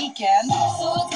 weekend. 0.00 0.50
So 0.78 1.10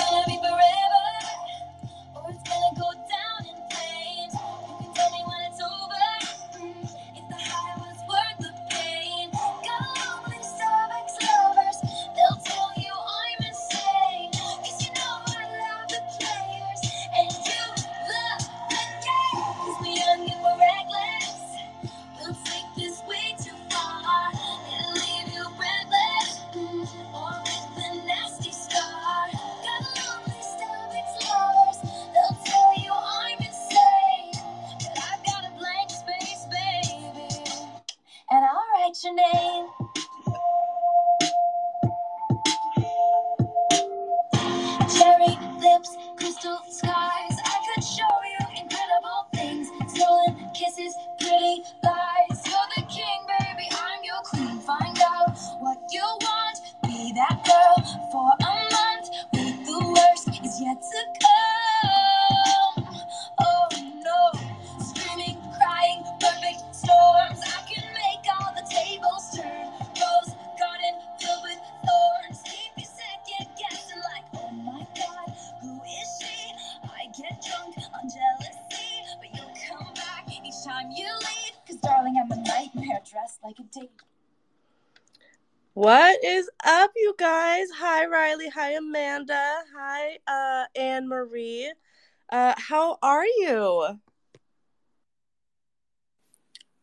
Uh, 92.34 92.52
how 92.56 92.98
are 93.00 93.24
you? 93.24 94.00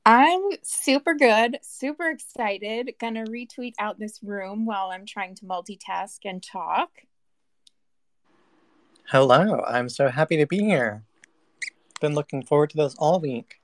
I'm 0.05 0.41
super 0.63 1.13
good, 1.13 1.57
super 1.61 2.09
excited. 2.09 2.93
Gonna 3.01 3.25
retweet 3.25 3.73
out 3.77 3.99
this 3.99 4.23
room 4.23 4.65
while 4.65 4.91
I'm 4.93 5.05
trying 5.05 5.35
to 5.35 5.45
multitask 5.45 6.19
and 6.23 6.41
talk. 6.41 7.01
Hello, 9.09 9.61
I'm 9.67 9.89
so 9.89 10.07
happy 10.07 10.37
to 10.37 10.45
be 10.45 10.59
here. 10.59 11.03
Been 11.99 12.15
looking 12.15 12.43
forward 12.43 12.69
to 12.69 12.77
this 12.77 12.95
all 12.97 13.19
week. 13.19 13.59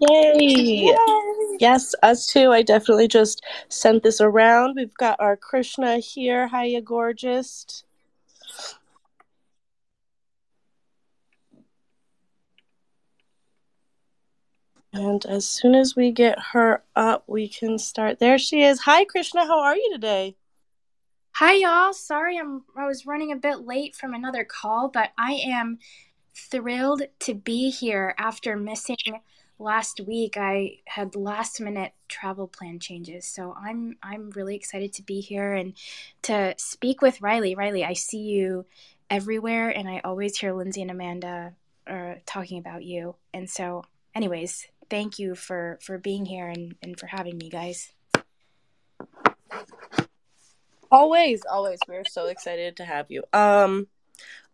Yay! 0.00 0.90
Yes, 1.60 1.94
us 2.02 2.26
too. 2.26 2.50
I 2.50 2.62
definitely 2.62 3.08
just 3.08 3.44
sent 3.68 4.02
this 4.04 4.22
around. 4.22 4.76
We've 4.76 4.94
got 4.94 5.20
our 5.20 5.36
Krishna 5.36 5.98
here. 5.98 6.48
Hiya, 6.48 6.80
gorgeous. 6.80 7.84
And 14.94 15.26
as 15.26 15.44
soon 15.44 15.74
as 15.74 15.96
we 15.96 16.12
get 16.12 16.38
her 16.52 16.84
up, 16.94 17.24
we 17.26 17.48
can 17.48 17.78
start. 17.78 18.20
There 18.20 18.38
she 18.38 18.62
is. 18.62 18.80
Hi, 18.82 19.04
Krishna. 19.04 19.44
How 19.44 19.58
are 19.58 19.76
you 19.76 19.90
today? 19.92 20.36
Hi 21.32 21.54
y'all. 21.54 21.92
Sorry 21.92 22.38
I'm 22.38 22.62
I 22.76 22.86
was 22.86 23.06
running 23.06 23.32
a 23.32 23.36
bit 23.36 23.62
late 23.62 23.96
from 23.96 24.14
another 24.14 24.44
call, 24.44 24.88
but 24.88 25.10
I 25.18 25.32
am 25.32 25.80
thrilled 26.32 27.02
to 27.18 27.34
be 27.34 27.70
here 27.70 28.14
after 28.18 28.56
missing 28.56 28.96
last 29.58 30.00
week. 30.06 30.36
I 30.36 30.78
had 30.84 31.16
last 31.16 31.60
minute 31.60 31.90
travel 32.06 32.46
plan 32.46 32.78
changes. 32.78 33.26
So 33.26 33.52
I'm 33.60 33.96
I'm 34.00 34.30
really 34.30 34.54
excited 34.54 34.92
to 34.92 35.02
be 35.02 35.20
here 35.20 35.54
and 35.54 35.74
to 36.22 36.54
speak 36.56 37.02
with 37.02 37.20
Riley. 37.20 37.56
Riley, 37.56 37.84
I 37.84 37.94
see 37.94 38.22
you 38.22 38.64
everywhere 39.10 39.70
and 39.70 39.88
I 39.88 40.02
always 40.04 40.38
hear 40.38 40.52
Lindsay 40.52 40.82
and 40.82 40.90
Amanda 40.92 41.54
uh, 41.88 42.14
talking 42.26 42.58
about 42.58 42.84
you. 42.84 43.16
And 43.32 43.50
so 43.50 43.86
anyways, 44.14 44.68
thank 44.90 45.18
you 45.18 45.34
for 45.34 45.78
for 45.82 45.98
being 45.98 46.26
here 46.26 46.48
and, 46.48 46.74
and 46.82 46.98
for 46.98 47.06
having 47.06 47.38
me 47.38 47.48
guys. 47.48 47.92
Always, 50.90 51.42
always. 51.50 51.78
We're 51.88 52.04
so 52.04 52.26
excited 52.26 52.76
to 52.76 52.84
have 52.84 53.06
you. 53.08 53.24
Um, 53.32 53.88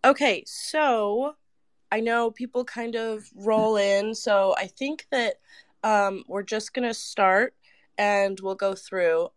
okay, 0.05 0.43
so 0.47 1.35
I 1.93 2.01
know 2.01 2.31
people 2.31 2.65
kind 2.65 2.97
of 2.97 3.29
roll 3.35 3.77
in, 3.77 4.15
so 4.15 4.55
I 4.57 4.67
think 4.67 5.07
that 5.11 5.35
um, 5.85 6.25
we're 6.29 6.43
just 6.43 6.73
gonna 6.73 6.95
start 6.95 7.55
and 7.99 8.39
we'll 8.41 8.55
go 8.55 8.75
through. 8.75 9.29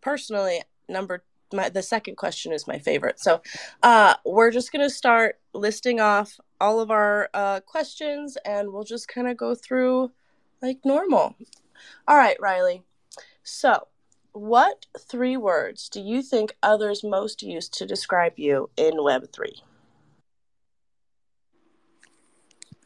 Personally, 0.00 0.62
number 0.88 1.24
my 1.52 1.68
the 1.68 1.82
second 1.82 2.16
question 2.16 2.52
is 2.52 2.66
my 2.66 2.78
favorite. 2.78 3.20
So, 3.20 3.40
uh, 3.82 4.14
we're 4.26 4.50
just 4.50 4.72
gonna 4.72 4.90
start 4.90 5.38
listing 5.54 6.00
off 6.00 6.38
all 6.60 6.80
of 6.80 6.90
our 6.90 7.30
uh, 7.32 7.60
questions, 7.60 8.36
and 8.44 8.72
we'll 8.72 8.84
just 8.84 9.08
kind 9.08 9.28
of 9.28 9.36
go 9.36 9.54
through 9.54 10.10
like 10.64 10.84
normal. 10.84 11.36
All 12.08 12.16
right, 12.16 12.36
Riley. 12.40 12.82
So, 13.42 13.88
what 14.32 14.86
three 14.98 15.36
words 15.36 15.88
do 15.88 16.00
you 16.00 16.22
think 16.22 16.56
others 16.62 17.04
most 17.04 17.42
use 17.42 17.68
to 17.68 17.86
describe 17.86 18.32
you 18.36 18.70
in 18.76 18.94
Web3? 18.94 19.60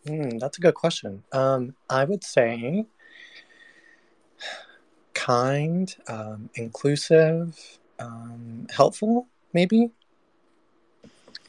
Hmm, 0.06 0.38
that's 0.38 0.58
a 0.58 0.60
good 0.60 0.74
question. 0.74 1.22
Um, 1.32 1.74
I 1.88 2.04
would 2.04 2.24
say 2.24 2.86
kind, 5.14 5.94
um, 6.08 6.50
inclusive, 6.54 7.78
um, 7.98 8.66
helpful, 8.74 9.28
maybe. 9.52 9.90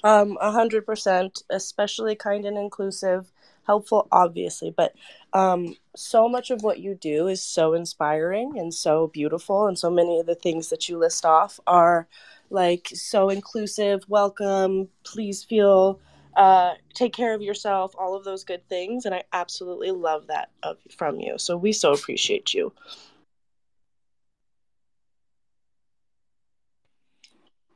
Um, 0.03 0.37
a 0.39 0.51
hundred 0.51 0.85
percent, 0.85 1.43
especially 1.49 2.15
kind 2.15 2.45
and 2.45 2.57
inclusive, 2.57 3.31
helpful, 3.69 4.07
obviously, 4.11 4.73
but 4.75 4.93
um, 5.33 5.75
so 5.95 6.27
much 6.27 6.49
of 6.49 6.63
what 6.63 6.79
you 6.79 6.95
do 6.95 7.27
is 7.27 7.43
so 7.43 7.75
inspiring 7.75 8.57
and 8.57 8.73
so 8.73 9.07
beautiful, 9.13 9.67
and 9.67 9.77
so 9.77 9.91
many 9.91 10.19
of 10.19 10.25
the 10.25 10.33
things 10.33 10.69
that 10.69 10.89
you 10.89 10.97
list 10.97 11.23
off 11.23 11.59
are 11.67 12.07
like 12.49 12.89
so 12.95 13.29
inclusive, 13.29 13.99
welcome, 14.07 14.87
please 15.03 15.43
feel, 15.43 15.99
uh, 16.35 16.73
take 16.95 17.13
care 17.13 17.35
of 17.35 17.43
yourself, 17.43 17.93
all 17.95 18.15
of 18.15 18.23
those 18.23 18.43
good 18.43 18.67
things, 18.69 19.05
and 19.05 19.13
I 19.13 19.23
absolutely 19.33 19.91
love 19.91 20.25
that 20.27 20.49
of 20.63 20.77
from 20.97 21.19
you. 21.19 21.37
So 21.37 21.55
we 21.55 21.71
so 21.71 21.93
appreciate 21.93 22.55
you. 22.55 22.73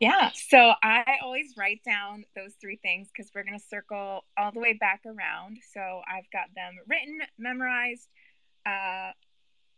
Yeah, 0.03 0.31
so 0.34 0.74
I 0.84 1.16
always 1.24 1.53
write 1.56 1.81
down 1.86 2.25
those 2.36 2.56
three 2.59 2.75
things 2.75 3.08
because 3.08 3.31
we're 3.34 3.46
going 3.46 3.58
to 3.58 3.66
circle 3.66 4.25
all 4.38 4.51
the 4.51 4.60
way 4.60 4.74
back 4.74 5.00
around. 5.06 5.60
So 5.74 5.80
I've 5.80 6.30
got 6.30 6.54
them 6.54 6.74
written, 6.89 7.19
memorized, 7.39 8.10
uh, 8.66 9.12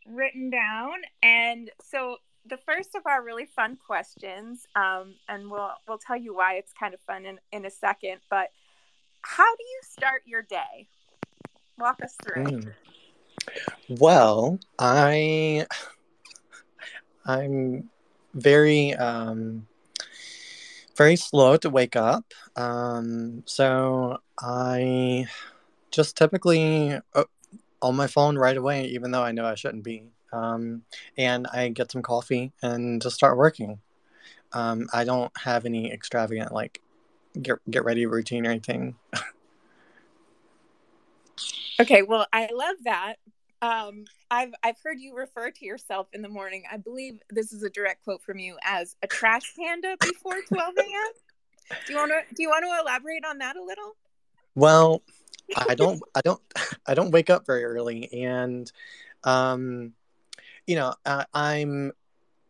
written 0.08 0.50
down. 0.50 0.94
And 1.22 1.70
so 1.80 2.18
the 2.44 2.58
first 2.58 2.96
of 2.96 3.04
our 3.06 3.24
really 3.24 3.46
fun 3.46 3.78
questions, 3.86 4.66
um, 4.76 5.14
and 5.30 5.52
we'll 5.52 5.70
we'll 5.88 6.00
tell 6.00 6.18
you 6.18 6.36
why 6.36 6.56
it's 6.56 6.74
kind 6.74 6.96
of 6.96 7.00
fun 7.02 7.28
in, 7.28 7.38
in 7.52 7.64
a 7.64 7.70
second, 7.70 8.18
but 8.28 8.48
how 9.22 9.56
do 9.56 9.64
you 9.64 9.80
start 9.84 10.24
your 10.26 10.42
day? 10.42 10.88
Walk 11.78 12.02
us 12.04 12.16
through. 12.24 12.46
Hmm. 12.46 12.70
Well, 13.90 14.58
I 14.80 15.68
I'm 17.28 17.92
very 18.34 18.96
um, 18.96 19.68
very 20.96 21.16
slow 21.16 21.58
to 21.58 21.70
wake 21.70 21.96
up. 21.96 22.34
Um, 22.56 23.44
so 23.46 24.20
I 24.40 25.28
just 25.92 26.18
typically 26.18 27.00
uh, 27.14 27.24
on 27.82 27.96
my 27.96 28.08
phone 28.08 28.38
right 28.38 28.58
away, 28.58 28.86
even 28.86 29.12
though 29.12 29.24
I 29.24 29.32
know 29.32 29.46
I 29.46 29.56
shouldn't 29.56 29.84
be. 29.84 30.04
Um, 30.34 30.84
and 31.18 31.48
I 31.48 31.70
get 31.70 31.92
some 31.92 32.02
coffee 32.02 32.52
and 32.62 33.02
just 33.02 33.16
start 33.16 33.38
working. 33.38 33.80
Um, 34.54 34.88
I 34.94 35.04
don't 35.04 35.32
have 35.38 35.66
any 35.66 35.92
extravagant 35.92 36.52
like 36.52 36.82
get 37.42 37.58
get 37.70 37.84
ready 37.86 38.06
routine 38.06 38.46
or 38.46 38.52
anything. 38.52 38.96
Okay, 41.78 42.04
well, 42.04 42.26
I 42.32 42.48
love 42.54 42.78
that. 42.86 43.16
Um, 43.66 44.06
I've 44.30 44.54
I've 44.64 44.78
heard 44.84 45.00
you 45.00 45.16
refer 45.16 45.50
to 45.50 45.66
yourself 45.66 46.08
in 46.14 46.22
the 46.22 46.30
morning. 46.30 46.64
I 46.72 46.78
believe 46.78 47.20
this 47.32 47.52
is 47.52 47.64
a 47.64 47.70
direct 47.70 48.04
quote 48.04 48.22
from 48.22 48.38
you 48.38 48.58
as 48.64 48.96
a 49.02 49.08
trash 49.08 49.56
panda 49.58 49.98
before 50.00 50.36
12 50.48 50.76
a.m. 50.78 51.78
Do 51.88 51.94
you 51.94 51.98
want 51.98 52.12
to 52.12 52.36
do 52.36 52.44
you 52.44 52.50
want 52.50 52.64
to 52.64 52.80
elaborate 52.80 53.26
on 53.26 53.40
that 53.40 53.56
a 53.56 53.64
little? 53.64 53.96
Well, 54.54 55.02
I 55.56 55.74
don't, 55.74 56.02
I 56.14 56.22
don't, 56.22 56.40
I 56.88 56.94
don't 56.94 57.10
wake 57.10 57.32
up 57.32 57.48
very 57.48 57.64
early, 57.64 58.08
and 58.14 58.72
um, 59.24 59.94
you 60.68 60.76
know, 60.76 60.94
I, 61.04 61.26
I'm 61.34 61.92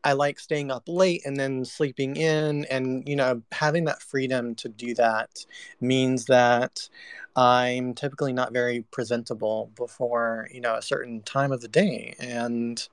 I 0.03 0.13
like 0.13 0.37
staying 0.37 0.69
up 0.69 0.83
late 0.87 1.21
and 1.25 1.39
then 1.39 1.63
sleeping 1.63 2.17
in, 2.17 2.65
and 2.65 3.07
you 3.07 3.15
know, 3.15 3.41
having 3.53 3.85
that 3.85 4.01
freedom 4.01 4.53
to 4.55 4.67
do 4.67 4.93
that 4.95 5.45
means 5.79 6.25
that 6.25 6.89
I'm 7.35 7.93
typically 7.93 8.33
not 8.33 8.53
very 8.53 8.83
presentable 8.91 9.71
before 9.75 10.47
you 10.51 10.61
know 10.61 10.75
a 10.75 10.81
certain 10.81 11.21
time 11.21 11.51
of 11.51 11.61
the 11.61 11.67
day, 11.67 12.15
and 12.19 12.87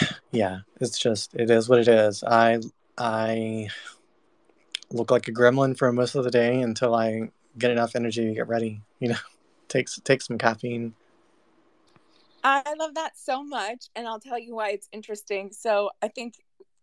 yeah, 0.30 0.60
it's 0.80 0.98
just 0.98 1.34
it 1.34 1.50
is 1.50 1.68
what 1.68 1.78
it 1.78 1.88
is. 1.88 2.22
I 2.24 2.60
I 2.98 3.68
look 4.90 5.10
like 5.10 5.28
a 5.28 5.32
gremlin 5.32 5.76
for 5.76 5.90
most 5.92 6.14
of 6.14 6.24
the 6.24 6.30
day 6.30 6.60
until 6.60 6.94
I 6.94 7.30
get 7.58 7.70
enough 7.70 7.96
energy 7.96 8.26
to 8.26 8.34
get 8.34 8.48
ready. 8.48 8.82
You 8.98 9.08
know, 9.08 9.18
takes 9.68 9.98
take 10.04 10.22
some 10.22 10.38
caffeine. 10.38 10.94
I 12.44 12.74
love 12.76 12.94
that 12.94 13.16
so 13.16 13.42
much, 13.44 13.86
and 13.94 14.06
I'll 14.06 14.18
tell 14.18 14.38
you 14.38 14.56
why 14.56 14.70
it's 14.70 14.88
interesting. 14.92 15.52
So 15.52 15.90
I 16.02 16.08
think 16.08 16.34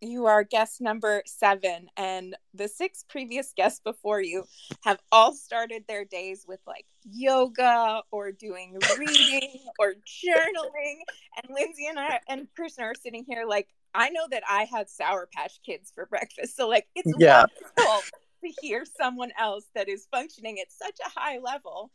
you 0.02 0.26
are 0.28 0.44
guest 0.44 0.82
number 0.82 1.24
seven, 1.26 1.88
and 1.98 2.36
the 2.54 2.68
six 2.68 3.04
previous 3.10 3.54
guests 3.56 3.82
before 3.84 4.22
you 4.22 4.46
have 4.84 5.00
all 5.12 5.34
started 5.34 5.84
their 5.88 6.06
days 6.06 6.46
with 6.48 6.60
like 6.66 6.86
yoga 7.04 8.02
or 8.12 8.32
doing 8.32 8.78
reading 8.98 9.60
or 9.78 9.94
journaling. 10.06 11.00
And 11.42 11.54
Lindsay 11.54 11.88
and 11.88 12.00
I 12.00 12.20
and 12.28 12.48
Krishna 12.56 12.86
are 12.86 12.96
sitting 12.96 13.26
here 13.28 13.46
like, 13.48 13.68
I 13.94 14.10
know 14.10 14.28
that 14.32 14.44
I 14.50 14.64
had 14.66 14.90
Sour 14.90 15.28
Patch 15.34 15.60
Kids 15.66 15.92
for 15.94 16.06
breakfast, 16.06 16.56
so 16.56 16.68
like 16.68 16.88
it's 16.96 17.12
Yeah. 17.18 17.46
wonderful 17.78 18.02
to 18.44 18.54
hear 18.62 18.86
someone 18.86 19.32
else 19.38 19.66
that 19.76 19.90
is 19.90 20.08
functioning 20.12 20.60
at 20.60 20.72
such 20.72 20.98
a 21.06 21.20
high 21.20 21.40
level 21.40 21.92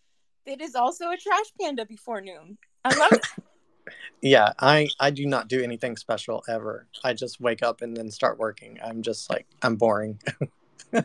that 0.47 0.61
is 0.61 0.75
also 0.75 1.11
a 1.11 1.17
trash 1.17 1.47
panda 1.59 1.87
before 1.87 2.21
noon. 2.21 2.59
I 2.85 2.95
love 2.99 3.13
it. 3.13 3.27
Yeah, 4.21 4.53
I 4.59 4.89
I 4.99 5.11
do 5.11 5.27
not 5.27 5.49
do 5.49 5.63
anything 5.63 5.97
special 5.97 6.43
ever. 6.49 6.87
I 7.03 7.13
just 7.13 7.41
wake 7.41 7.63
up 7.63 7.83
and 7.83 7.97
then 7.97 8.11
start 8.11 8.39
working. 8.39 8.79
I'm 8.85 9.03
just 9.03 9.29
like 9.29 9.47
I'm 9.63 9.77
boring. 9.77 10.19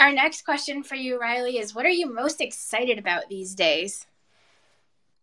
Our 0.00 0.12
next 0.12 0.44
question 0.44 0.82
for 0.82 0.94
you, 0.96 1.18
Riley, 1.18 1.58
is 1.58 1.74
what 1.74 1.86
are 1.86 1.90
you 1.90 2.12
most 2.12 2.40
excited 2.40 2.98
about 2.98 3.28
these 3.28 3.54
days? 3.54 4.06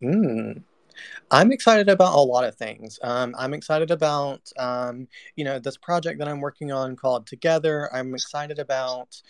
Mm. 0.02 0.62
I'm 1.30 1.52
excited 1.52 1.88
about 1.88 2.14
a 2.14 2.20
lot 2.20 2.44
of 2.44 2.56
things. 2.56 2.98
Um, 3.02 3.34
I'm 3.38 3.54
excited 3.54 3.90
about, 3.90 4.40
um, 4.58 5.06
you 5.36 5.44
know, 5.44 5.58
this 5.58 5.76
project 5.76 6.18
that 6.18 6.28
I'm 6.28 6.40
working 6.40 6.72
on 6.72 6.96
called 6.96 7.26
Together. 7.26 7.88
I'm 7.94 8.14
excited 8.14 8.58
about 8.58 9.20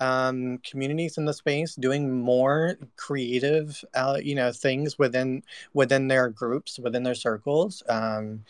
um, 0.00 0.58
communities 0.58 1.18
in 1.18 1.24
the 1.24 1.32
space 1.32 1.74
doing 1.74 2.12
more 2.12 2.76
creative, 2.96 3.84
uh, 3.94 4.18
you 4.22 4.34
know, 4.34 4.52
things 4.52 4.98
within 4.98 5.42
within 5.74 6.08
their 6.08 6.28
groups, 6.28 6.78
within 6.78 7.02
their 7.02 7.14
circles. 7.14 7.82
Um, 7.88 8.44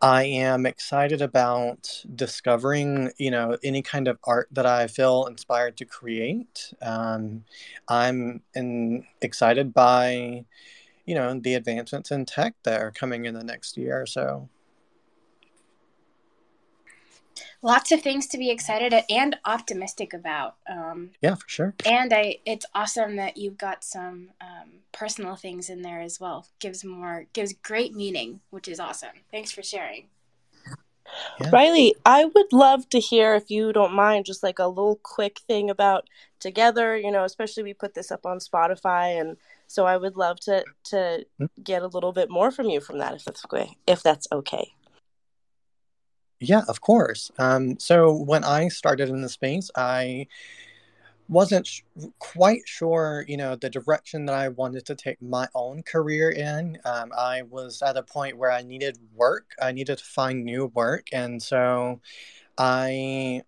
I 0.00 0.24
am 0.24 0.66
excited 0.66 1.22
about 1.22 2.04
discovering, 2.12 3.12
you 3.18 3.30
know, 3.30 3.56
any 3.62 3.82
kind 3.82 4.08
of 4.08 4.18
art 4.24 4.48
that 4.50 4.66
I 4.66 4.88
feel 4.88 5.26
inspired 5.26 5.76
to 5.76 5.84
create. 5.84 6.74
Um, 6.82 7.44
I'm 7.86 8.42
in, 8.54 9.06
excited 9.20 9.72
by 9.72 10.44
you 11.06 11.14
know 11.14 11.38
the 11.38 11.54
advancements 11.54 12.10
in 12.10 12.24
tech 12.26 12.54
that 12.64 12.80
are 12.80 12.90
coming 12.90 13.24
in 13.24 13.34
the 13.34 13.44
next 13.44 13.76
year 13.76 14.00
or 14.00 14.06
so 14.06 14.48
Lots 17.62 17.92
of 17.92 18.02
things 18.02 18.26
to 18.28 18.38
be 18.38 18.50
excited 18.50 18.92
and 19.08 19.36
optimistic 19.44 20.12
about. 20.12 20.56
Um, 20.68 21.10
yeah 21.20 21.36
for 21.36 21.48
sure 21.48 21.74
and 21.86 22.12
I, 22.12 22.38
it's 22.44 22.66
awesome 22.74 23.16
that 23.16 23.36
you've 23.36 23.58
got 23.58 23.84
some 23.84 24.30
um, 24.40 24.80
personal 24.92 25.36
things 25.36 25.70
in 25.70 25.82
there 25.82 26.00
as 26.00 26.20
well. 26.20 26.46
Gives 26.60 26.84
more, 26.84 27.26
gives 27.32 27.52
great 27.52 27.94
meaning, 27.94 28.40
which 28.50 28.68
is 28.68 28.80
awesome. 28.80 29.22
Thanks 29.30 29.52
for 29.52 29.62
sharing. 29.62 30.06
Yeah. 31.40 31.50
Riley, 31.52 31.94
I 32.06 32.24
would 32.26 32.52
love 32.52 32.88
to 32.90 33.00
hear 33.00 33.34
if 33.34 33.50
you 33.50 33.72
don't 33.72 33.94
mind 33.94 34.24
just 34.24 34.42
like 34.42 34.58
a 34.58 34.66
little 34.68 35.00
quick 35.02 35.40
thing 35.46 35.70
about 35.70 36.08
together, 36.40 36.96
you 36.96 37.10
know, 37.10 37.24
especially 37.24 37.62
we 37.62 37.74
put 37.74 37.94
this 37.94 38.10
up 38.10 38.26
on 38.26 38.38
Spotify 38.38 39.20
and 39.20 39.36
so 39.66 39.86
I 39.86 39.96
would 39.96 40.16
love 40.16 40.40
to 40.40 40.64
to 40.84 41.26
Mm. 41.40 41.48
get 41.62 41.82
a 41.82 41.86
little 41.88 42.12
bit 42.12 42.30
more 42.30 42.50
from 42.50 42.68
you 42.70 42.80
from 42.80 42.98
that 42.98 43.14
if 43.14 43.24
that's 43.24 43.44
okay. 43.46 43.76
If 43.86 44.02
that's 44.02 44.28
okay. 44.32 44.72
Yeah 46.42 46.62
of 46.68 46.80
course. 46.80 47.30
Um, 47.38 47.78
so 47.78 48.12
when 48.14 48.44
i 48.44 48.68
started 48.68 49.08
in 49.08 49.22
the 49.22 49.28
space 49.28 49.70
i 49.76 50.26
wasn't 51.28 51.66
sh- 51.66 51.82
quite 52.18 52.62
sure 52.66 53.24
you 53.28 53.36
know 53.36 53.56
the 53.56 53.70
direction 53.70 54.26
that 54.26 54.34
i 54.34 54.48
wanted 54.48 54.84
to 54.86 54.94
take 54.94 55.20
my 55.22 55.48
own 55.54 55.82
career 55.82 56.30
in. 56.30 56.78
Um, 56.84 57.10
i 57.16 57.42
was 57.42 57.80
at 57.82 57.96
a 57.96 58.02
point 58.02 58.36
where 58.36 58.50
i 58.50 58.62
needed 58.62 58.98
work. 59.14 59.54
I 59.60 59.72
needed 59.72 59.98
to 59.98 60.04
find 60.04 60.44
new 60.44 60.66
work. 60.74 61.06
And 61.12 61.42
so 61.42 62.00
i 62.58 63.42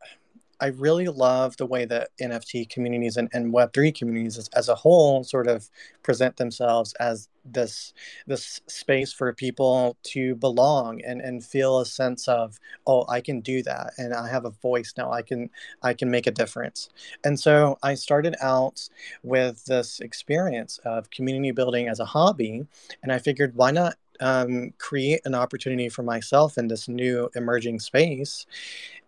I 0.61 0.67
really 0.69 1.09
love 1.09 1.57
the 1.57 1.67
way 1.67 1.85
that 1.87 2.11
NFT 2.21 2.69
communities 2.69 3.17
and, 3.17 3.29
and 3.33 3.53
Web3 3.53 3.95
communities 3.95 4.39
as, 4.39 4.49
as 4.49 4.69
a 4.69 4.75
whole 4.75 5.25
sort 5.25 5.49
of 5.49 5.69
present 6.03 6.37
themselves 6.37 6.95
as 6.95 7.29
this 7.45 7.93
this 8.27 8.61
space 8.67 9.13
for 9.13 9.33
people 9.33 9.97
to 10.03 10.35
belong 10.37 11.03
and, 11.03 11.21
and 11.21 11.45
feel 11.45 11.81
a 11.81 11.87
sense 11.87 12.27
of, 12.27 12.59
oh, 12.87 13.05
I 13.09 13.21
can 13.21 13.41
do 13.41 13.63
that 13.65 13.93
and 13.99 14.15
I 14.15 14.29
have 14.29 14.45
a 14.45 14.51
voice 14.51 14.95
now. 14.97 15.13
I 15.13 15.23
can 15.23 15.51
I 15.83 15.95
can 15.95 16.11
make 16.11 16.27
a 16.27 16.31
difference. 16.31 16.89
And 17.25 17.39
so 17.39 17.79
I 17.83 17.95
started 17.95 18.37
out 18.41 18.89
with 19.23 19.65
this 19.67 20.01
experience 20.01 20.79
of 20.85 21.11
community 21.11 21.51
building 21.51 21.89
as 21.89 22.01
a 22.01 22.05
hobby, 22.05 22.67
and 23.03 23.13
I 23.13 23.19
figured 23.19 23.55
why 23.55 23.71
not 23.71 23.97
um, 24.21 24.73
create 24.79 25.21
an 25.25 25.35
opportunity 25.35 25.89
for 25.89 26.03
myself 26.03 26.59
in 26.59 26.69
this 26.69 26.89
new 26.89 27.29
emerging 27.35 27.81
space 27.81 28.47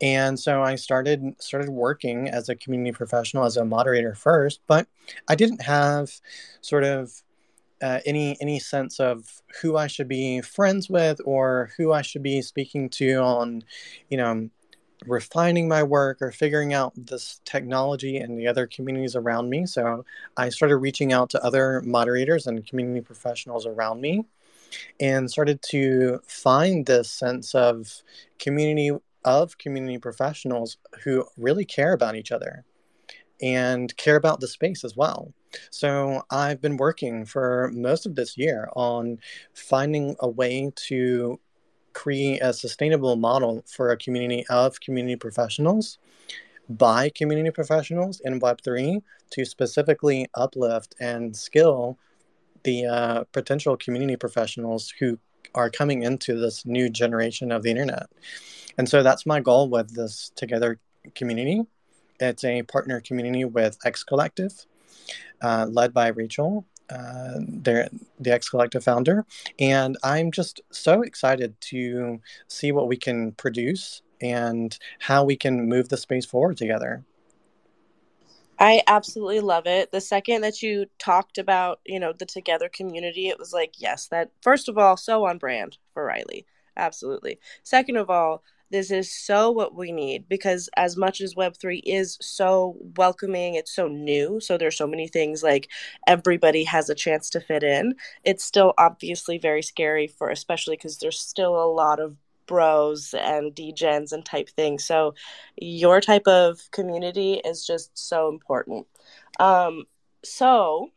and 0.00 0.38
so 0.38 0.62
I 0.62 0.74
started 0.76 1.34
started 1.38 1.70
working 1.70 2.28
as 2.28 2.48
a 2.48 2.56
community 2.56 2.92
professional 2.92 3.44
as 3.44 3.56
a 3.56 3.64
moderator 3.64 4.14
first, 4.14 4.60
but 4.66 4.86
I 5.28 5.34
didn't 5.34 5.62
have 5.62 6.10
sort 6.60 6.84
of 6.84 7.22
uh, 7.82 8.00
any 8.04 8.36
any 8.40 8.58
sense 8.58 9.00
of 9.00 9.42
who 9.62 9.76
I 9.76 9.86
should 9.86 10.08
be 10.08 10.40
friends 10.42 10.90
with 10.90 11.20
or 11.25 11.70
who 11.76 11.92
I 11.92 12.02
should 12.02 12.22
be 12.22 12.42
speaking 12.42 12.90
to 12.90 13.14
on, 13.16 13.64
you 14.10 14.18
know, 14.18 14.50
refining 15.06 15.68
my 15.68 15.82
work 15.82 16.20
or 16.20 16.30
figuring 16.30 16.75
out 16.75 16.92
this 16.96 17.40
technology 17.44 18.18
and 18.18 18.38
the 18.38 18.48
other 18.48 18.66
communities 18.66 19.16
around 19.16 19.48
me. 19.48 19.66
So 19.66 20.04
I 20.36 20.50
started 20.50 20.76
reaching 20.76 21.12
out 21.12 21.30
to 21.30 21.44
other 21.44 21.82
moderators 21.84 22.46
and 22.46 22.66
community 22.66 23.00
professionals 23.00 23.66
around 23.66 24.00
me 24.00 24.25
and 25.00 25.30
started 25.30 25.61
to 25.70 26.20
find 26.26 26.87
this 26.87 27.11
sense 27.11 27.54
of 27.54 28.02
community 28.38 28.90
of 29.25 29.58
community 29.58 29.99
professionals 29.99 30.78
who 31.02 31.25
really 31.37 31.64
care 31.64 31.92
about 31.92 32.14
each 32.14 32.30
other 32.30 32.64
and 33.42 33.94
care 33.96 34.16
about 34.16 34.40
the 34.40 34.46
space 34.46 34.85
as 34.85 34.96
well. 34.96 35.32
So 35.70 36.23
I've 36.30 36.61
been 36.61 36.76
working 36.76 37.25
for 37.25 37.70
most 37.75 38.06
of 38.06 38.14
this 38.14 38.38
year 38.38 38.68
on 38.76 39.18
finding 39.52 40.16
a 40.20 40.28
way 40.28 40.70
to 40.88 41.40
create 41.92 42.40
a 42.42 42.52
sustainable 42.52 43.16
model 43.16 43.64
for 43.66 43.90
a 43.90 43.96
community 43.96 44.44
of 44.49 44.80
community 44.80 45.16
professionals 45.16 45.99
by 46.68 47.11
community 47.11 47.50
professionals 47.50 48.20
in 48.25 48.40
Web3 48.40 49.02
to 49.30 49.44
specifically 49.44 50.26
uplift 50.35 50.94
and 51.00 51.35
skill 51.35 51.99
the 52.66 52.85
uh, 52.85 53.25
potential 53.32 53.76
community 53.76 54.16
professionals 54.16 54.92
who 54.99 55.18
are 55.54 55.70
coming 55.70 56.02
into 56.02 56.38
this 56.38 56.66
new 56.66 56.90
generation 56.90 57.52
of 57.52 57.62
the 57.62 57.70
internet. 57.70 58.08
And 58.76 58.88
so 58.88 59.02
that's 59.02 59.25
my 59.25 59.40
goal 59.40 59.70
with 59.70 59.94
this 59.94 60.32
Together 60.35 60.80
community. 61.14 61.62
It's 62.18 62.44
a 62.44 62.62
partner 62.64 63.00
community 63.00 63.44
with 63.44 63.78
X 63.85 64.02
Collective, 64.02 64.66
uh, 65.40 65.66
led 65.70 65.94
by 65.94 66.08
Rachel, 66.08 66.66
uh, 66.90 67.38
the 67.38 67.88
X 68.25 68.49
Collective 68.49 68.82
founder. 68.82 69.25
And 69.61 69.96
I'm 70.02 70.32
just 70.32 70.61
so 70.73 71.02
excited 71.02 71.54
to 71.73 72.20
see 72.49 72.73
what 72.73 72.88
we 72.88 72.96
can 72.96 73.32
produce 73.32 74.02
and 74.20 74.76
how 74.99 75.23
we 75.25 75.37
can 75.37 75.68
move 75.68 75.88
the 75.88 75.96
space 75.96 76.26
forward 76.26 76.56
together. 76.56 77.04
I 78.58 78.82
absolutely 78.86 79.40
love 79.40 79.66
it. 79.66 79.92
The 79.92 80.00
second 80.00 80.42
that 80.42 80.62
you 80.62 80.86
talked 80.98 81.38
about, 81.38 81.80
you 81.84 82.00
know, 82.00 82.12
the 82.12 82.26
together 82.26 82.68
community, 82.68 83.28
it 83.28 83.38
was 83.38 83.52
like, 83.52 83.75
yes, 83.78 84.08
that 84.08 84.30
first 84.42 84.68
of 84.68 84.78
all, 84.78 84.96
so 84.96 85.26
on 85.26 85.38
brand 85.38 85.78
for 85.92 86.04
Riley. 86.04 86.46
Absolutely. 86.76 87.38
Second 87.62 87.96
of 87.96 88.10
all, 88.10 88.42
this 88.70 88.90
is 88.90 89.12
so 89.12 89.50
what 89.50 89.75
we 89.75 89.92
need 89.92 90.28
because 90.28 90.68
as 90.76 90.96
much 90.96 91.20
as 91.20 91.34
web3 91.34 91.80
is 91.84 92.18
so 92.20 92.76
welcoming 92.96 93.54
it's 93.54 93.72
so 93.75 93.86
new 93.86 94.40
so 94.40 94.58
there's 94.58 94.76
so 94.76 94.86
many 94.86 95.06
things 95.06 95.42
like 95.42 95.68
everybody 96.06 96.64
has 96.64 96.90
a 96.90 96.94
chance 96.94 97.30
to 97.30 97.40
fit 97.40 97.62
in 97.62 97.94
it's 98.25 98.44
still 98.44 98.75
obviously 98.78 99.38
very 99.38 99.62
scary 99.62 100.06
for 100.06 100.30
especially 100.30 100.76
because 100.76 100.98
there's 100.98 101.20
still 101.20 101.54
a 101.62 101.70
lot 101.72 102.00
of 102.00 102.16
bros 102.46 103.14
and 103.18 103.54
degens 103.54 104.12
and 104.12 104.24
type 104.24 104.48
things 104.50 104.84
so 104.84 105.14
your 105.56 106.00
type 106.00 106.26
of 106.26 106.60
community 106.70 107.34
is 107.44 107.66
just 107.66 107.96
so 107.96 108.28
important 108.28 108.86
um 109.40 109.84
so 110.24 110.90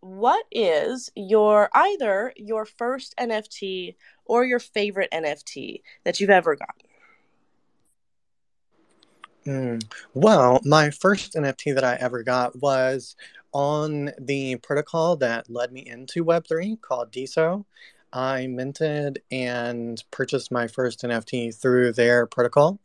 what 0.00 0.44
is 0.50 1.10
your 1.14 1.70
either 1.74 2.32
your 2.36 2.64
first 2.64 3.14
nft 3.18 3.94
or 4.24 4.44
your 4.44 4.58
favorite 4.58 5.10
nft 5.12 5.80
that 6.04 6.20
you've 6.20 6.30
ever 6.30 6.56
gotten 6.56 6.88
Mm. 9.46 9.82
Well, 10.14 10.60
my 10.64 10.90
first 10.90 11.34
NFT 11.34 11.74
that 11.74 11.84
I 11.84 11.96
ever 12.00 12.22
got 12.22 12.60
was 12.60 13.16
on 13.52 14.10
the 14.18 14.56
protocol 14.56 15.16
that 15.16 15.50
led 15.50 15.72
me 15.72 15.86
into 15.86 16.24
Web3 16.24 16.80
called 16.80 17.12
DeSo. 17.12 17.64
I 18.12 18.46
minted 18.46 19.22
and 19.30 20.02
purchased 20.10 20.52
my 20.52 20.66
first 20.66 21.02
NFT 21.02 21.54
through 21.54 21.92
their 21.92 22.26
protocol. 22.26 22.78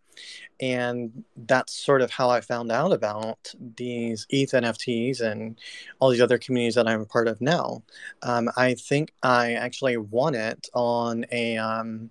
And 0.59 1.23
that's 1.35 1.73
sort 1.73 2.01
of 2.01 2.09
how 2.09 2.29
I 2.29 2.41
found 2.41 2.71
out 2.71 2.91
about 2.91 3.53
these 3.59 4.25
ETH 4.31 4.51
NFTs 4.51 5.21
and 5.21 5.59
all 5.99 6.09
these 6.09 6.21
other 6.21 6.39
communities 6.39 6.75
that 6.75 6.87
I'm 6.87 7.01
a 7.01 7.05
part 7.05 7.27
of 7.27 7.39
now. 7.39 7.83
Um, 8.23 8.49
I 8.57 8.73
think 8.73 9.13
I 9.21 9.53
actually 9.53 9.97
won 9.97 10.33
it 10.33 10.69
on 10.73 11.25
a 11.31 11.57
um, 11.57 12.09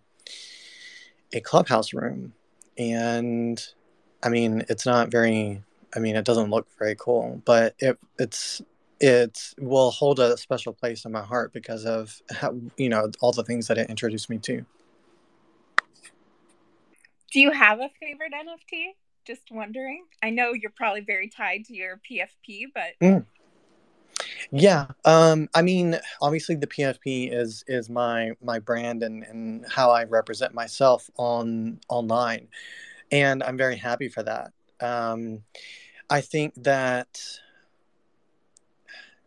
a 1.33 1.41
clubhouse 1.41 1.93
room, 1.93 2.35
and 2.79 3.61
I 4.23 4.29
mean, 4.29 4.65
it's 4.69 4.87
not 4.87 5.11
very. 5.11 5.63
I 5.95 5.99
mean, 5.99 6.15
it 6.15 6.25
doesn't 6.25 6.51
look 6.51 6.69
very 6.79 6.95
cool, 6.95 7.43
but 7.45 7.75
it 7.81 7.99
it's 8.19 8.63
it 9.01 9.55
will 9.59 9.91
hold 9.91 10.21
a 10.21 10.37
special 10.37 10.73
place 10.73 11.05
in 11.05 11.13
my 11.13 11.23
heart 11.23 11.53
because 11.53 11.85
of 11.85 12.21
how, 12.31 12.55
you 12.77 12.89
know 12.89 13.11
all 13.21 13.33
the 13.33 13.45
things 13.45 13.69
that 13.69 13.79
it 13.79 13.91
introduced 13.91 14.31
me 14.31 14.39
to. 14.39 14.65
Do 17.33 17.41
you 17.41 17.51
have 17.51 17.81
a 17.81 17.91
favorite 18.01 18.33
NFT? 18.33 18.95
Just 19.27 19.51
wondering. 19.51 20.05
I 20.23 20.31
know 20.31 20.53
you're 20.53 20.73
probably 20.75 21.01
very 21.01 21.29
tied 21.29 21.65
to 21.67 21.75
your 21.75 22.01
PFP, 22.09 22.67
but 22.75 22.93
Mm. 23.03 23.27
Yeah, 24.51 24.87
um, 25.05 25.49
I 25.55 25.63
mean, 25.63 25.99
obviously 26.23 26.55
the 26.55 26.67
PFP 26.67 27.33
is 27.33 27.65
is 27.67 27.91
my 27.91 28.33
my 28.43 28.59
brand 28.59 29.03
and 29.03 29.25
and 29.25 29.67
how 29.69 29.91
I 29.91 30.05
represent 30.05 30.55
myself 30.55 31.11
on 31.17 31.81
online, 31.89 32.49
and 33.11 33.43
I'm 33.43 33.57
very 33.57 33.77
happy 33.77 34.09
for 34.09 34.23
that. 34.23 34.53
Um, 34.81 35.43
I 36.09 36.21
think 36.21 36.55
that 36.63 37.21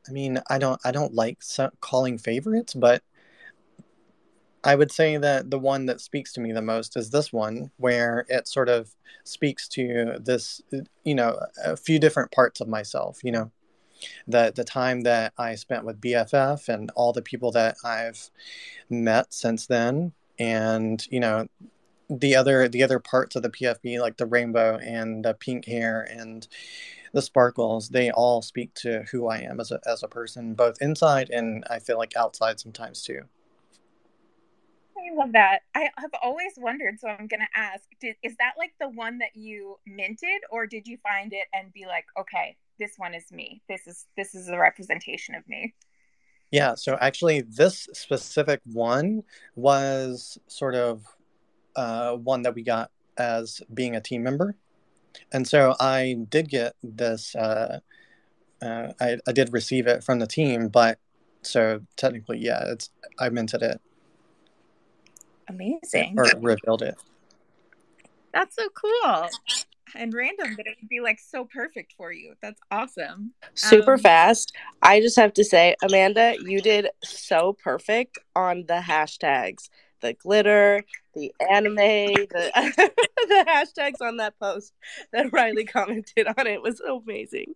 I 0.08 0.12
mean, 0.12 0.40
I 0.50 0.58
don't 0.58 0.80
I 0.84 0.92
don't 0.92 1.14
like 1.14 1.40
calling 1.82 2.18
favorites, 2.18 2.74
but 2.74 3.04
I 4.64 4.76
would 4.76 4.92
say 4.92 5.18
that 5.18 5.50
the 5.50 5.60
one 5.60 5.86
that 5.86 6.02
speaks 6.02 6.34
to 6.34 6.42
me 6.42 6.52
the 6.52 6.62
most 6.62 6.98
is 6.98 7.10
this 7.10 7.32
one, 7.32 7.72
where 7.78 8.26
it 8.28 8.48
sort 8.48 8.70
of 8.70 8.94
speaks 9.24 9.68
to 9.70 10.18
this, 10.20 10.62
you 11.04 11.16
know, 11.16 11.40
a 11.64 11.78
few 11.78 12.00
different 12.00 12.32
parts 12.32 12.60
of 12.60 12.68
myself. 12.68 13.20
You 13.24 13.32
know, 13.32 13.52
the 14.28 14.52
the 14.56 14.64
time 14.64 15.02
that 15.02 15.34
I 15.38 15.56
spent 15.56 15.86
with 15.86 16.02
BFF 16.02 16.68
and 16.68 16.92
all 16.96 17.14
the 17.14 17.22
people 17.22 17.52
that 17.52 17.78
I've 17.84 18.30
met 18.90 19.34
since 19.34 19.68
then, 19.68 20.14
and 20.38 21.06
you 21.10 21.20
know, 21.20 21.48
the 22.10 22.36
other 22.36 22.68
the 22.68 22.84
other 22.84 23.00
parts 23.00 23.36
of 23.36 23.44
the 23.44 23.50
PFP, 23.50 24.00
like 24.02 24.18
the 24.18 24.26
rainbow 24.26 24.78
and 24.78 25.24
the 25.24 25.34
pink 25.34 25.66
hair 25.66 26.02
and 26.02 26.48
the 27.14 27.22
sparkles, 27.22 27.90
they 27.90 28.12
all 28.12 28.42
speak 28.42 28.74
to 28.76 29.04
who 29.12 29.28
I 29.28 29.40
am 29.40 29.60
as 29.60 29.72
a 29.72 29.80
as 29.86 30.04
a 30.04 30.08
person, 30.08 30.54
both 30.54 30.82
inside 30.82 31.30
and 31.30 31.64
I 31.70 31.80
feel 31.80 31.98
like 31.98 32.16
outside 32.16 32.60
sometimes 32.60 33.04
too. 33.04 33.22
I 34.98 35.16
love 35.16 35.32
that. 35.32 35.62
I 35.76 35.90
have 35.98 36.12
always 36.22 36.54
wondered, 36.58 37.00
so 37.00 37.08
I'm 37.08 37.28
going 37.28 37.40
to 37.40 37.60
ask: 37.60 37.84
did, 38.00 38.16
Is 38.24 38.36
that 38.38 38.54
like 38.58 38.74
the 38.80 38.90
one 38.90 39.20
that 39.20 39.36
you 39.36 39.78
minted, 39.86 40.42
or 40.52 40.68
did 40.68 40.88
you 40.88 40.98
find 40.98 41.34
it 41.34 41.48
and 41.54 41.74
be 41.74 41.86
like, 41.86 42.06
okay, 42.20 42.58
this 42.78 42.94
one 42.98 43.14
is 43.14 43.32
me. 43.32 43.62
This 43.70 43.88
is 43.88 44.08
this 44.18 44.36
is 44.36 44.50
a 44.50 44.58
representation 44.58 45.36
of 45.36 45.48
me. 45.48 45.74
Yeah, 46.52 46.76
so 46.76 46.98
actually, 47.00 47.42
this 47.42 47.88
specific 47.94 48.62
one 48.66 49.24
was 49.56 50.40
sort 50.48 50.76
of 50.76 51.04
uh, 51.76 52.14
one 52.14 52.42
that 52.42 52.56
we 52.56 52.64
got 52.64 52.92
as 53.18 53.62
being 53.74 53.96
a 53.96 54.02
team 54.02 54.24
member. 54.24 54.56
And 55.32 55.48
so 55.48 55.76
I 55.80 56.18
did 56.30 56.50
get 56.50 56.74
this, 56.84 57.36
uh, 57.36 57.80
uh, 58.62 58.94
I, 59.00 59.18
I 59.28 59.32
did 59.32 59.54
receive 59.54 59.88
it 59.88 60.04
from 60.04 60.20
the 60.20 60.28
team, 60.28 60.68
but 60.70 61.00
so 61.42 61.82
technically, 61.96 62.40
yeah, 62.40 62.64
it's 62.68 62.90
I 63.20 63.30
minted 63.30 63.62
it 63.62 63.80
Amazing. 65.48 66.16
or 66.18 66.26
revealed 66.40 66.82
it. 66.82 66.96
That's 68.34 68.56
so 68.56 68.70
cool 68.70 69.30
and 69.96 70.14
random 70.14 70.56
that 70.56 70.68
it 70.68 70.78
would 70.82 70.90
be 70.90 71.00
like 71.00 71.20
so 71.20 71.46
perfect 71.46 71.94
for 71.98 72.12
you. 72.12 72.36
That's 72.42 72.60
awesome. 72.72 73.34
super 73.56 73.94
Um, 73.94 74.00
fast 74.00 74.54
i 74.82 75.00
just 75.00 75.16
have 75.16 75.34
to 75.34 75.44
say 75.44 75.76
amanda 75.84 76.36
you 76.46 76.62
did 76.62 76.88
so 77.04 77.54
perfect 77.64 78.18
on 78.36 78.64
the 78.68 78.76
hashtags 78.76 79.70
the 80.02 80.14
glitter 80.14 80.84
the 81.16 81.34
anime 81.50 81.76
the 81.76 82.52
the 83.28 83.46
hashtags 83.48 84.06
on 84.06 84.18
that 84.18 84.38
post 84.40 84.74
that 85.12 85.32
riley 85.32 85.66
commented 85.66 86.28
on 86.38 86.48
it 86.48 86.62
was 86.62 86.80
amazing 86.82 87.54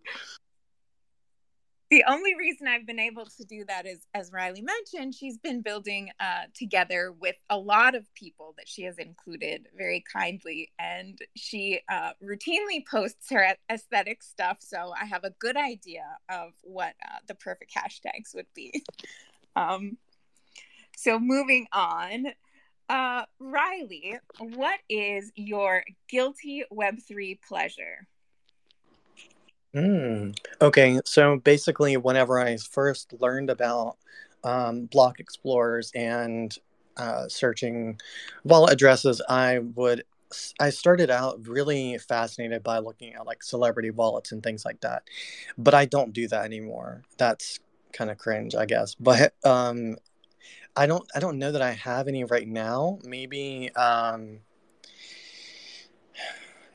the 1.94 2.04
only 2.08 2.34
reason 2.34 2.66
I've 2.66 2.86
been 2.86 2.98
able 2.98 3.26
to 3.26 3.44
do 3.44 3.64
that 3.66 3.86
is, 3.86 4.00
as 4.14 4.32
Riley 4.32 4.62
mentioned, 4.62 5.14
she's 5.14 5.38
been 5.38 5.60
building 5.60 6.10
uh, 6.18 6.46
together 6.52 7.12
with 7.12 7.36
a 7.50 7.56
lot 7.56 7.94
of 7.94 8.12
people 8.14 8.52
that 8.56 8.66
she 8.66 8.82
has 8.82 8.98
included 8.98 9.68
very 9.76 10.02
kindly, 10.12 10.72
and 10.78 11.16
she 11.36 11.80
uh, 11.88 12.10
routinely 12.20 12.84
posts 12.84 13.30
her 13.30 13.54
aesthetic 13.70 14.24
stuff. 14.24 14.56
So 14.58 14.92
I 15.00 15.04
have 15.04 15.22
a 15.22 15.30
good 15.38 15.56
idea 15.56 16.04
of 16.28 16.50
what 16.62 16.94
uh, 17.06 17.18
the 17.28 17.36
perfect 17.36 17.72
hashtags 17.72 18.34
would 18.34 18.48
be. 18.54 18.82
Um, 19.56 19.98
so 20.96 21.18
moving 21.18 21.66
on, 21.72 22.26
uh, 22.88 23.24
Riley, 23.38 24.18
what 24.38 24.80
is 24.88 25.32
your 25.36 25.84
guilty 26.08 26.64
Web3 26.72 27.38
pleasure? 27.46 28.06
Mm. 29.74 30.36
Okay, 30.60 31.00
so 31.04 31.38
basically, 31.38 31.96
whenever 31.96 32.38
I 32.38 32.56
first 32.56 33.12
learned 33.20 33.50
about 33.50 33.96
um, 34.44 34.86
block 34.86 35.18
explorers 35.18 35.90
and 35.94 36.56
uh, 36.96 37.28
searching 37.28 37.98
wallet 38.44 38.72
addresses, 38.72 39.20
I 39.28 39.58
would 39.58 40.04
I 40.60 40.70
started 40.70 41.10
out 41.10 41.46
really 41.46 41.98
fascinated 41.98 42.62
by 42.62 42.78
looking 42.78 43.14
at 43.14 43.26
like 43.26 43.42
celebrity 43.42 43.90
wallets 43.90 44.32
and 44.32 44.42
things 44.42 44.64
like 44.64 44.80
that, 44.80 45.04
but 45.58 45.74
I 45.74 45.84
don't 45.86 46.12
do 46.12 46.28
that 46.28 46.44
anymore. 46.44 47.02
That's 47.18 47.60
kind 47.92 48.10
of 48.10 48.18
cringe, 48.18 48.54
I 48.54 48.66
guess. 48.66 48.94
But 49.00 49.34
um, 49.44 49.96
I 50.76 50.86
don't 50.86 51.08
I 51.14 51.20
don't 51.20 51.38
know 51.38 51.52
that 51.52 51.62
I 51.62 51.72
have 51.72 52.08
any 52.08 52.24
right 52.24 52.48
now. 52.48 52.98
Maybe 53.04 53.70
um, 53.74 54.40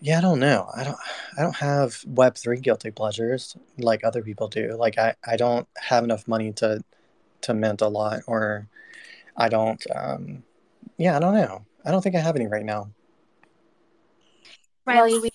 yeah, 0.02 0.18
I 0.18 0.22
don't 0.22 0.40
know. 0.40 0.70
I 0.74 0.84
don't 0.84 0.98
I 1.38 1.42
don't 1.42 1.56
have 1.56 2.04
Web 2.08 2.36
three 2.36 2.60
guilty 2.60 2.92
pleasures 2.92 3.56
like 3.78 4.04
other 4.04 4.22
people 4.22 4.48
do. 4.48 4.76
Like 4.78 4.98
I, 4.98 5.16
I 5.26 5.36
don't 5.36 5.68
have 5.78 6.04
enough 6.04 6.28
money 6.28 6.54
to 6.54 6.84
to 7.42 7.54
mint 7.54 7.82
a 7.82 7.88
lot 7.88 8.22
or 8.28 8.68
I 9.36 9.50
don't 9.50 9.84
um 9.94 10.44
yeah, 10.98 11.18
I 11.18 11.20
don't 11.20 11.36
know. 11.36 11.66
I 11.86 11.92
don't 11.92 12.02
think 12.02 12.16
I 12.16 12.20
have 12.20 12.36
any 12.36 12.48
right 12.48 12.66
now. 12.66 12.92
Riley, 14.86 15.20
we 15.20 15.30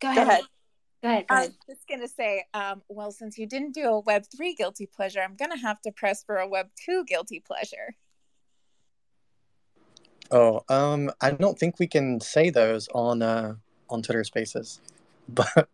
go 0.00 0.08
ahead. 0.08 0.16
Go 0.16 0.22
ahead. 0.22 0.44
Go 1.04 1.10
ahead. 1.10 1.28
Go 1.28 1.34
I 1.34 1.38
ahead. 1.40 1.50
was 1.50 1.76
just 1.76 1.86
gonna 1.86 2.08
say, 2.08 2.46
um, 2.54 2.80
well, 2.88 3.12
since 3.12 3.36
you 3.36 3.46
didn't 3.46 3.72
do 3.72 3.84
a 3.84 4.00
Web 4.00 4.24
three 4.34 4.54
guilty 4.54 4.86
pleasure, 4.86 5.20
I'm 5.20 5.36
gonna 5.36 5.58
have 5.58 5.78
to 5.82 5.92
press 5.92 6.24
for 6.24 6.36
a 6.36 6.48
Web 6.48 6.70
two 6.82 7.04
guilty 7.04 7.40
pleasure. 7.40 7.94
Oh, 10.30 10.62
um 10.70 11.10
I 11.20 11.32
don't 11.32 11.58
think 11.58 11.78
we 11.78 11.86
can 11.86 12.22
say 12.22 12.48
those 12.48 12.88
on 12.94 13.20
uh 13.20 13.56
on 13.90 14.00
Twitter 14.02 14.24
Spaces. 14.24 14.80
But 15.28 15.68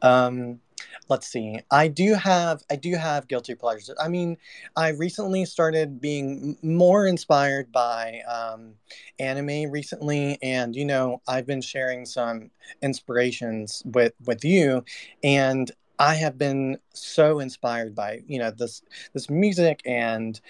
um 0.00 0.60
let's 1.08 1.26
see. 1.26 1.58
I 1.70 1.88
do 1.88 2.14
have 2.14 2.62
I 2.70 2.76
do 2.76 2.94
have 2.96 3.28
guilty 3.28 3.54
pleasures. 3.54 3.90
I 4.00 4.08
mean, 4.08 4.36
I 4.76 4.88
recently 4.90 5.44
started 5.44 6.00
being 6.00 6.56
more 6.62 7.06
inspired 7.06 7.72
by 7.72 8.20
um 8.28 8.74
anime 9.18 9.70
recently 9.70 10.38
and 10.42 10.74
you 10.76 10.84
know, 10.84 11.20
I've 11.28 11.46
been 11.46 11.62
sharing 11.62 12.06
some 12.06 12.50
inspirations 12.82 13.82
with 13.86 14.14
with 14.24 14.44
you 14.44 14.84
and 15.22 15.70
I 15.98 16.14
have 16.14 16.36
been 16.38 16.78
so 16.94 17.38
inspired 17.38 17.94
by, 17.94 18.22
you 18.26 18.38
know, 18.38 18.50
this 18.50 18.82
this 19.14 19.30
music 19.30 19.82
and 19.86 20.40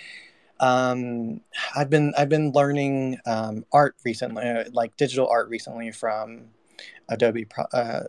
Um, 0.61 1.41
I've 1.77 1.91
been 1.91 2.15
I've 2.17 2.29
been 2.29 2.53
learning 2.53 3.19
um, 3.27 3.65
art 3.73 3.97
recently, 4.05 4.45
uh, 4.49 4.65
like 4.73 4.97
digital 4.97 5.29
art 5.29 5.49
recently 5.49 5.91
from 5.91 6.51
Adobe 7.09 7.45
Pro- 7.47 7.67
uh, 7.73 8.05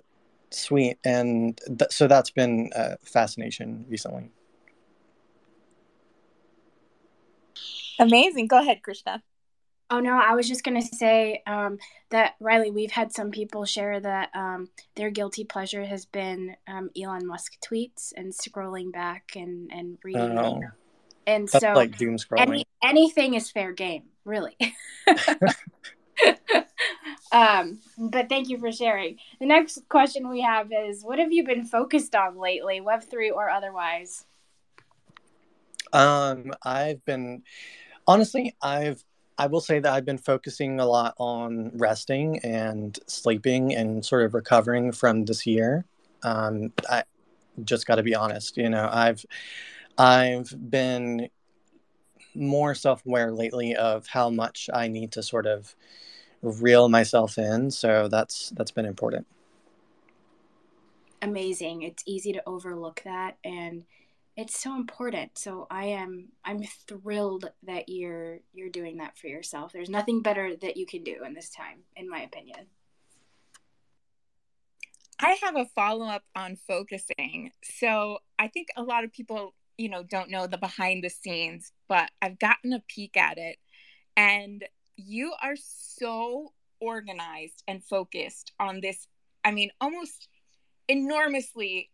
Suite, 0.56 0.98
and 1.04 1.60
th- 1.66 1.92
so 1.92 2.08
that's 2.08 2.30
been 2.30 2.72
a 2.76 2.98
fascination 2.98 3.86
recently. 3.90 4.32
Amazing. 8.00 8.48
Go 8.48 8.60
ahead, 8.60 8.82
Krishna. 8.84 9.24
Oh 9.90 10.00
no, 10.00 10.18
I 10.18 10.34
was 10.34 10.48
just 10.48 10.64
gonna 10.64 10.82
say 10.82 11.44
um, 11.46 11.78
that 12.10 12.36
Riley. 12.40 12.72
We've 12.72 12.92
had 12.92 13.12
some 13.12 13.32
people 13.32 13.66
share 13.66 14.00
that 14.00 14.30
um, 14.34 14.70
their 14.96 15.12
guilty 15.12 15.44
pleasure 15.44 15.86
has 15.86 16.06
been 16.06 16.56
um, 16.68 16.90
Elon 17.00 17.28
Musk 17.28 17.54
tweets 17.62 18.12
and 18.16 18.34
scrolling 18.34 18.92
back 18.92 19.34
and 19.36 19.72
and 19.72 19.98
reading. 20.04 20.38
Oh, 20.38 20.62
and 21.28 21.48
that's 21.48 21.64
so 21.64 21.74
like 21.74 21.98
doom 21.98 22.18
scrolling. 22.18 22.40
any 22.40 22.66
anything 22.84 23.36
is 23.36 23.52
fair 23.52 23.72
game, 23.72 24.06
really. 24.26 24.58
um, 27.34 27.80
but 27.98 28.30
thank 28.30 28.48
you 28.48 28.58
for 28.58 28.72
sharing. 28.72 29.18
The 29.40 29.46
next 29.46 29.90
question 29.90 30.30
we 30.30 30.42
have 30.42 30.72
is, 30.72 31.04
what 31.04 31.20
have 31.20 31.34
you 31.34 31.44
been 31.44 31.66
focused 31.66 32.16
on 32.16 32.38
lately, 32.38 32.80
Web 32.80 33.04
three 33.04 33.30
or 33.30 33.50
otherwise? 33.50 34.26
Um, 35.92 36.54
I've 36.64 37.04
been 37.04 37.44
honestly, 38.08 38.56
I've 38.62 39.04
I 39.38 39.48
will 39.48 39.62
say 39.62 39.80
that 39.80 39.92
I've 39.92 40.06
been 40.06 40.20
focusing 40.20 40.80
a 40.80 40.86
lot 40.86 41.16
on 41.18 41.72
resting 41.76 42.38
and 42.40 42.98
sleeping 43.08 43.76
and 43.76 44.06
sort 44.06 44.24
of 44.24 44.36
recovering 44.36 44.92
from 44.92 45.26
this 45.26 45.46
year. 45.48 45.86
Um, 46.22 46.72
I 46.90 47.04
just 47.64 47.88
got 47.88 47.96
to 47.96 48.04
be 48.04 48.16
honest, 48.16 48.58
you 48.58 48.70
know, 48.70 48.88
I've 48.92 49.26
I've 49.98 50.54
been 50.70 51.30
more 52.36 52.74
self-aware 52.74 53.32
lately 53.32 53.76
of 53.76 54.08
how 54.08 54.30
much 54.30 54.70
I 54.74 54.88
need 54.88 55.12
to 55.14 55.24
sort 55.24 55.46
of 55.46 55.76
reel 56.44 56.90
myself 56.90 57.38
in, 57.38 57.72
so 57.72 58.08
that's 58.08 58.52
that's 58.52 58.72
been 58.72 58.86
important. 58.86 59.26
Amazing. 61.22 61.84
It's 61.84 62.04
easy 62.06 62.34
to 62.34 62.44
overlook 62.46 63.02
that 63.06 63.38
and 63.44 63.86
it's 64.36 64.60
so 64.60 64.76
important 64.76 65.38
so 65.38 65.68
i 65.70 65.86
am 65.86 66.28
i'm 66.44 66.64
thrilled 66.88 67.52
that 67.62 67.88
you're 67.88 68.40
you're 68.52 68.68
doing 68.68 68.98
that 68.98 69.16
for 69.16 69.28
yourself 69.28 69.72
there's 69.72 69.92
nothing 69.92 70.24
better 70.24 70.56
that 70.56 70.76
you 70.76 70.88
can 70.88 71.04
do 71.04 71.24
in 71.24 71.36
this 71.36 71.52
time 71.52 71.78
in 71.96 72.10
my 72.10 72.22
opinion 72.22 72.66
I 75.20 75.38
have 75.42 75.56
a 75.56 75.66
follow 75.66 76.08
up 76.08 76.24
on 76.36 76.58
focusing. 76.68 77.52
So 77.64 78.20
I 78.38 78.50
think 78.50 78.68
a 78.76 78.84
lot 78.84 79.06
of 79.06 79.14
people, 79.14 79.54
you 79.78 79.88
know, 79.88 80.04
don't 80.04 80.30
know 80.30 80.48
the 80.48 80.58
behind 80.58 81.04
the 81.04 81.10
scenes, 81.10 81.72
but 81.88 82.12
I've 82.22 82.40
gotten 82.40 82.74
a 82.74 82.84
peek 82.90 83.16
at 83.16 83.38
it. 83.38 83.58
And 84.18 84.66
you 84.96 85.34
are 85.42 85.56
so 85.56 86.54
organized 86.80 87.64
and 87.68 87.84
focused 87.84 88.52
on 88.60 88.82
this, 88.82 89.08
I 89.44 89.52
mean, 89.52 89.72
almost 89.80 90.28
enormously 90.88 91.90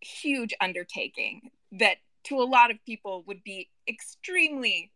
huge 0.00 0.52
undertaking 0.60 1.50
that 1.72 1.96
to 2.24 2.38
a 2.40 2.44
lot 2.44 2.70
of 2.70 2.84
people 2.84 3.24
would 3.26 3.42
be 3.44 3.68
extremely 3.88 4.90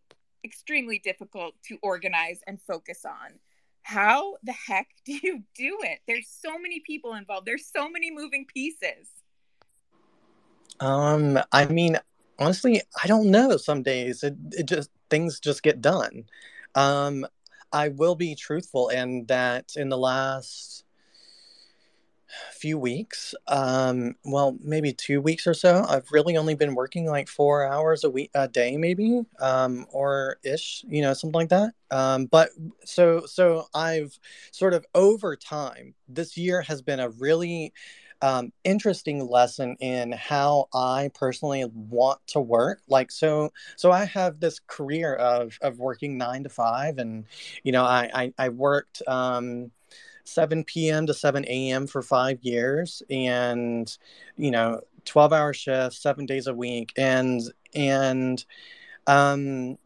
extremely 0.44 0.98
difficult 0.98 1.54
to 1.64 1.76
organize 1.82 2.40
and 2.46 2.60
focus 2.62 3.04
on 3.04 3.38
how 3.82 4.36
the 4.44 4.52
heck 4.52 4.88
do 5.04 5.12
you 5.22 5.42
do 5.56 5.78
it 5.82 5.98
there's 6.06 6.28
so 6.28 6.58
many 6.58 6.80
people 6.86 7.14
involved 7.14 7.46
there's 7.46 7.66
so 7.66 7.88
many 7.88 8.10
moving 8.12 8.44
pieces 8.52 9.08
Um, 10.80 11.38
I 11.52 11.66
mean, 11.66 11.98
honestly, 12.38 12.82
I 13.02 13.06
don't 13.06 13.30
know. 13.30 13.56
Some 13.56 13.82
days 13.82 14.22
it, 14.22 14.36
it 14.52 14.66
just 14.66 14.90
things 15.10 15.40
just 15.40 15.62
get 15.62 15.80
done. 15.80 16.24
Um, 16.76 17.26
I 17.72 17.88
will 17.88 18.14
be 18.14 18.36
truthful 18.36 18.88
in 18.90 19.26
that 19.26 19.72
in 19.76 19.88
the 19.88 19.98
last 19.98 20.84
few 22.52 22.78
weeks, 22.78 23.34
um, 23.48 24.14
well, 24.24 24.56
maybe 24.60 24.92
two 24.92 25.20
weeks 25.20 25.46
or 25.46 25.54
so, 25.54 25.84
I've 25.88 26.10
really 26.10 26.36
only 26.36 26.54
been 26.54 26.74
working 26.74 27.06
like 27.06 27.28
four 27.28 27.64
hours 27.66 28.04
a 28.04 28.10
week, 28.10 28.30
a 28.34 28.48
day, 28.48 28.76
maybe, 28.76 29.22
um, 29.40 29.86
or 29.90 30.38
ish, 30.44 30.84
you 30.88 31.02
know, 31.02 31.14
something 31.14 31.38
like 31.38 31.48
that. 31.50 31.72
Um, 31.90 32.26
but 32.26 32.50
so, 32.84 33.24
so 33.26 33.66
I've 33.74 34.18
sort 34.50 34.74
of 34.74 34.84
over 34.94 35.36
time, 35.36 35.94
this 36.08 36.36
year 36.36 36.62
has 36.62 36.82
been 36.82 37.00
a 37.00 37.10
really 37.10 37.72
um, 38.22 38.52
interesting 38.64 39.26
lesson 39.26 39.76
in 39.80 40.12
how 40.12 40.68
I 40.74 41.10
personally 41.14 41.64
want 41.64 42.20
to 42.28 42.40
work. 42.40 42.80
Like, 42.88 43.10
so, 43.10 43.52
so 43.76 43.92
I 43.92 44.04
have 44.04 44.40
this 44.40 44.60
career 44.66 45.14
of 45.14 45.58
of 45.62 45.78
working 45.78 46.18
nine 46.18 46.42
to 46.44 46.48
five, 46.48 46.98
and 46.98 47.24
you 47.62 47.72
know, 47.72 47.84
I 47.84 48.10
I, 48.14 48.32
I 48.38 48.48
worked. 48.50 49.02
Um, 49.06 49.70
7 50.28 50.64
p.m. 50.64 51.06
to 51.06 51.14
7 51.14 51.44
a.m. 51.46 51.86
for 51.86 52.02
five 52.02 52.42
years 52.42 53.00
and 53.08 53.96
you 54.36 54.50
know 54.50 54.80
12 55.04 55.32
hour 55.32 55.52
shifts 55.52 56.02
seven 56.02 56.26
days 56.26 56.48
a 56.48 56.52
week 56.52 56.92
and 56.96 57.42
and 57.76 58.44
um 59.06 59.78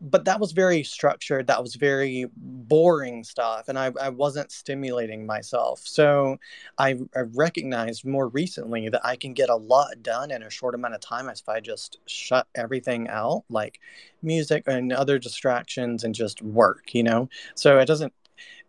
but 0.00 0.24
that 0.24 0.38
was 0.38 0.52
very 0.52 0.82
structured 0.82 1.46
that 1.46 1.62
was 1.62 1.74
very 1.74 2.26
boring 2.36 3.24
stuff 3.24 3.68
and 3.68 3.78
i, 3.78 3.90
I 4.00 4.08
wasn't 4.10 4.52
stimulating 4.52 5.24
myself 5.24 5.80
so 5.84 6.36
I, 6.78 6.98
I 7.14 7.20
recognized 7.34 8.04
more 8.04 8.28
recently 8.28 8.88
that 8.88 9.04
i 9.04 9.16
can 9.16 9.32
get 9.32 9.48
a 9.48 9.56
lot 9.56 10.02
done 10.02 10.30
in 10.30 10.42
a 10.42 10.50
short 10.50 10.74
amount 10.74 10.94
of 10.94 11.00
time 11.00 11.28
if 11.28 11.48
i 11.48 11.60
just 11.60 11.98
shut 12.06 12.46
everything 12.54 13.08
out 13.08 13.44
like 13.48 13.80
music 14.22 14.64
and 14.66 14.92
other 14.92 15.18
distractions 15.18 16.04
and 16.04 16.14
just 16.14 16.42
work 16.42 16.94
you 16.94 17.02
know 17.02 17.28
so 17.54 17.78
it 17.78 17.86
doesn't 17.86 18.12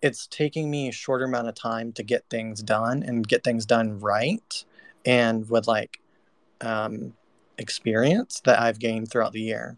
it's 0.01 0.27
taking 0.27 0.69
me 0.69 0.87
a 0.87 0.91
shorter 0.91 1.25
amount 1.25 1.47
of 1.47 1.55
time 1.55 1.91
to 1.93 2.03
get 2.03 2.23
things 2.29 2.61
done 2.61 3.03
and 3.03 3.27
get 3.27 3.43
things 3.43 3.65
done 3.65 3.99
right 3.99 4.63
and 5.05 5.49
with 5.49 5.67
like 5.67 5.99
um, 6.61 7.13
experience 7.57 8.41
that 8.45 8.59
I've 8.59 8.79
gained 8.79 9.09
throughout 9.09 9.33
the 9.33 9.41
year. 9.41 9.77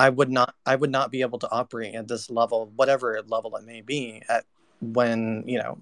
I 0.00 0.08
would 0.08 0.30
not 0.30 0.54
I 0.64 0.76
would 0.76 0.90
not 0.90 1.10
be 1.10 1.20
able 1.20 1.38
to 1.40 1.50
operate 1.50 1.94
at 1.94 2.08
this 2.08 2.30
level, 2.30 2.72
whatever 2.74 3.20
level 3.28 3.54
it 3.56 3.64
may 3.66 3.82
be, 3.82 4.22
at 4.30 4.46
when, 4.80 5.44
you 5.46 5.58
know, 5.58 5.76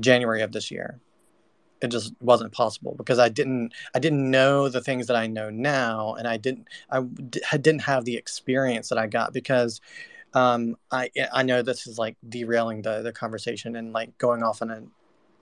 January 0.00 0.42
of 0.42 0.50
this 0.50 0.72
year. 0.72 0.98
It 1.80 1.92
just 1.92 2.12
wasn't 2.20 2.52
possible 2.52 2.96
because 2.98 3.20
I 3.20 3.28
didn't 3.28 3.72
I 3.94 4.00
didn't 4.00 4.28
know 4.28 4.68
the 4.68 4.80
things 4.80 5.06
that 5.06 5.16
I 5.16 5.28
know 5.28 5.50
now 5.50 6.14
and 6.14 6.26
I 6.26 6.36
didn't 6.36 6.66
I 6.90 7.02
didn't 7.56 7.82
have 7.82 8.04
the 8.04 8.16
experience 8.16 8.88
that 8.88 8.98
I 8.98 9.06
got 9.06 9.32
because 9.32 9.80
um, 10.34 10.76
I 10.90 11.08
I 11.32 11.44
know 11.44 11.62
this 11.62 11.86
is 11.86 11.96
like 11.96 12.16
derailing 12.28 12.82
the 12.82 13.02
the 13.02 13.12
conversation 13.12 13.76
and 13.76 13.92
like 13.92 14.18
going 14.18 14.42
off 14.42 14.62
on 14.62 14.70
a 14.72 14.82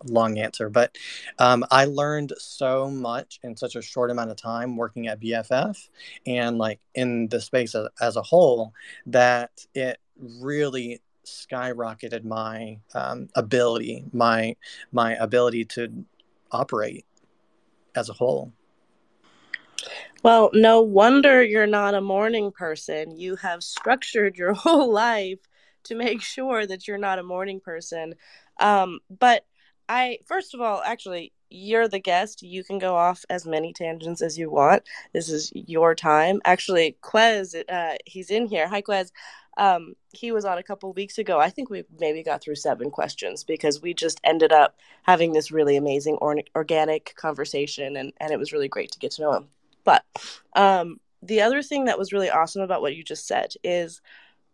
long 0.04 0.38
answer, 0.38 0.68
but 0.68 0.96
um, 1.38 1.64
I 1.70 1.86
learned 1.86 2.32
so 2.38 2.90
much 2.90 3.40
in 3.42 3.56
such 3.56 3.76
a 3.76 3.82
short 3.82 4.10
amount 4.10 4.30
of 4.30 4.36
time 4.36 4.76
working 4.76 5.06
at 5.08 5.20
BFF 5.20 5.88
and 6.26 6.58
like 6.58 6.80
in 6.94 7.28
the 7.28 7.40
space 7.40 7.74
as, 7.74 7.88
as 8.00 8.16
a 8.16 8.22
whole 8.22 8.72
that 9.06 9.50
it 9.74 9.98
really 10.18 11.00
skyrocketed 11.24 12.24
my 12.24 12.78
um, 12.94 13.28
ability, 13.34 14.04
my 14.12 14.56
my 14.92 15.14
ability 15.16 15.64
to 15.64 16.04
operate 16.52 17.04
as 17.94 18.08
a 18.08 18.12
whole. 18.12 18.52
Well, 20.22 20.50
no 20.52 20.80
wonder 20.80 21.42
you're 21.42 21.66
not 21.66 21.94
a 21.94 22.00
morning 22.00 22.50
person. 22.50 23.16
You 23.16 23.36
have 23.36 23.62
structured 23.62 24.36
your 24.36 24.52
whole 24.54 24.92
life 24.92 25.38
to 25.84 25.94
make 25.94 26.20
sure 26.20 26.66
that 26.66 26.88
you're 26.88 26.98
not 26.98 27.18
a 27.18 27.22
morning 27.22 27.60
person. 27.60 28.14
Um, 28.58 29.00
but 29.08 29.44
I, 29.88 30.18
first 30.26 30.54
of 30.54 30.60
all, 30.60 30.82
actually, 30.84 31.32
you're 31.50 31.88
the 31.88 31.98
guest. 31.98 32.42
You 32.42 32.64
can 32.64 32.78
go 32.78 32.96
off 32.96 33.24
as 33.30 33.46
many 33.46 33.72
tangents 33.72 34.20
as 34.22 34.36
you 34.36 34.50
want. 34.50 34.82
This 35.12 35.28
is 35.28 35.52
your 35.54 35.94
time. 35.94 36.40
Actually, 36.44 36.96
Quez, 37.02 37.54
uh, 37.68 37.96
he's 38.04 38.30
in 38.30 38.46
here. 38.46 38.68
Hi, 38.68 38.82
Quez. 38.82 39.10
Um, 39.58 39.94
he 40.12 40.32
was 40.32 40.44
on 40.44 40.58
a 40.58 40.62
couple 40.62 40.92
weeks 40.92 41.18
ago. 41.18 41.38
I 41.38 41.48
think 41.48 41.70
we 41.70 41.84
maybe 41.98 42.22
got 42.22 42.42
through 42.42 42.56
seven 42.56 42.90
questions 42.90 43.44
because 43.44 43.80
we 43.80 43.94
just 43.94 44.20
ended 44.22 44.52
up 44.52 44.76
having 45.02 45.32
this 45.32 45.50
really 45.50 45.76
amazing 45.76 46.16
or- 46.16 46.42
organic 46.54 47.14
conversation, 47.16 47.96
and, 47.96 48.12
and 48.20 48.32
it 48.32 48.38
was 48.38 48.52
really 48.52 48.68
great 48.68 48.90
to 48.92 48.98
get 48.98 49.12
to 49.12 49.22
know 49.22 49.32
him. 49.32 49.48
But 49.84 50.04
um, 50.54 51.00
the 51.22 51.40
other 51.40 51.62
thing 51.62 51.86
that 51.86 51.98
was 51.98 52.12
really 52.12 52.28
awesome 52.28 52.62
about 52.62 52.82
what 52.82 52.96
you 52.96 53.02
just 53.02 53.26
said 53.26 53.54
is 53.64 54.02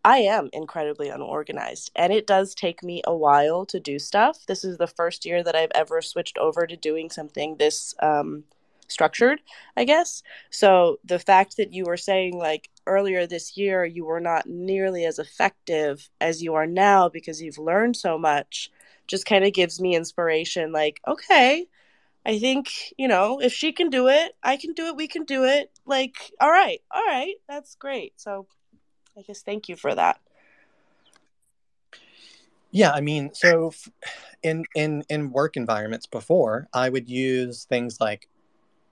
I 0.03 0.19
am 0.19 0.49
incredibly 0.51 1.09
unorganized, 1.09 1.91
and 1.95 2.11
it 2.11 2.27
does 2.27 2.53
take 2.53 2.83
me 2.83 3.01
a 3.05 3.15
while 3.15 3.65
to 3.67 3.79
do 3.79 3.99
stuff. 3.99 4.45
This 4.45 4.65
is 4.65 4.77
the 4.77 4.87
first 4.87 5.25
year 5.25 5.43
that 5.43 5.55
I've 5.55 5.71
ever 5.73 6.01
switched 6.01 6.37
over 6.37 6.67
to 6.67 6.75
doing 6.75 7.09
something 7.09 7.55
this 7.57 7.95
um, 8.01 8.43
structured, 8.89 9.41
I 9.77 9.85
guess. 9.85 10.21
So 10.49 10.99
the 11.05 11.19
fact 11.19 11.57
that 11.57 11.73
you 11.73 11.85
were 11.85 11.97
saying, 11.97 12.37
like, 12.37 12.69
earlier 12.85 13.25
this 13.25 13.55
year, 13.55 13.85
you 13.85 14.05
were 14.05 14.19
not 14.19 14.45
nearly 14.45 15.05
as 15.05 15.19
effective 15.19 16.09
as 16.19 16.43
you 16.43 16.53
are 16.55 16.67
now 16.67 17.09
because 17.09 17.41
you've 17.41 17.57
learned 17.57 17.95
so 17.95 18.17
much 18.17 18.71
just 19.07 19.25
kind 19.25 19.43
of 19.45 19.53
gives 19.53 19.81
me 19.81 19.95
inspiration 19.95 20.71
like, 20.71 21.01
okay, 21.07 21.67
I 22.25 22.39
think, 22.39 22.69
you 22.97 23.07
know, 23.07 23.39
if 23.39 23.53
she 23.53 23.73
can 23.73 23.89
do 23.89 24.07
it, 24.07 24.33
I 24.41 24.57
can 24.57 24.73
do 24.73 24.87
it, 24.87 24.95
we 24.95 25.07
can 25.07 25.25
do 25.25 25.43
it. 25.43 25.71
Like, 25.85 26.31
all 26.39 26.49
right, 26.51 26.79
all 26.91 27.03
right, 27.05 27.35
that's 27.47 27.75
great. 27.75 28.13
So 28.17 28.47
I 29.17 29.21
guess 29.21 29.41
thank 29.41 29.69
you 29.69 29.75
for 29.75 29.93
that. 29.93 30.19
Yeah, 32.71 32.91
I 32.91 33.01
mean, 33.01 33.31
so 33.33 33.71
in 34.41 34.65
in 34.75 35.03
in 35.09 35.31
work 35.31 35.55
environments 35.55 36.07
before, 36.07 36.67
I 36.73 36.89
would 36.89 37.07
use 37.07 37.65
things 37.65 38.01
like 38.01 38.27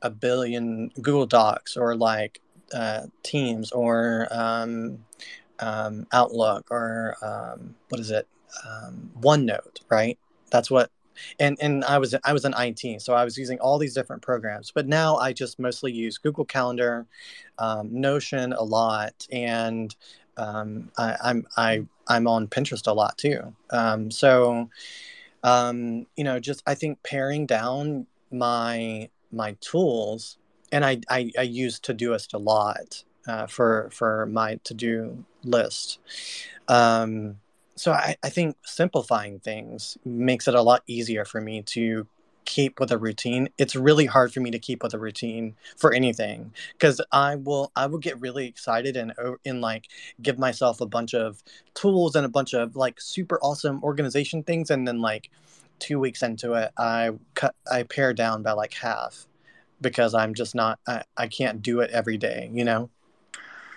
a 0.03 0.09
billion 0.09 0.89
Google 1.01 1.25
Docs 1.25 1.77
or 1.77 1.95
like 1.95 2.41
uh, 2.73 3.07
Teams 3.23 3.71
or 3.71 4.27
um, 4.31 4.99
um, 5.59 6.05
Outlook 6.11 6.69
or 6.69 7.15
um, 7.23 7.75
what 7.89 7.99
is 7.99 8.11
it, 8.11 8.27
um, 8.65 9.11
OneNote, 9.19 9.81
right? 9.89 10.17
That's 10.51 10.69
what. 10.69 10.91
And 11.39 11.57
and 11.61 11.83
I 11.85 11.97
was 11.97 12.15
I 12.23 12.33
was 12.33 12.45
in 12.45 12.53
IT, 12.57 13.01
so 13.01 13.13
I 13.13 13.23
was 13.23 13.37
using 13.37 13.59
all 13.59 13.77
these 13.77 13.93
different 13.93 14.21
programs. 14.21 14.71
But 14.71 14.87
now 14.87 15.17
I 15.17 15.33
just 15.33 15.59
mostly 15.59 15.91
use 15.91 16.17
Google 16.17 16.45
Calendar, 16.45 17.05
um, 17.57 17.89
Notion 17.91 18.53
a 18.53 18.63
lot, 18.63 19.27
and 19.31 19.95
um, 20.37 20.91
I, 20.97 21.15
I'm 21.23 21.47
I 21.57 21.85
I'm 22.07 22.27
on 22.27 22.47
Pinterest 22.47 22.87
a 22.87 22.93
lot 22.93 23.17
too. 23.17 23.53
Um, 23.69 24.11
so 24.11 24.69
um, 25.43 26.05
you 26.15 26.23
know, 26.23 26.39
just 26.39 26.63
I 26.67 26.75
think 26.75 27.01
paring 27.03 27.45
down 27.45 28.07
my 28.31 29.09
my 29.31 29.55
tools, 29.61 30.37
and 30.71 30.85
I 30.85 30.99
I, 31.09 31.31
I 31.37 31.43
use 31.43 31.79
Todoist 31.79 32.33
a 32.33 32.37
lot 32.37 33.03
uh, 33.27 33.47
for 33.47 33.89
for 33.91 34.25
my 34.27 34.59
to 34.63 34.73
do 34.73 35.25
list. 35.43 35.99
Um, 36.67 37.37
so 37.81 37.93
I, 37.93 38.15
I 38.23 38.29
think 38.29 38.57
simplifying 38.63 39.39
things 39.39 39.97
makes 40.05 40.47
it 40.47 40.53
a 40.53 40.61
lot 40.61 40.83
easier 40.85 41.25
for 41.25 41.41
me 41.41 41.63
to 41.63 42.05
keep 42.45 42.79
with 42.79 42.91
a 42.91 42.97
routine 42.97 43.49
it's 43.57 43.75
really 43.75 44.05
hard 44.05 44.31
for 44.31 44.39
me 44.39 44.51
to 44.51 44.59
keep 44.59 44.83
with 44.83 44.93
a 44.93 44.99
routine 44.99 45.55
for 45.77 45.93
anything 45.93 46.53
because 46.73 47.01
i 47.11 47.35
will 47.35 47.71
i 47.75 47.85
will 47.85 47.99
get 47.99 48.19
really 48.19 48.47
excited 48.47 48.97
and 48.97 49.13
oh, 49.19 49.37
and 49.45 49.61
like 49.61 49.87
give 50.21 50.37
myself 50.37 50.81
a 50.81 50.85
bunch 50.85 51.13
of 51.13 51.43
tools 51.73 52.15
and 52.15 52.25
a 52.25 52.29
bunch 52.29 52.53
of 52.53 52.75
like 52.75 52.99
super 52.99 53.39
awesome 53.41 53.83
organization 53.83 54.43
things 54.43 54.69
and 54.69 54.87
then 54.87 55.01
like 55.01 55.29
two 55.79 55.99
weeks 55.99 56.23
into 56.23 56.53
it 56.53 56.71
i 56.77 57.11
cut 57.35 57.55
i 57.71 57.83
pare 57.83 58.13
down 58.13 58.43
by 58.43 58.51
like 58.51 58.73
half 58.73 59.27
because 59.79 60.13
i'm 60.13 60.33
just 60.33 60.55
not 60.55 60.79
i, 60.87 61.03
I 61.15 61.27
can't 61.27 61.61
do 61.61 61.79
it 61.79 61.89
every 61.91 62.17
day 62.17 62.49
you 62.53 62.65
know 62.65 62.89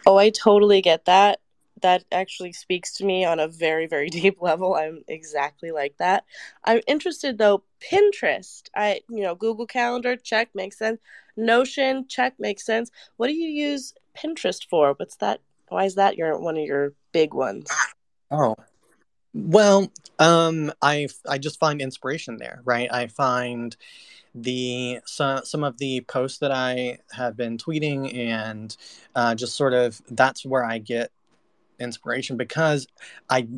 Oh, 0.07 0.19
I 0.19 0.31
totally 0.31 0.83
get 0.83 1.07
that. 1.07 1.41
That 1.85 2.05
actually 2.11 2.53
speaks 2.53 2.95
to 2.95 3.05
me 3.05 3.25
on 3.25 3.39
a 3.39 3.47
very, 3.47 3.87
very 3.87 4.09
deep 4.21 4.41
level. 4.41 4.75
I'm 4.75 5.05
exactly 5.07 5.71
like 5.71 5.97
that. 5.99 6.25
I'm 6.65 6.81
interested 6.87 7.37
though, 7.39 7.63
Pinterest. 7.81 8.63
I, 8.75 9.01
you 9.09 9.23
know, 9.23 9.35
Google 9.35 9.67
Calendar, 9.67 10.17
check, 10.17 10.49
makes 10.55 10.79
sense. 10.79 11.01
Notion, 11.37 12.07
check, 12.09 12.35
makes 12.39 12.65
sense. 12.65 12.91
What 13.19 13.27
do 13.27 13.35
you 13.35 13.49
use 13.49 13.93
Pinterest 14.17 14.67
for? 14.69 14.95
What's 14.95 15.17
that? 15.17 15.41
Why 15.69 15.85
is 15.85 15.97
that 15.97 16.17
your 16.17 16.39
one 16.39 16.57
of 16.57 16.65
your 16.65 16.95
big 17.13 17.35
ones? 17.35 17.69
oh 18.31 18.57
well 19.35 19.93
um 20.19 20.73
i 20.81 21.07
i 21.29 21.37
just 21.37 21.61
find 21.61 21.83
inspiration 21.83 22.39
there 22.39 22.63
right 22.65 22.89
i 22.91 23.07
find 23.07 23.77
the 24.35 25.01
some, 25.07 25.45
some 25.45 25.63
of 25.63 25.79
the 25.79 26.01
posts 26.03 26.39
that 26.39 26.51
I 26.51 26.99
have 27.13 27.37
been 27.37 27.57
tweeting 27.57 28.17
and 28.17 28.77
uh, 29.15 29.35
just 29.35 29.57
sort 29.57 29.73
of 29.73 30.01
that's 30.11 30.45
where 30.45 30.65
I 30.65 30.79
get 30.79 31.11
inspiration 31.79 32.37
because 32.37 32.87
I 33.29 33.49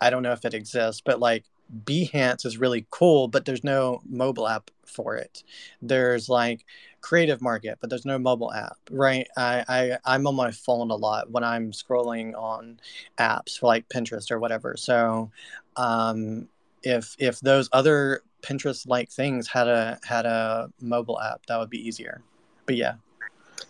I 0.00 0.10
don't 0.10 0.22
know 0.22 0.32
if 0.32 0.44
it 0.44 0.54
exists, 0.54 1.02
but 1.04 1.20
like 1.20 1.44
Behance 1.84 2.46
is 2.46 2.58
really 2.58 2.86
cool, 2.90 3.28
but 3.28 3.44
there's 3.44 3.64
no 3.64 4.00
mobile 4.08 4.46
app 4.46 4.70
for 4.84 5.16
it. 5.16 5.42
There's 5.82 6.28
like 6.28 6.64
Creative 7.00 7.40
Market, 7.42 7.78
but 7.80 7.90
there's 7.90 8.04
no 8.04 8.18
mobile 8.18 8.52
app, 8.52 8.78
right? 8.90 9.26
I, 9.36 9.64
I 9.68 9.98
I'm 10.04 10.26
on 10.26 10.36
my 10.36 10.50
phone 10.50 10.90
a 10.90 10.96
lot 10.96 11.30
when 11.30 11.44
I'm 11.44 11.72
scrolling 11.72 12.34
on 12.34 12.80
apps 13.18 13.58
for 13.58 13.66
like 13.66 13.88
Pinterest 13.88 14.30
or 14.30 14.38
whatever. 14.38 14.76
So 14.76 15.30
um, 15.76 16.48
if 16.82 17.16
if 17.18 17.40
those 17.40 17.68
other 17.72 18.22
Pinterest 18.42 18.86
like 18.86 19.10
things 19.10 19.48
had 19.48 19.66
a 19.66 19.98
had 20.04 20.26
a 20.26 20.70
mobile 20.80 21.20
app, 21.20 21.46
that 21.46 21.58
would 21.58 21.70
be 21.70 21.86
easier. 21.86 22.22
But 22.66 22.76
yeah, 22.76 22.94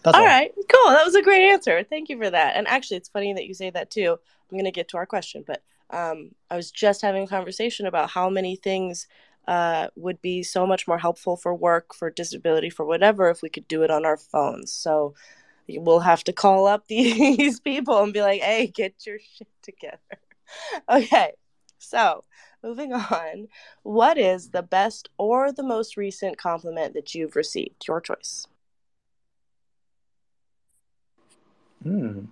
that's 0.03 0.16
All 0.16 0.22
all. 0.22 0.27
right, 0.27 0.53
cool. 0.55 0.90
That 0.92 1.05
was 1.05 1.14
a 1.14 1.22
great 1.22 1.51
answer. 1.51 1.83
Thank 1.83 2.09
you 2.09 2.18
for 2.18 2.31
that. 2.31 2.57
And 2.57 2.66
actually, 2.68 2.99
it's 2.99 3.09
funny 3.09 3.33
that 3.33 3.46
you 3.46 3.55
say 3.55 3.70
that 3.70 3.90
too. 3.90 4.12
I'm 4.51 4.57
going 4.57 4.64
to 4.64 4.70
get 4.70 4.88
to 4.88 4.96
our 4.96 5.07
question, 5.07 5.44
but 5.46 5.62
um, 5.90 6.31
I 6.51 6.57
was 6.57 6.70
just 6.70 7.03
having 7.03 7.25
a 7.25 7.29
conversation 7.29 7.87
about 7.87 8.11
how 8.11 8.29
many 8.29 8.57
things 8.57 9.07
uh, 9.49 9.88
would 9.96 10.20
be 10.20 10.42
so 10.42 10.66
much 10.66 10.88
more 10.88 10.99
helpful 10.99 11.37
for 11.37 11.55
work, 11.55 11.94
for 11.94 12.11
disability, 12.11 12.70
for 12.70 12.85
whatever, 12.85 13.31
if 13.31 13.42
we 13.42 13.49
could 13.49 13.68
do 13.68 13.83
it 13.83 13.90
on 13.90 14.05
our 14.05 14.16
phones. 14.16 14.72
So 14.72 15.14
we'll 15.68 16.01
have 16.01 16.25
to 16.25 16.33
call 16.33 16.66
up 16.66 16.87
these 16.88 17.61
people 17.61 18.03
and 18.03 18.12
be 18.12 18.22
like, 18.22 18.42
hey, 18.42 18.66
get 18.66 18.94
your 19.07 19.18
shit 19.18 19.49
together. 19.62 19.99
Okay, 20.88 21.33
so 21.77 22.22
moving 22.62 22.92
on. 22.92 23.49
What 23.83 24.16
is 24.16 24.51
the 24.51 24.62
best 24.62 25.09
or 25.18 25.51
the 25.51 25.64
most 25.64 25.96
recent 25.96 26.38
compliment 26.38 26.94
that 26.94 27.16
you've 27.16 27.35
received? 27.35 27.85
Your 27.88 28.01
choice. 28.01 28.46
Hmm. 31.87 32.25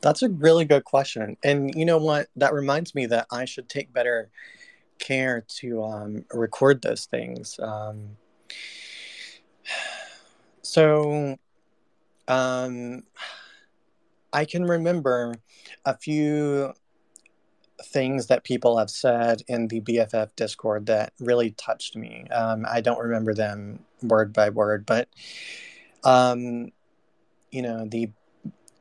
That's 0.00 0.22
a 0.22 0.30
really 0.30 0.64
good 0.64 0.84
question. 0.84 1.36
And 1.44 1.74
you 1.74 1.84
know 1.84 1.98
what? 1.98 2.28
That 2.36 2.54
reminds 2.54 2.94
me 2.94 3.04
that 3.06 3.26
I 3.30 3.44
should 3.44 3.68
take 3.68 3.92
better 3.92 4.30
care 4.98 5.44
to 5.60 5.84
um, 5.84 6.24
record 6.32 6.80
those 6.80 7.04
things. 7.04 7.60
Um, 7.60 8.16
so 10.62 11.36
um, 12.26 13.02
I 14.32 14.46
can 14.46 14.64
remember 14.64 15.34
a 15.84 15.94
few 15.94 16.72
things 17.84 18.28
that 18.28 18.44
people 18.44 18.78
have 18.78 18.88
said 18.88 19.42
in 19.46 19.68
the 19.68 19.82
BFF 19.82 20.34
Discord 20.36 20.86
that 20.86 21.12
really 21.20 21.50
touched 21.50 21.96
me. 21.96 22.26
Um, 22.30 22.64
I 22.66 22.80
don't 22.80 22.98
remember 22.98 23.34
them 23.34 23.80
word 24.02 24.32
by 24.32 24.48
word, 24.48 24.86
but 24.86 25.08
um, 26.02 26.72
you 27.50 27.60
know, 27.60 27.86
the 27.86 28.10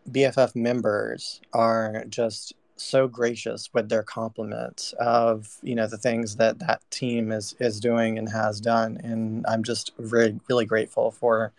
BFF 0.09 0.55
members 0.55 1.41
are 1.53 2.05
just 2.09 2.53
so 2.75 3.07
gracious 3.07 3.69
with 3.73 3.89
their 3.89 4.03
compliments 4.03 4.93
of 4.99 5.57
you 5.61 5.75
know 5.75 5.85
the 5.85 5.97
things 5.97 6.35
that 6.37 6.57
that 6.59 6.81
team 6.89 7.31
is 7.31 7.55
is 7.59 7.79
doing 7.79 8.17
and 8.17 8.27
has 8.27 8.59
done 8.59 8.99
and 9.03 9.45
i'm 9.47 9.61
just 9.63 9.91
really 9.97 10.39
really 10.49 10.65
grateful 10.65 11.11
for 11.11 11.53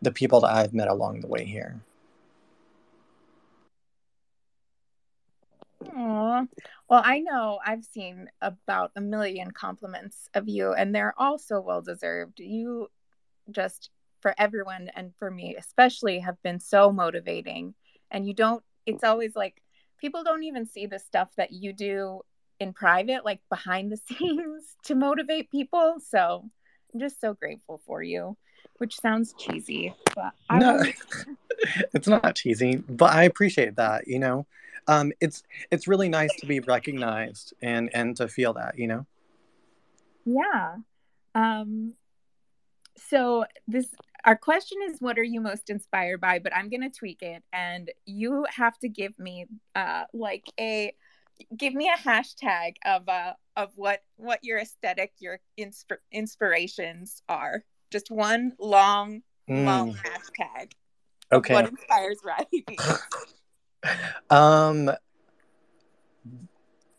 the 0.00 0.10
people 0.10 0.40
that 0.40 0.50
i've 0.50 0.72
met 0.72 0.88
along 0.88 1.20
the 1.20 1.26
way 1.26 1.44
here 1.44 1.82
Aw. 5.94 6.44
Well, 6.88 7.02
I 7.04 7.20
know 7.20 7.60
I've 7.64 7.84
seen 7.84 8.30
about 8.40 8.90
a 8.96 9.00
million 9.00 9.50
compliments 9.50 10.28
of 10.34 10.48
you, 10.48 10.72
and 10.72 10.94
they're 10.94 11.14
all 11.18 11.38
so 11.38 11.60
well 11.60 11.82
deserved. 11.82 12.40
You 12.40 12.88
just, 13.50 13.90
for 14.20 14.34
everyone 14.38 14.90
and 14.94 15.12
for 15.18 15.30
me 15.30 15.56
especially, 15.56 16.18
have 16.20 16.40
been 16.42 16.60
so 16.60 16.92
motivating. 16.92 17.74
And 18.10 18.26
you 18.26 18.34
don't, 18.34 18.62
it's 18.86 19.04
always 19.04 19.36
like 19.36 19.62
people 20.00 20.24
don't 20.24 20.44
even 20.44 20.66
see 20.66 20.86
the 20.86 20.98
stuff 20.98 21.28
that 21.36 21.52
you 21.52 21.72
do 21.72 22.22
in 22.60 22.72
private, 22.72 23.24
like 23.24 23.40
behind 23.48 23.92
the 23.92 23.96
scenes 24.08 24.76
to 24.84 24.94
motivate 24.94 25.50
people. 25.50 25.96
So 26.06 26.48
I'm 26.92 27.00
just 27.00 27.20
so 27.20 27.34
grateful 27.34 27.80
for 27.86 28.02
you, 28.02 28.36
which 28.78 28.98
sounds 29.00 29.34
cheesy, 29.38 29.94
but 30.14 30.32
I 30.48 30.58
no 30.58 30.82
it's 31.92 32.06
not 32.06 32.36
cheesy 32.36 32.76
but 32.76 33.12
i 33.12 33.24
appreciate 33.24 33.74
that 33.74 34.06
you 34.06 34.20
know 34.20 34.46
um 34.86 35.10
it's 35.20 35.42
it's 35.72 35.88
really 35.88 36.08
nice 36.08 36.30
to 36.36 36.46
be 36.46 36.60
recognized 36.60 37.52
and 37.60 37.90
and 37.92 38.16
to 38.16 38.28
feel 38.28 38.52
that 38.52 38.78
you 38.78 38.86
know 38.86 39.04
yeah. 40.28 40.76
Um, 41.34 41.94
so 42.96 43.46
this 43.66 43.86
our 44.28 44.36
question 44.36 44.76
is 44.90 45.00
what 45.00 45.18
are 45.18 45.24
you 45.24 45.40
most 45.40 45.70
inspired 45.70 46.20
by? 46.20 46.38
But 46.38 46.54
i'm 46.54 46.68
going 46.68 46.82
to 46.82 46.90
tweak 46.90 47.22
it 47.22 47.42
and 47.50 47.90
you 48.04 48.44
have 48.54 48.78
to 48.80 48.88
give 48.88 49.18
me 49.18 49.46
uh 49.74 50.04
like 50.12 50.44
a 50.60 50.92
give 51.56 51.72
me 51.72 51.88
a 51.88 51.96
hashtag 51.96 52.74
of 52.84 53.08
uh 53.08 53.32
of 53.56 53.72
what 53.76 54.02
what 54.16 54.40
your 54.42 54.58
aesthetic 54.58 55.14
your 55.18 55.40
insp- 55.58 55.96
inspirations 56.12 57.22
are. 57.28 57.64
Just 57.90 58.10
one 58.10 58.52
long 58.60 59.22
long 59.48 59.94
Mm, 59.94 59.96
hashtag. 59.96 60.72
Okay. 61.32 61.54
What 61.54 61.70
inspires 61.70 62.18
riley? 62.22 62.66
Um 64.28 64.90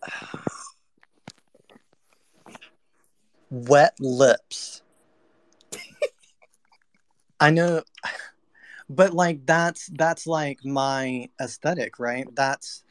wet 3.52 3.94
lips 4.00 4.82
i 7.40 7.50
know 7.50 7.82
but 8.90 9.14
like 9.14 9.46
that's 9.46 9.88
that's 9.94 10.26
like 10.26 10.64
my 10.66 11.30
aesthetic 11.42 12.00
right 12.00 12.28
that's 12.36 12.84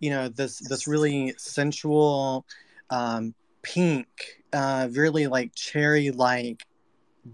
you 0.00 0.10
know 0.10 0.28
this 0.28 0.58
this 0.58 0.86
really 0.86 1.34
sensual 1.38 2.44
um 2.90 3.34
pink 3.62 4.06
uh 4.52 4.88
really 4.92 5.26
like 5.26 5.54
cherry 5.54 6.10
like 6.10 6.64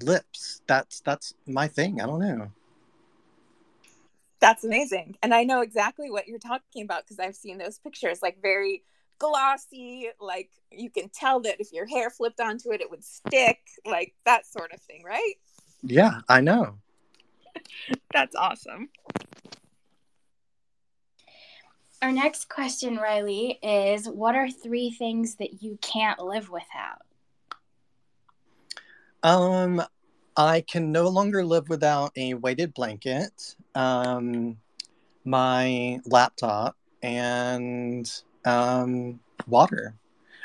lips. 0.03 0.62
That's 0.66 1.00
that's 1.00 1.35
my 1.46 1.68
thing. 1.68 2.00
I 2.00 2.07
don't 2.07 2.20
know. 2.20 2.50
That's 4.40 4.64
amazing. 4.64 5.16
And 5.22 5.33
I 5.33 5.44
know 5.44 5.62
exactly 5.62 6.11
what 6.11 6.29
you're 6.29 6.38
talking 6.38 6.83
about 6.83 7.05
because 7.05 7.18
I've 7.18 7.37
seen 7.37 7.59
those 7.59 7.79
pictures, 7.79 8.20
like 8.22 8.42
very 8.42 8.83
glossy, 9.18 10.09
like 10.20 10.50
you 10.70 10.90
can 10.90 11.09
tell 11.09 11.40
that 11.40 11.61
if 11.61 11.72
your 11.72 11.87
hair 11.87 12.11
flipped 12.11 12.40
onto 12.40 12.72
it, 12.72 12.81
it 12.81 12.90
would 12.90 13.05
stick, 13.05 13.61
like 13.87 14.14
that 14.27 14.46
sort 14.46 14.72
of 14.72 14.81
thing, 14.81 15.03
right? 15.05 15.35
Yeah, 15.87 16.20
I 16.29 16.40
know. 16.40 16.79
That's 18.12 18.35
awesome. 18.35 18.88
Our 22.01 22.12
next 22.12 22.49
question, 22.49 22.97
Riley, 22.97 23.59
is 23.62 24.07
what 24.09 24.35
are 24.35 24.51
three 24.51 24.90
things 24.90 25.37
that 25.37 25.62
you 25.62 25.79
can't 25.81 26.18
live 26.20 26.51
without? 26.51 27.03
Um, 29.23 29.83
I 30.37 30.62
can 30.62 30.90
no 30.92 31.09
longer 31.09 31.44
live 31.44 31.68
without 31.68 32.12
a 32.16 32.35
weighted 32.35 32.75
blanket, 32.75 33.57
um, 33.75 34.59
my 35.25 36.01
laptop, 36.05 36.77
and 37.03 38.11
um, 38.44 39.20
water. 39.47 39.94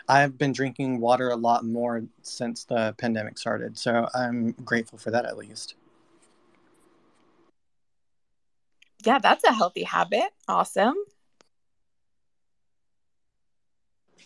I've 0.10 0.40
been 0.40 0.52
drinking 0.52 1.00
water 1.00 1.30
a 1.30 1.36
lot 1.36 1.64
more 1.64 2.04
since 2.24 2.64
the 2.64 2.96
pandemic 2.98 3.38
started, 3.38 3.78
so 3.78 4.08
I'm 4.16 4.52
grateful 4.54 4.98
for 4.98 5.12
that 5.12 5.26
at 5.26 5.38
least. 5.38 5.76
Yeah, 9.06 9.20
that's 9.20 9.44
a 9.44 9.54
healthy 9.54 9.84
habit. 9.84 10.32
Awesome. 10.48 10.96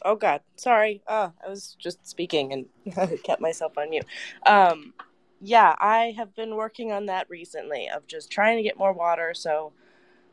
Oh 0.05 0.15
God, 0.15 0.41
sorry. 0.55 1.01
Uh, 1.05 1.29
I 1.45 1.49
was 1.49 1.75
just 1.77 2.07
speaking 2.07 2.53
and 2.53 3.19
kept 3.23 3.41
myself 3.41 3.77
on 3.77 3.89
mute. 3.89 4.05
Um, 4.45 4.93
yeah, 5.41 5.75
I 5.79 6.13
have 6.17 6.33
been 6.33 6.55
working 6.55 6.93
on 6.93 7.07
that 7.07 7.29
recently 7.29 7.89
of 7.89 8.07
just 8.07 8.31
trying 8.31 8.55
to 8.57 8.63
get 8.63 8.77
more 8.77 8.93
water. 8.93 9.33
So 9.33 9.73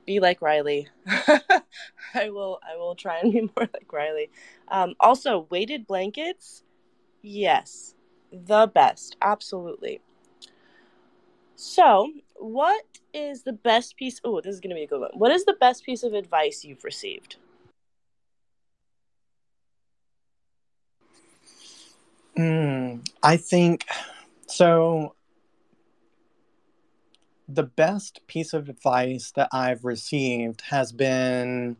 be 0.06 0.20
like 0.20 0.42
Riley. 0.42 0.88
I 2.14 2.30
will. 2.30 2.60
I 2.68 2.76
will 2.76 2.94
try 2.94 3.18
and 3.18 3.32
be 3.32 3.40
more 3.56 3.68
like 3.72 3.92
Riley. 3.92 4.30
Um, 4.68 4.94
also, 5.00 5.46
weighted 5.50 5.86
blankets. 5.86 6.62
Yes, 7.22 7.94
the 8.32 8.66
best. 8.66 9.16
Absolutely. 9.22 10.00
So, 11.56 12.10
what 12.36 12.84
is 13.12 13.42
the 13.42 13.52
best 13.52 13.96
piece? 13.96 14.20
Oh, 14.24 14.40
this 14.40 14.54
is 14.54 14.60
going 14.60 14.70
to 14.70 14.76
be 14.76 14.84
a 14.84 14.86
good 14.86 15.00
one. 15.00 15.10
What 15.14 15.30
is 15.30 15.44
the 15.44 15.56
best 15.60 15.84
piece 15.84 16.02
of 16.02 16.14
advice 16.14 16.64
you've 16.64 16.84
received? 16.84 17.36
Mm, 22.38 23.06
I 23.22 23.36
think 23.36 23.84
so. 24.46 25.14
The 27.52 27.64
best 27.64 28.24
piece 28.28 28.52
of 28.52 28.68
advice 28.68 29.32
that 29.32 29.48
I've 29.52 29.84
received 29.84 30.60
has 30.68 30.92
been 30.92 31.78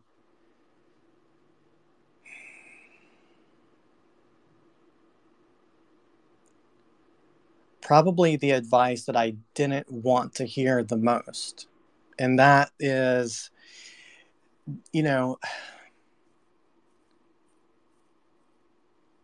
probably 7.81 8.35
the 8.35 8.51
advice 8.51 9.05
that 9.05 9.15
I 9.15 9.35
didn't 9.53 9.89
want 9.89 10.35
to 10.35 10.45
hear 10.45 10.83
the 10.83 10.97
most. 10.97 11.67
And 12.19 12.37
that 12.37 12.71
is, 12.79 13.49
you 14.91 15.03
know, 15.03 15.37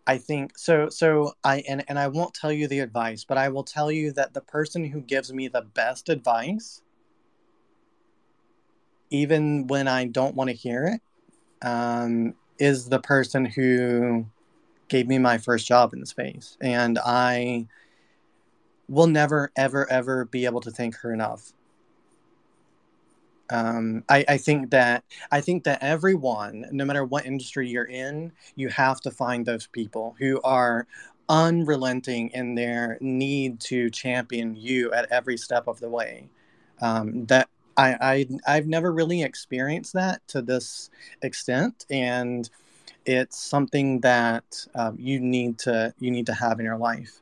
I 0.08 0.18
think 0.18 0.58
so. 0.58 0.90
So 0.90 1.34
I 1.44 1.64
and 1.68 1.84
and 1.90 2.00
I 2.00 2.08
won't 2.08 2.34
tell 2.34 2.52
you 2.52 2.68
the 2.68 2.80
advice, 2.80 3.26
but 3.26 3.38
I 3.38 3.50
will 3.50 3.64
tell 3.64 3.92
you 3.92 4.14
that 4.14 4.34
the 4.34 4.42
person 4.42 4.86
who 4.86 5.02
gives 5.02 5.34
me 5.34 5.50
the 5.50 5.62
best 5.62 6.08
advice, 6.08 6.82
even 9.10 9.68
when 9.68 9.88
I 9.90 10.06
don't 10.06 10.34
want 10.34 10.50
to 10.50 10.56
hear 10.56 10.86
it, 10.86 11.02
um, 11.68 12.36
is 12.58 12.88
the 12.88 13.00
person 13.00 13.46
who 13.46 14.28
gave 14.88 15.08
me 15.08 15.20
my 15.20 15.38
first 15.38 15.68
job 15.68 15.94
in 15.94 16.00
the 16.00 16.06
space, 16.06 16.58
and 16.62 16.98
I 17.06 17.68
will 18.88 19.08
never, 19.08 19.52
ever, 19.58 19.92
ever 19.92 20.24
be 20.24 20.46
able 20.46 20.62
to 20.62 20.72
thank 20.72 20.96
her 21.00 21.14
enough. 21.14 21.52
Um, 23.50 24.04
I, 24.10 24.26
I 24.28 24.38
think 24.38 24.72
that 24.72 25.04
I 25.32 25.42
think 25.42 25.64
that 25.64 25.82
everyone, 25.82 26.66
no 26.72 26.86
matter 26.86 27.06
what 27.06 27.26
industry 27.26 27.70
you're 27.70 27.86
in, 27.86 28.32
you 28.56 28.70
have 28.70 29.00
to 29.02 29.12
find 29.12 29.46
those 29.46 29.68
people 29.68 30.16
who 30.20 30.42
are 30.44 30.88
unrelenting 31.30 32.30
in 32.30 32.56
their 32.56 32.98
need 33.02 33.60
to 33.60 33.90
champion 33.90 34.56
you 34.56 34.92
at 34.94 35.12
every 35.12 35.38
step 35.38 35.68
of 35.68 35.80
the 35.80 35.90
way. 35.90 36.30
Um, 36.82 37.26
that 37.26 37.50
I, 37.78 38.26
I 38.46 38.56
I've 38.56 38.68
never 38.68 38.92
really 38.92 39.24
experienced 39.24 39.94
that 39.94 40.28
to 40.30 40.42
this 40.42 40.90
extent, 41.22 41.86
and 41.90 42.50
it's 43.06 43.38
something 43.40 44.02
that 44.02 44.68
um, 44.76 44.98
you 45.00 45.20
need 45.20 45.60
to 45.60 45.94
you 46.00 46.12
need 46.12 46.26
to 46.26 46.34
have 46.34 46.60
in 46.60 46.66
your 46.66 46.78
life. 46.78 47.22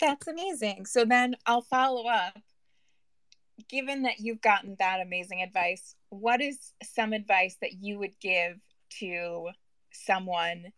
That's 0.00 0.26
amazing. 0.26 0.86
So 0.86 1.04
then 1.04 1.36
I'll 1.46 1.62
follow 1.62 2.06
up. 2.06 2.38
Given 3.70 4.02
that 4.02 4.18
you've 4.18 4.40
gotten 4.40 4.76
that 4.80 5.00
amazing 5.00 5.42
advice, 5.42 5.94
what 6.08 6.40
is 6.40 6.72
some 6.82 7.12
advice 7.12 7.56
that 7.60 7.74
you 7.80 7.98
would 8.00 8.18
give 8.20 8.58
to 8.98 9.50
someone 9.92 10.72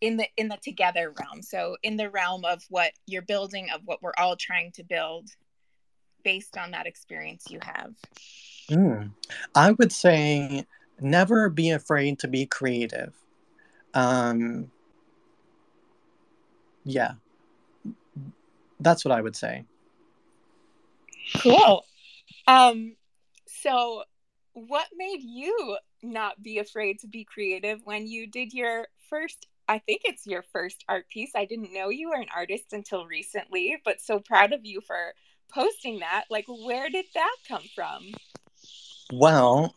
in 0.00 0.16
the 0.18 0.28
in 0.36 0.48
the 0.48 0.58
together 0.62 1.12
realm? 1.20 1.42
So 1.42 1.76
in 1.82 1.96
the 1.96 2.08
realm 2.08 2.44
of 2.44 2.62
what 2.68 2.92
you're 3.06 3.22
building 3.22 3.68
of 3.74 3.80
what 3.84 4.02
we're 4.02 4.12
all 4.16 4.36
trying 4.36 4.70
to 4.72 4.84
build 4.84 5.30
based 6.22 6.56
on 6.56 6.70
that 6.70 6.86
experience 6.86 7.46
you 7.50 7.58
have. 7.62 7.94
Mm. 8.70 9.10
I 9.54 9.72
would 9.72 9.92
say 9.92 10.64
never 11.00 11.48
be 11.48 11.70
afraid 11.70 12.20
to 12.20 12.28
be 12.28 12.46
creative. 12.46 13.14
Um, 13.94 14.70
yeah, 16.84 17.12
that's 18.78 19.04
what 19.04 19.12
I 19.12 19.20
would 19.20 19.34
say. 19.34 19.64
Cool. 21.38 21.84
Um, 22.48 22.96
so 23.46 24.04
what 24.54 24.86
made 24.96 25.20
you 25.22 25.76
not 26.02 26.42
be 26.42 26.58
afraid 26.58 26.98
to 27.00 27.06
be 27.06 27.24
creative 27.24 27.80
when 27.84 28.06
you 28.06 28.26
did 28.26 28.52
your 28.52 28.88
first 29.08 29.46
I 29.70 29.78
think 29.78 30.00
it's 30.06 30.26
your 30.26 30.42
first 30.50 30.82
art 30.88 31.10
piece. 31.10 31.32
I 31.36 31.44
didn't 31.44 31.74
know 31.74 31.90
you 31.90 32.08
were 32.08 32.16
an 32.16 32.28
artist 32.34 32.72
until 32.72 33.04
recently, 33.04 33.76
but 33.84 34.00
so 34.00 34.18
proud 34.18 34.54
of 34.54 34.64
you 34.64 34.80
for 34.80 35.12
posting 35.52 35.98
that. 35.98 36.24
Like 36.30 36.46
where 36.48 36.88
did 36.88 37.04
that 37.14 37.36
come 37.46 37.64
from? 37.74 38.14
Well, 39.12 39.74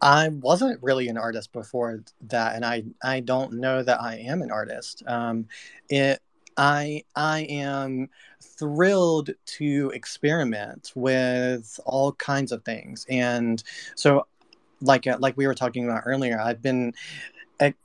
I 0.00 0.28
wasn't 0.28 0.80
really 0.80 1.08
an 1.08 1.18
artist 1.18 1.52
before 1.52 2.04
that, 2.28 2.54
and 2.54 2.64
I 2.64 2.84
I 3.02 3.18
don't 3.18 3.54
know 3.54 3.82
that 3.82 4.00
I 4.00 4.16
am 4.18 4.42
an 4.42 4.52
artist. 4.52 5.02
Um, 5.08 5.46
it 5.88 6.20
I 6.56 7.04
I 7.16 7.40
am 7.42 8.08
thrilled 8.40 9.30
to 9.44 9.90
experiment 9.94 10.92
with 10.94 11.78
all 11.84 12.12
kinds 12.12 12.52
of 12.52 12.64
things, 12.64 13.06
and 13.08 13.62
so 13.94 14.26
like 14.80 15.06
uh, 15.06 15.16
like 15.20 15.36
we 15.36 15.46
were 15.46 15.54
talking 15.54 15.84
about 15.84 16.02
earlier, 16.06 16.40
I've 16.40 16.62
been 16.62 16.94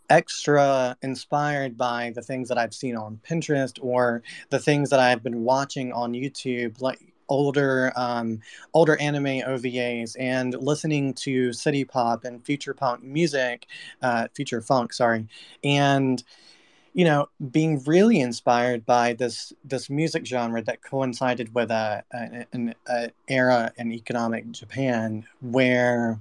extra 0.10 0.98
inspired 1.02 1.78
by 1.78 2.12
the 2.16 2.22
things 2.22 2.50
that 2.50 2.58
I've 2.58 2.74
seen 2.74 2.96
on 2.96 3.20
Pinterest 3.28 3.78
or 3.82 4.24
the 4.50 4.60
things 4.60 4.90
that 4.90 5.00
I've 5.00 5.24
been 5.24 5.44
watching 5.44 5.92
on 5.92 6.14
YouTube, 6.14 6.82
like 6.82 7.00
older 7.30 7.92
um, 7.96 8.40
older 8.74 9.00
anime 9.02 9.42
OVAs 9.46 10.16
and 10.18 10.54
listening 10.56 11.14
to 11.14 11.52
city 11.52 11.84
pop 11.84 12.24
and 12.24 12.44
future 12.46 12.74
punk 12.74 13.04
music, 13.04 13.68
uh, 14.02 14.28
future 14.34 14.62
funk, 14.62 14.94
sorry, 14.94 15.28
and 15.64 16.24
you 16.98 17.06
know, 17.06 17.30
being 17.52 17.84
really 17.84 18.20
inspired 18.20 18.84
by 18.84 19.14
this 19.14 19.54
this 19.64 19.88
music 19.88 20.26
genre 20.26 20.64
that 20.64 20.82
coincided 20.82 21.54
with 21.54 21.70
a, 21.70 22.04
an, 22.12 22.74
an 22.88 23.12
era 23.28 23.72
in 23.78 23.92
economic 23.92 24.50
Japan 24.50 25.24
where, 25.42 26.20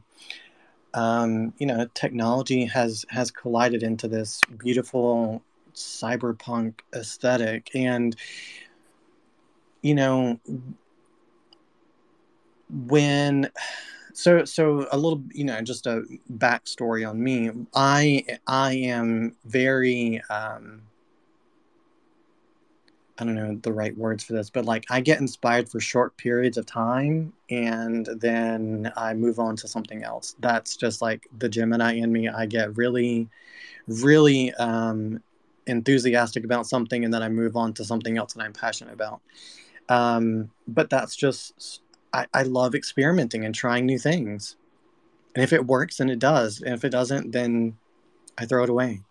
um, 0.92 1.54
you 1.56 1.66
know, 1.66 1.86
technology 1.94 2.66
has 2.66 3.06
has 3.08 3.30
collided 3.30 3.82
into 3.82 4.06
this 4.06 4.42
beautiful 4.58 5.42
cyberpunk 5.74 6.80
aesthetic, 6.94 7.70
and 7.74 8.14
you 9.80 9.94
know, 9.94 10.38
when 12.68 13.48
so 14.16 14.44
so 14.44 14.86
a 14.92 14.96
little 14.96 15.22
you 15.32 15.44
know 15.44 15.60
just 15.60 15.86
a 15.86 16.02
backstory 16.38 17.08
on 17.08 17.22
me. 17.22 17.50
I 17.74 18.24
i 18.46 18.72
am 18.72 19.36
very 19.44 20.22
um 20.30 20.82
i 23.18 23.24
don't 23.24 23.34
know 23.34 23.58
the 23.62 23.72
right 23.72 23.96
words 23.96 24.22
for 24.24 24.34
this 24.34 24.50
but 24.50 24.64
like 24.64 24.84
i 24.90 25.00
get 25.00 25.20
inspired 25.20 25.68
for 25.68 25.80
short 25.80 26.16
periods 26.18 26.58
of 26.58 26.66
time 26.66 27.32
and 27.50 28.06
then 28.18 28.92
i 28.96 29.14
move 29.14 29.38
on 29.38 29.56
to 29.56 29.68
something 29.68 30.02
else. 30.02 30.36
That's 30.40 30.76
just 30.76 31.00
like 31.02 31.26
the 31.38 31.48
gemini 31.48 31.94
in 31.94 32.12
me. 32.12 32.28
I 32.28 32.46
get 32.46 32.76
really 32.76 33.28
really 33.86 34.52
um 34.54 35.22
enthusiastic 35.66 36.44
about 36.44 36.66
something 36.66 37.04
and 37.04 37.12
then 37.12 37.22
I 37.22 37.28
move 37.28 37.56
on 37.56 37.72
to 37.74 37.84
something 37.84 38.16
else 38.16 38.34
that 38.34 38.42
I'm 38.42 38.52
passionate 38.52 38.94
about. 38.94 39.20
Um, 39.88 40.50
but 40.68 40.90
that's 40.90 41.16
just, 41.16 41.80
I, 42.16 42.26
I 42.32 42.42
love 42.44 42.74
experimenting 42.74 43.44
and 43.44 43.54
trying 43.54 43.84
new 43.84 43.98
things. 43.98 44.56
And 45.34 45.44
if 45.44 45.52
it 45.52 45.66
works, 45.66 45.98
then 45.98 46.08
it 46.08 46.18
does. 46.18 46.62
And 46.62 46.72
if 46.72 46.82
it 46.82 46.88
doesn't, 46.88 47.32
then 47.32 47.76
I 48.38 48.46
throw 48.46 48.64
it 48.64 48.70
away. 48.70 49.02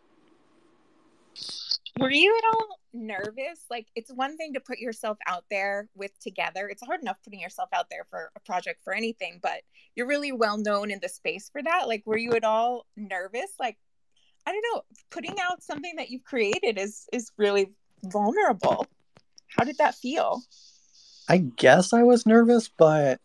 Were 2.00 2.12
you 2.12 2.36
at 2.36 2.44
all 2.52 2.80
nervous? 2.94 3.66
Like, 3.70 3.86
it's 3.96 4.12
one 4.12 4.38
thing 4.38 4.54
to 4.56 4.60
put 4.60 4.80
yourself 4.80 5.20
out 5.28 5.46
there 5.52 5.88
with 5.96 6.18
together. 6.20 6.68
It's 6.68 6.84
hard 6.84 7.02
enough 7.02 7.18
putting 7.24 7.40
yourself 7.40 7.70
out 7.74 7.92
there 7.92 8.08
for 8.10 8.32
a 8.36 8.40
project 8.40 8.84
for 8.84 8.92
anything, 8.92 9.40
but 9.44 9.62
you're 9.96 10.08
really 10.08 10.32
well 10.32 10.58
known 10.58 10.90
in 10.90 11.00
the 11.00 11.10
space 11.10 11.48
for 11.50 11.62
that. 11.62 11.88
Like, 11.88 12.02
were 12.08 12.18
you 12.18 12.32
at 12.32 12.44
all 12.44 12.88
nervous? 12.98 13.52
Like, 13.60 13.78
I 14.48 14.52
don't 14.52 14.66
know, 14.74 14.82
putting 15.12 15.36
out 15.40 15.62
something 15.62 15.96
that 15.98 16.10
you've 16.10 16.24
created 16.24 16.80
is 16.80 17.08
is 17.14 17.32
really 17.38 17.72
vulnerable. 18.04 18.88
How 19.48 19.64
did 19.64 19.78
that 19.78 19.96
feel? 19.96 20.42
I 21.28 21.38
guess 21.38 21.94
I 21.94 22.04
was 22.04 22.26
nervous, 22.26 22.68
but 22.70 23.20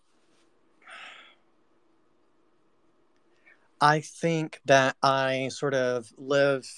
I 3.80 4.00
think 4.00 4.60
that 4.66 4.96
I 5.02 5.48
sort 5.48 5.74
of 5.74 6.12
live 6.16 6.68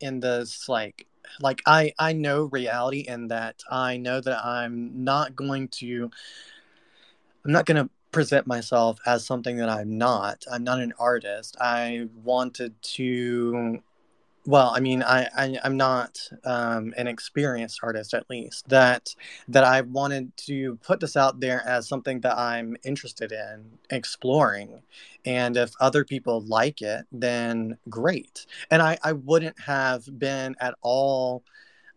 in 0.00 0.20
this 0.20 0.68
like 0.68 1.06
like 1.40 1.62
I 1.66 1.92
I 1.98 2.12
know 2.12 2.44
reality 2.44 3.00
in 3.00 3.28
that 3.28 3.62
I 3.70 3.98
know 3.98 4.20
that 4.20 4.44
I'm 4.44 5.04
not 5.04 5.36
going 5.36 5.68
to 5.68 6.10
I'm 7.44 7.52
not 7.52 7.66
going 7.66 7.82
to 7.82 7.90
present 8.12 8.46
myself 8.46 8.98
as 9.06 9.24
something 9.24 9.56
that 9.58 9.68
I'm 9.68 9.96
not. 9.96 10.44
I'm 10.50 10.64
not 10.64 10.80
an 10.80 10.92
artist. 10.98 11.56
I 11.60 12.08
wanted 12.22 12.74
to 12.82 13.82
well 14.50 14.72
i 14.76 14.80
mean 14.80 15.02
i, 15.04 15.28
I 15.36 15.58
am 15.64 15.76
not 15.76 16.18
um, 16.44 16.92
an 16.96 17.06
experienced 17.06 17.80
artist 17.82 18.14
at 18.14 18.28
least 18.28 18.68
that 18.68 19.14
that 19.48 19.64
i 19.64 19.82
wanted 19.82 20.36
to 20.48 20.76
put 20.82 21.00
this 21.00 21.16
out 21.16 21.40
there 21.40 21.62
as 21.66 21.88
something 21.88 22.20
that 22.22 22.36
i'm 22.36 22.76
interested 22.84 23.32
in 23.32 23.78
exploring. 23.90 24.82
And 25.24 25.56
if 25.56 25.72
other 25.80 26.04
people 26.04 26.42
like 26.42 26.82
it 26.82 27.06
then 27.12 27.78
great. 27.88 28.46
And 28.70 28.82
i 28.82 28.98
i 29.04 29.12
wouldn't 29.12 29.60
have 29.60 30.04
been 30.18 30.56
at 30.60 30.74
all 30.82 31.44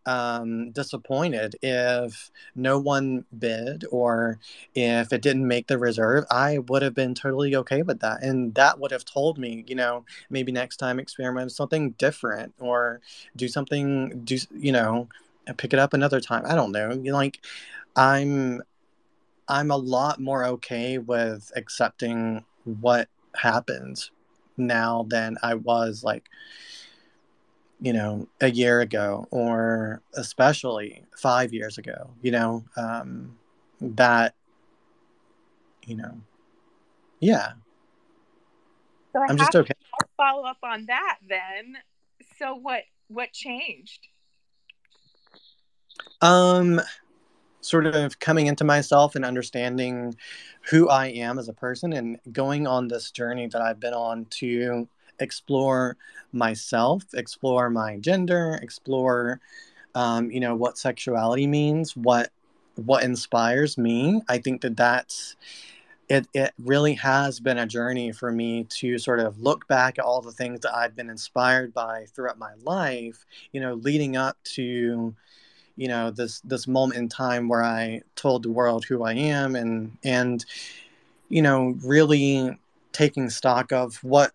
um, 0.05 0.71
disappointed 0.71 1.55
if 1.61 2.31
no 2.55 2.79
one 2.79 3.25
bid 3.37 3.85
or 3.91 4.39
if 4.75 5.13
it 5.13 5.21
didn't 5.21 5.47
make 5.47 5.67
the 5.67 5.77
reserve. 5.77 6.25
I 6.29 6.59
would 6.59 6.81
have 6.81 6.93
been 6.93 7.13
totally 7.13 7.55
okay 7.55 7.81
with 7.81 7.99
that. 8.01 8.23
And 8.23 8.53
that 8.55 8.79
would 8.79 8.91
have 8.91 9.05
told 9.05 9.37
me, 9.37 9.63
you 9.67 9.75
know, 9.75 10.05
maybe 10.29 10.51
next 10.51 10.77
time 10.77 10.99
experiment 10.99 11.51
something 11.51 11.91
different 11.91 12.53
or 12.59 13.01
do 13.35 13.47
something, 13.47 14.21
do, 14.23 14.37
you 14.51 14.71
know, 14.71 15.07
pick 15.57 15.73
it 15.73 15.79
up 15.79 15.93
another 15.93 16.19
time. 16.19 16.43
I 16.45 16.55
don't 16.55 16.71
know. 16.71 16.89
Like, 16.89 17.39
I'm, 17.95 18.61
I'm 19.47 19.71
a 19.71 19.77
lot 19.77 20.19
more 20.19 20.45
okay 20.45 20.97
with 20.97 21.51
accepting 21.55 22.45
what 22.63 23.09
happens 23.35 24.11
now 24.57 25.05
than 25.09 25.37
I 25.41 25.55
was 25.55 26.03
like 26.03 26.29
you 27.83 27.91
know, 27.91 28.25
a 28.39 28.49
year 28.49 28.79
ago 28.79 29.27
or 29.29 30.01
especially 30.13 31.03
five 31.17 31.53
years 31.53 31.77
ago, 31.77 32.11
you 32.21 32.31
know, 32.31 32.63
um, 32.77 33.37
that, 33.81 34.35
you 35.85 35.97
know, 35.97 36.17
yeah. 37.19 37.51
So 39.11 39.21
I 39.21 39.25
I'm 39.27 39.37
just 39.37 39.53
okay. 39.53 39.73
Follow 40.15 40.45
up 40.45 40.59
on 40.63 40.85
that 40.85 41.17
then. 41.27 41.75
So 42.39 42.55
what 42.55 42.83
what 43.09 43.33
changed? 43.33 44.07
Um 46.21 46.79
sort 47.59 47.85
of 47.85 48.17
coming 48.19 48.47
into 48.47 48.63
myself 48.63 49.15
and 49.15 49.25
understanding 49.25 50.15
who 50.69 50.87
I 50.87 51.07
am 51.07 51.37
as 51.37 51.49
a 51.49 51.53
person 51.53 51.91
and 51.91 52.17
going 52.31 52.65
on 52.65 52.87
this 52.87 53.11
journey 53.11 53.47
that 53.47 53.61
I've 53.61 53.81
been 53.81 53.93
on 53.93 54.25
to 54.39 54.87
explore 55.19 55.97
myself, 56.31 57.03
explore 57.13 57.69
my 57.69 57.97
gender, 57.97 58.59
explore, 58.61 59.39
um, 59.95 60.31
you 60.31 60.39
know, 60.39 60.55
what 60.55 60.77
sexuality 60.77 61.47
means, 61.47 61.95
what 61.95 62.31
what 62.75 63.03
inspires 63.03 63.77
me. 63.77 64.21
I 64.27 64.39
think 64.39 64.61
that 64.61 64.75
that's 64.75 65.35
it. 66.09 66.27
It 66.33 66.53
really 66.59 66.93
has 66.95 67.39
been 67.39 67.57
a 67.57 67.67
journey 67.67 68.11
for 68.11 68.31
me 68.31 68.65
to 68.79 68.97
sort 68.97 69.19
of 69.19 69.39
look 69.39 69.67
back 69.67 69.99
at 69.99 70.05
all 70.05 70.21
the 70.21 70.31
things 70.31 70.61
that 70.61 70.75
I've 70.75 70.95
been 70.95 71.09
inspired 71.09 71.73
by 71.73 72.05
throughout 72.13 72.39
my 72.39 72.53
life. 72.63 73.25
You 73.51 73.61
know, 73.61 73.75
leading 73.75 74.17
up 74.17 74.37
to 74.55 75.15
you 75.75 75.87
know 75.87 76.11
this 76.11 76.41
this 76.41 76.67
moment 76.67 76.99
in 76.99 77.09
time 77.09 77.47
where 77.47 77.63
I 77.63 78.01
told 78.15 78.43
the 78.43 78.51
world 78.51 78.85
who 78.85 79.03
I 79.03 79.13
am 79.13 79.55
and 79.55 79.97
and 80.03 80.45
you 81.29 81.41
know 81.41 81.75
really 81.83 82.57
taking 82.91 83.29
stock 83.29 83.71
of 83.71 83.95
what 84.03 84.31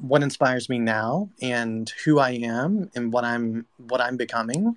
what 0.00 0.22
inspires 0.22 0.68
me 0.68 0.78
now 0.78 1.28
and 1.40 1.90
who 2.04 2.18
I 2.18 2.30
am 2.30 2.90
and 2.94 3.12
what 3.12 3.24
I'm 3.24 3.66
what 3.78 4.00
I'm 4.00 4.16
becoming. 4.16 4.76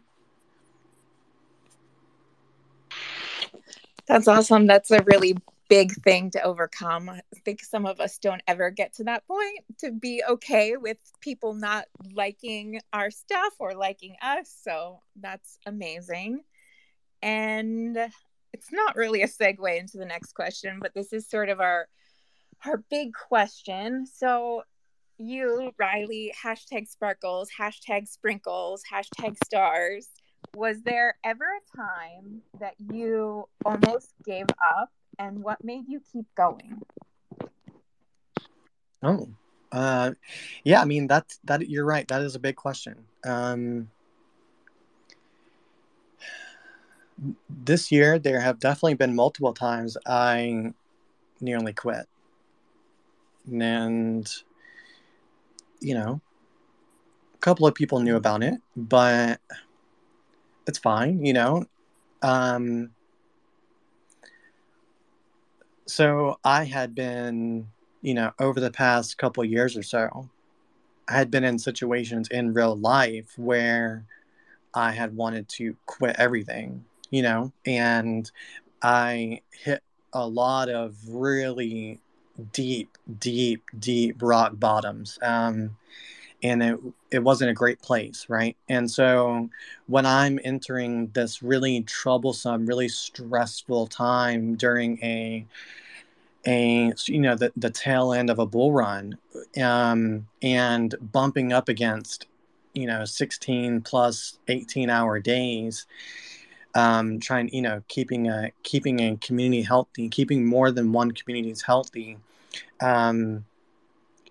That's 4.07 4.27
awesome. 4.27 4.67
That's 4.67 4.91
a 4.91 5.03
really 5.03 5.35
big 5.67 5.93
thing 6.03 6.29
to 6.31 6.43
overcome. 6.43 7.09
I 7.09 7.21
think 7.43 7.63
some 7.63 7.85
of 7.85 7.99
us 7.99 8.17
don't 8.19 8.41
ever 8.47 8.69
get 8.69 8.93
to 8.95 9.05
that 9.05 9.25
point 9.27 9.59
to 9.79 9.91
be 9.91 10.21
okay 10.29 10.77
with 10.77 10.97
people 11.21 11.53
not 11.53 11.85
liking 12.13 12.81
our 12.93 13.09
stuff 13.09 13.53
or 13.57 13.73
liking 13.73 14.15
us. 14.21 14.55
So 14.63 14.99
that's 15.19 15.57
amazing. 15.65 16.43
And 17.23 17.97
it's 18.53 18.71
not 18.71 18.95
really 18.95 19.23
a 19.23 19.27
segue 19.27 19.79
into 19.79 19.97
the 19.97 20.05
next 20.05 20.33
question, 20.33 20.79
but 20.79 20.93
this 20.93 21.11
is 21.11 21.27
sort 21.27 21.49
of 21.49 21.59
our 21.59 21.87
our 22.65 22.77
big 22.89 23.13
question. 23.13 24.05
So 24.05 24.63
you, 25.17 25.71
Riley, 25.77 26.33
hashtag 26.43 26.87
sparkles, 26.87 27.49
hashtag 27.57 28.07
sprinkles, 28.07 28.83
hashtag 28.91 29.37
stars. 29.43 30.09
Was 30.55 30.81
there 30.83 31.17
ever 31.23 31.45
a 31.45 31.77
time 31.77 32.41
that 32.59 32.75
you 32.91 33.47
almost 33.65 34.13
gave 34.25 34.45
up 34.73 34.91
and 35.19 35.43
what 35.43 35.63
made 35.63 35.85
you 35.87 36.01
keep 36.11 36.25
going? 36.35 36.81
Oh, 39.03 39.29
uh, 39.71 40.11
yeah, 40.63 40.81
I 40.81 40.85
mean, 40.85 41.07
that's 41.07 41.39
that 41.43 41.69
you're 41.69 41.85
right. 41.85 42.07
That 42.07 42.21
is 42.21 42.35
a 42.35 42.39
big 42.39 42.55
question. 42.55 43.05
Um, 43.25 43.89
this 47.49 47.91
year, 47.91 48.19
there 48.19 48.39
have 48.39 48.59
definitely 48.59 48.95
been 48.95 49.15
multiple 49.15 49.53
times 49.53 49.97
I 50.05 50.73
nearly 51.39 51.73
quit. 51.73 52.07
And 53.51 54.27
you 55.79 55.93
know, 55.93 56.21
a 57.33 57.37
couple 57.37 57.67
of 57.67 57.75
people 57.75 57.99
knew 57.99 58.15
about 58.15 58.43
it, 58.43 58.55
but 58.75 59.39
it's 60.67 60.79
fine, 60.79 61.25
you 61.25 61.33
know. 61.33 61.65
Um, 62.21 62.91
so 65.85 66.39
I 66.43 66.63
had 66.63 66.95
been, 66.95 67.67
you 68.01 68.13
know, 68.13 68.31
over 68.39 68.59
the 68.59 68.71
past 68.71 69.17
couple 69.17 69.43
years 69.43 69.77
or 69.77 69.83
so, 69.83 70.29
I 71.07 71.13
had 71.13 71.29
been 71.29 71.43
in 71.43 71.59
situations 71.59 72.27
in 72.29 72.53
real 72.53 72.75
life 72.75 73.33
where 73.37 74.05
I 74.73 74.91
had 74.91 75.15
wanted 75.15 75.47
to 75.49 75.75
quit 75.85 76.15
everything, 76.17 76.83
you 77.11 77.21
know, 77.21 77.53
and 77.65 78.29
I 78.81 79.41
hit 79.51 79.83
a 80.13 80.27
lot 80.27 80.69
of 80.69 80.95
really 81.07 81.99
deep, 82.51 82.97
deep, 83.19 83.63
deep 83.77 84.21
rock 84.21 84.53
bottoms. 84.55 85.19
Um, 85.21 85.77
and 86.43 86.61
it 86.61 86.79
it 87.11 87.23
wasn't 87.23 87.49
a 87.49 87.53
great 87.53 87.81
place, 87.81 88.25
right? 88.29 88.55
And 88.69 88.91
so 88.91 89.49
when 89.87 90.05
I'm 90.05 90.39
entering 90.43 91.07
this 91.13 91.41
really 91.41 91.81
troublesome, 91.81 92.65
really 92.65 92.89
stressful 92.89 93.87
time 93.87 94.55
during 94.55 94.99
a 95.03 95.45
a 96.45 96.93
you 97.07 97.19
know 97.19 97.35
the, 97.35 97.51
the 97.55 97.69
tail 97.69 98.13
end 98.13 98.29
of 98.29 98.39
a 98.39 98.45
bull 98.45 98.71
run 98.71 99.17
um, 99.61 100.27
and 100.41 100.95
bumping 101.11 101.51
up 101.51 101.69
against 101.69 102.27
you 102.73 102.85
know 102.85 103.05
16 103.05 103.81
plus 103.81 104.37
18 104.47 104.89
hour 104.89 105.19
days 105.19 105.85
um, 106.75 107.19
trying 107.19 107.49
you 107.49 107.61
know 107.61 107.81
keeping 107.87 108.27
a 108.27 108.51
keeping 108.63 108.99
a 108.99 109.17
community 109.17 109.63
healthy 109.63 110.09
keeping 110.09 110.45
more 110.45 110.71
than 110.71 110.91
one 110.91 111.11
communities 111.11 111.63
healthy 111.63 112.17
um, 112.81 113.45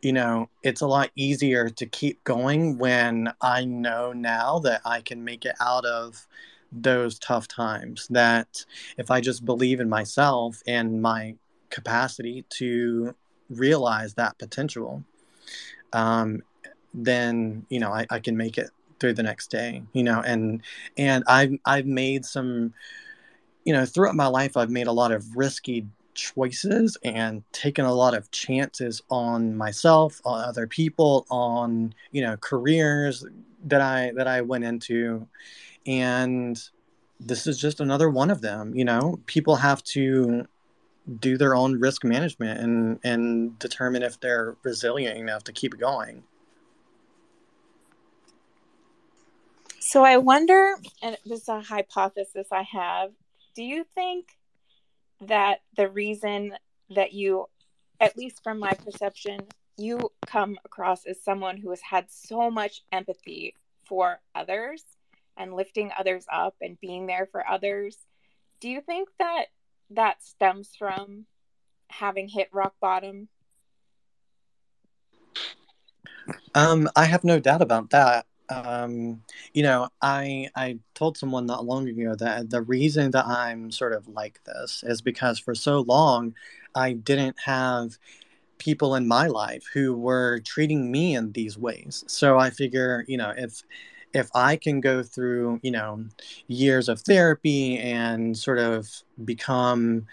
you 0.02 0.12
know 0.12 0.48
it's 0.62 0.82
a 0.82 0.86
lot 0.86 1.10
easier 1.16 1.70
to 1.70 1.86
keep 1.86 2.22
going 2.24 2.76
when 2.76 3.32
i 3.40 3.64
know 3.64 4.12
now 4.12 4.58
that 4.58 4.82
i 4.84 5.00
can 5.00 5.24
make 5.24 5.46
it 5.46 5.56
out 5.60 5.84
of 5.86 6.26
those 6.76 7.18
tough 7.18 7.48
times. 7.48 8.08
That 8.10 8.64
if 8.98 9.10
i 9.10 9.20
just 9.20 9.44
believe 9.44 9.80
in 9.80 9.88
myself 9.88 10.62
and 10.66 11.00
my 11.00 11.36
capacity 11.70 12.44
to 12.50 13.14
realize 13.50 14.14
that 14.14 14.38
potential 14.38 15.04
um, 15.92 16.42
then 16.92 17.66
you 17.68 17.80
know 17.80 17.92
I, 17.92 18.06
I 18.10 18.18
can 18.20 18.36
make 18.36 18.58
it 18.58 18.70
through 19.00 19.14
the 19.14 19.22
next 19.22 19.50
day 19.50 19.82
you 19.92 20.02
know 20.02 20.20
and 20.20 20.62
and 20.96 21.24
i've 21.26 21.52
i've 21.64 21.86
made 21.86 22.24
some 22.24 22.72
you 23.64 23.72
know 23.72 23.84
throughout 23.84 24.14
my 24.14 24.26
life 24.26 24.56
i've 24.56 24.70
made 24.70 24.86
a 24.86 24.92
lot 24.92 25.10
of 25.12 25.36
risky 25.36 25.86
choices 26.14 26.96
and 27.04 27.42
taken 27.52 27.84
a 27.84 27.92
lot 27.92 28.14
of 28.14 28.30
chances 28.30 29.02
on 29.10 29.56
myself 29.56 30.20
on 30.24 30.44
other 30.44 30.66
people 30.66 31.26
on 31.30 31.94
you 32.12 32.22
know 32.22 32.36
careers 32.38 33.24
that 33.64 33.80
i 33.80 34.12
that 34.16 34.26
i 34.26 34.40
went 34.40 34.64
into 34.64 35.26
and 35.86 36.70
this 37.20 37.46
is 37.46 37.58
just 37.58 37.80
another 37.80 38.08
one 38.08 38.30
of 38.30 38.40
them 38.40 38.74
you 38.74 38.84
know 38.84 39.18
people 39.26 39.56
have 39.56 39.82
to 39.82 40.46
do 41.20 41.36
their 41.36 41.54
own 41.54 41.78
risk 41.80 42.04
management 42.04 42.60
and 42.60 42.98
and 43.04 43.58
determine 43.58 44.02
if 44.02 44.18
they're 44.20 44.56
resilient 44.62 45.18
enough 45.18 45.44
to 45.44 45.52
keep 45.52 45.78
going 45.78 46.22
So 49.86 50.02
I 50.02 50.16
wonder, 50.16 50.76
and 51.02 51.18
this 51.26 51.42
is 51.42 51.48
a 51.48 51.60
hypothesis 51.60 52.46
I 52.50 52.62
have. 52.62 53.10
Do 53.54 53.62
you 53.62 53.84
think 53.94 54.28
that 55.20 55.60
the 55.76 55.88
reason 55.88 56.54
that 56.90 57.12
you, 57.12 57.46
at 58.00 58.16
least 58.16 58.42
from 58.42 58.58
my 58.58 58.72
perception, 58.72 59.40
you 59.76 60.10
come 60.26 60.58
across 60.64 61.04
as 61.06 61.22
someone 61.22 61.56
who 61.56 61.70
has 61.70 61.80
had 61.80 62.10
so 62.10 62.50
much 62.50 62.82
empathy 62.92 63.54
for 63.84 64.20
others 64.34 64.82
and 65.36 65.54
lifting 65.54 65.90
others 65.98 66.26
up 66.32 66.54
and 66.60 66.80
being 66.80 67.06
there 67.06 67.26
for 67.30 67.46
others? 67.48 67.96
Do 68.60 68.68
you 68.68 68.80
think 68.80 69.08
that 69.18 69.46
that 69.90 70.22
stems 70.22 70.70
from 70.78 71.26
having 71.88 72.28
hit 72.28 72.48
rock 72.52 72.74
bottom? 72.80 73.28
Um, 76.54 76.88
I 76.96 77.04
have 77.04 77.24
no 77.24 77.38
doubt 77.38 77.62
about 77.62 77.90
that. 77.90 78.26
Um, 78.50 79.22
you 79.54 79.62
know, 79.62 79.88
I 80.02 80.50
I 80.54 80.78
told 80.94 81.16
someone 81.16 81.46
not 81.46 81.64
long 81.64 81.88
ago 81.88 82.14
that 82.16 82.50
the 82.50 82.62
reason 82.62 83.10
that 83.12 83.26
I'm 83.26 83.70
sort 83.70 83.92
of 83.92 84.06
like 84.08 84.42
this 84.44 84.84
is 84.86 85.00
because 85.00 85.38
for 85.38 85.54
so 85.54 85.80
long 85.80 86.34
I 86.74 86.92
didn't 86.92 87.36
have 87.44 87.98
people 88.58 88.94
in 88.94 89.08
my 89.08 89.26
life 89.26 89.64
who 89.72 89.96
were 89.96 90.40
treating 90.40 90.90
me 90.90 91.14
in 91.14 91.32
these 91.32 91.58
ways. 91.58 92.04
So 92.06 92.38
I 92.38 92.50
figure, 92.50 93.04
you 93.08 93.16
know, 93.16 93.32
if 93.36 93.62
if 94.12 94.30
I 94.34 94.56
can 94.56 94.80
go 94.80 95.02
through, 95.02 95.60
you 95.62 95.70
know, 95.72 96.04
years 96.46 96.88
of 96.88 97.00
therapy 97.00 97.78
and 97.78 98.36
sort 98.36 98.58
of 98.58 98.88
become 99.24 100.06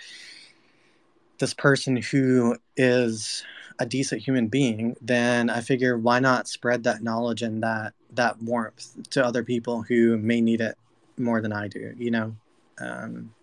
this 1.39 1.53
person 1.53 1.97
who 1.97 2.57
is 2.77 3.43
a 3.79 3.86
decent 3.86 4.21
human 4.21 4.47
being, 4.47 4.95
then 5.01 5.49
I 5.49 5.61
figure 5.61 5.97
why 5.97 6.19
not 6.19 6.47
spread 6.47 6.84
that 6.84 7.03
knowledge 7.03 7.41
and 7.41 7.63
that 7.63 7.93
that 8.12 8.41
warmth 8.41 9.09
to 9.12 9.26
other 9.26 9.43
people 9.43 9.84
who 9.84 10.18
may 10.18 10.41
need 10.41 10.62
it 10.62 10.78
more 11.18 11.41
than 11.41 11.53
I 11.53 11.68
do, 11.68 11.93
you 11.97 12.12
know. 12.12 12.36
Um, 12.80 13.34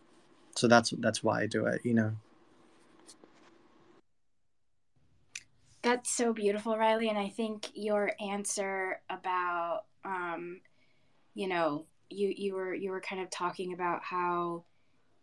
so 0.56 0.68
that's 0.68 0.90
that's 0.98 1.22
why 1.22 1.42
I 1.42 1.46
do 1.46 1.66
it, 1.66 1.80
you 1.84 1.94
know. 1.94 2.12
That's 5.82 6.10
so 6.10 6.32
beautiful, 6.32 6.76
Riley. 6.76 7.08
And 7.08 7.18
I 7.18 7.28
think 7.28 7.70
your 7.74 8.12
answer 8.20 9.00
about, 9.08 9.84
um, 10.04 10.60
you 11.34 11.48
know, 11.48 11.86
you 12.10 12.32
you 12.36 12.54
were 12.54 12.74
you 12.74 12.90
were 12.90 13.00
kind 13.00 13.22
of 13.22 13.30
talking 13.30 13.72
about 13.72 14.02
how 14.02 14.64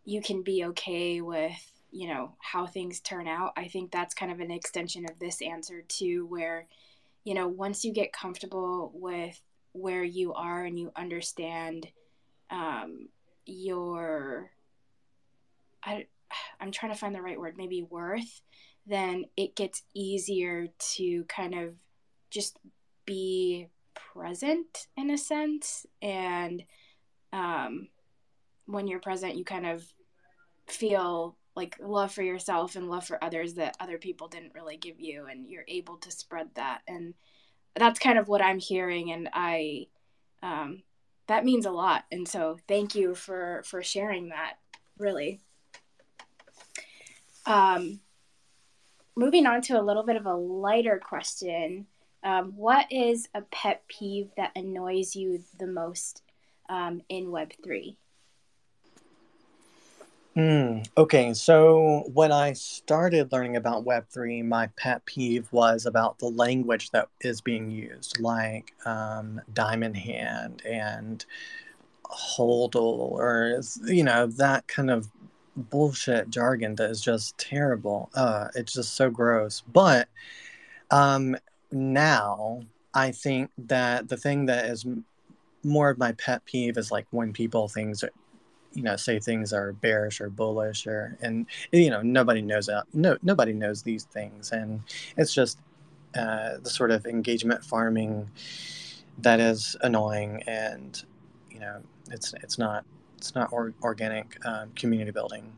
you 0.04 0.22
can 0.22 0.42
be 0.42 0.64
okay 0.64 1.20
with 1.20 1.72
you 1.90 2.08
know 2.08 2.32
how 2.38 2.66
things 2.66 3.00
turn 3.00 3.26
out 3.26 3.52
i 3.56 3.66
think 3.66 3.90
that's 3.90 4.14
kind 4.14 4.30
of 4.30 4.40
an 4.40 4.50
extension 4.50 5.04
of 5.04 5.18
this 5.18 5.40
answer 5.42 5.82
too 5.88 6.26
where 6.26 6.66
you 7.26 7.34
know 7.34 7.48
once 7.48 7.84
you 7.84 7.92
get 7.92 8.12
comfortable 8.14 8.90
with 8.94 9.38
where 9.72 10.04
you 10.04 10.32
are 10.32 10.64
and 10.64 10.78
you 10.78 10.90
understand 10.96 11.86
um, 12.50 13.08
your 13.44 14.50
I, 15.84 16.06
i'm 16.60 16.72
trying 16.72 16.92
to 16.92 16.98
find 16.98 17.14
the 17.14 17.20
right 17.20 17.38
word 17.38 17.58
maybe 17.58 17.82
worth 17.82 18.40
then 18.86 19.24
it 19.36 19.56
gets 19.56 19.82
easier 19.94 20.68
to 20.78 21.24
kind 21.24 21.54
of 21.54 21.74
just 22.30 22.58
be 23.04 23.68
present 23.94 24.86
in 24.96 25.10
a 25.10 25.18
sense. 25.18 25.86
And 26.00 26.62
um, 27.32 27.88
when 28.66 28.86
you're 28.86 29.00
present 29.00 29.36
you 29.36 29.44
kind 29.44 29.66
of 29.66 29.84
feel 30.68 31.36
like 31.56 31.76
love 31.80 32.12
for 32.12 32.22
yourself 32.22 32.76
and 32.76 32.88
love 32.88 33.04
for 33.04 33.22
others 33.24 33.54
that 33.54 33.76
other 33.80 33.98
people 33.98 34.28
didn't 34.28 34.54
really 34.54 34.76
give 34.76 35.00
you 35.00 35.26
and 35.26 35.48
you're 35.48 35.64
able 35.66 35.96
to 35.96 36.10
spread 36.10 36.48
that 36.54 36.82
and 36.86 37.14
that's 37.74 37.98
kind 37.98 38.18
of 38.18 38.28
what 38.28 38.42
i'm 38.42 38.58
hearing 38.58 39.10
and 39.10 39.28
i 39.32 39.86
um, 40.42 40.82
that 41.26 41.44
means 41.44 41.66
a 41.66 41.70
lot 41.70 42.04
and 42.12 42.28
so 42.28 42.58
thank 42.68 42.94
you 42.94 43.14
for 43.14 43.62
for 43.64 43.82
sharing 43.82 44.28
that 44.28 44.54
really. 44.98 45.40
Um, 47.44 48.00
moving 49.14 49.46
on 49.46 49.62
to 49.62 49.80
a 49.80 49.82
little 49.82 50.02
bit 50.02 50.16
of 50.16 50.26
a 50.26 50.34
lighter 50.34 51.00
question 51.02 51.86
um, 52.24 52.52
what 52.56 52.90
is 52.90 53.28
a 53.34 53.42
pet 53.42 53.84
peeve 53.86 54.30
that 54.36 54.50
annoys 54.56 55.14
you 55.14 55.44
the 55.58 55.66
most 55.66 56.22
um, 56.68 57.02
in 57.08 57.26
web3 57.26 57.96
Mm, 60.36 60.86
okay, 60.98 61.32
so 61.32 62.04
when 62.12 62.30
I 62.30 62.52
started 62.52 63.32
learning 63.32 63.56
about 63.56 63.86
Web3, 63.86 64.42
my 64.42 64.66
pet 64.76 65.06
peeve 65.06 65.50
was 65.50 65.86
about 65.86 66.18
the 66.18 66.26
language 66.26 66.90
that 66.90 67.08
is 67.22 67.40
being 67.40 67.70
used, 67.70 68.20
like 68.20 68.74
um, 68.84 69.40
Diamond 69.54 69.96
Hand 69.96 70.62
and 70.66 71.24
HODL, 72.04 72.76
or, 72.76 73.62
you 73.86 74.04
know, 74.04 74.26
that 74.26 74.68
kind 74.68 74.90
of 74.90 75.08
bullshit 75.56 76.28
jargon 76.28 76.74
that 76.74 76.90
is 76.90 77.00
just 77.00 77.38
terrible. 77.38 78.10
Uh, 78.14 78.48
it's 78.54 78.74
just 78.74 78.94
so 78.94 79.08
gross. 79.08 79.62
But 79.72 80.08
um, 80.90 81.36
now 81.72 82.62
I 82.92 83.12
think 83.12 83.50
that 83.56 84.08
the 84.08 84.18
thing 84.18 84.46
that 84.46 84.66
is 84.66 84.86
more 85.64 85.90
of 85.90 85.98
my 85.98 86.12
pet 86.12 86.44
peeve 86.44 86.76
is 86.76 86.90
like 86.92 87.06
when 87.10 87.32
people 87.32 87.68
things 87.68 88.04
you 88.76 88.82
know 88.82 88.94
say 88.96 89.18
things 89.18 89.52
are 89.52 89.72
bearish 89.72 90.20
or 90.20 90.28
bullish 90.28 90.86
or 90.86 91.16
and 91.22 91.46
you 91.72 91.90
know 91.90 92.02
nobody 92.02 92.42
knows 92.42 92.66
that 92.66 92.84
no 92.92 93.16
nobody 93.22 93.52
knows 93.52 93.82
these 93.82 94.04
things. 94.04 94.52
And 94.52 94.82
it's 95.16 95.34
just 95.34 95.58
uh, 96.16 96.58
the 96.62 96.70
sort 96.70 96.90
of 96.90 97.06
engagement 97.06 97.64
farming 97.64 98.30
that 99.18 99.40
is 99.40 99.76
annoying 99.80 100.42
and 100.46 101.02
you 101.50 101.58
know 101.58 101.80
it's 102.10 102.34
it's 102.42 102.58
not 102.58 102.84
it's 103.16 103.34
not 103.34 103.52
or, 103.52 103.72
organic 103.82 104.38
um, 104.44 104.70
community 104.76 105.10
building. 105.10 105.52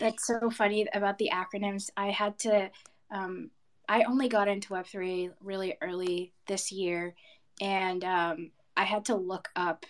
That's 0.00 0.26
so 0.26 0.50
funny 0.50 0.86
about 0.92 1.16
the 1.16 1.30
acronyms. 1.32 1.90
I 1.96 2.10
had 2.10 2.38
to 2.40 2.70
um, 3.10 3.50
i 3.88 4.02
only 4.04 4.28
got 4.28 4.48
into 4.48 4.68
web3 4.70 5.30
really 5.42 5.74
early 5.80 6.32
this 6.46 6.72
year 6.72 7.14
and 7.60 8.04
um, 8.04 8.50
i 8.76 8.84
had 8.84 9.04
to 9.04 9.14
look 9.14 9.48
up 9.56 9.86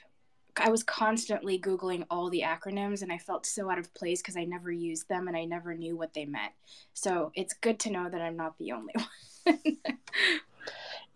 I 0.58 0.70
was 0.70 0.82
constantly 0.82 1.58
Googling 1.58 2.06
all 2.10 2.30
the 2.30 2.42
acronyms 2.42 3.02
and 3.02 3.12
I 3.12 3.18
felt 3.18 3.46
so 3.46 3.70
out 3.70 3.78
of 3.78 3.92
place 3.94 4.22
because 4.22 4.36
I 4.36 4.44
never 4.44 4.70
used 4.70 5.08
them 5.08 5.28
and 5.28 5.36
I 5.36 5.44
never 5.44 5.74
knew 5.74 5.96
what 5.96 6.14
they 6.14 6.24
meant. 6.24 6.52
So 6.94 7.32
it's 7.34 7.54
good 7.54 7.78
to 7.80 7.90
know 7.90 8.08
that 8.08 8.20
I'm 8.20 8.36
not 8.36 8.56
the 8.58 8.72
only 8.72 8.94
one. 9.44 9.58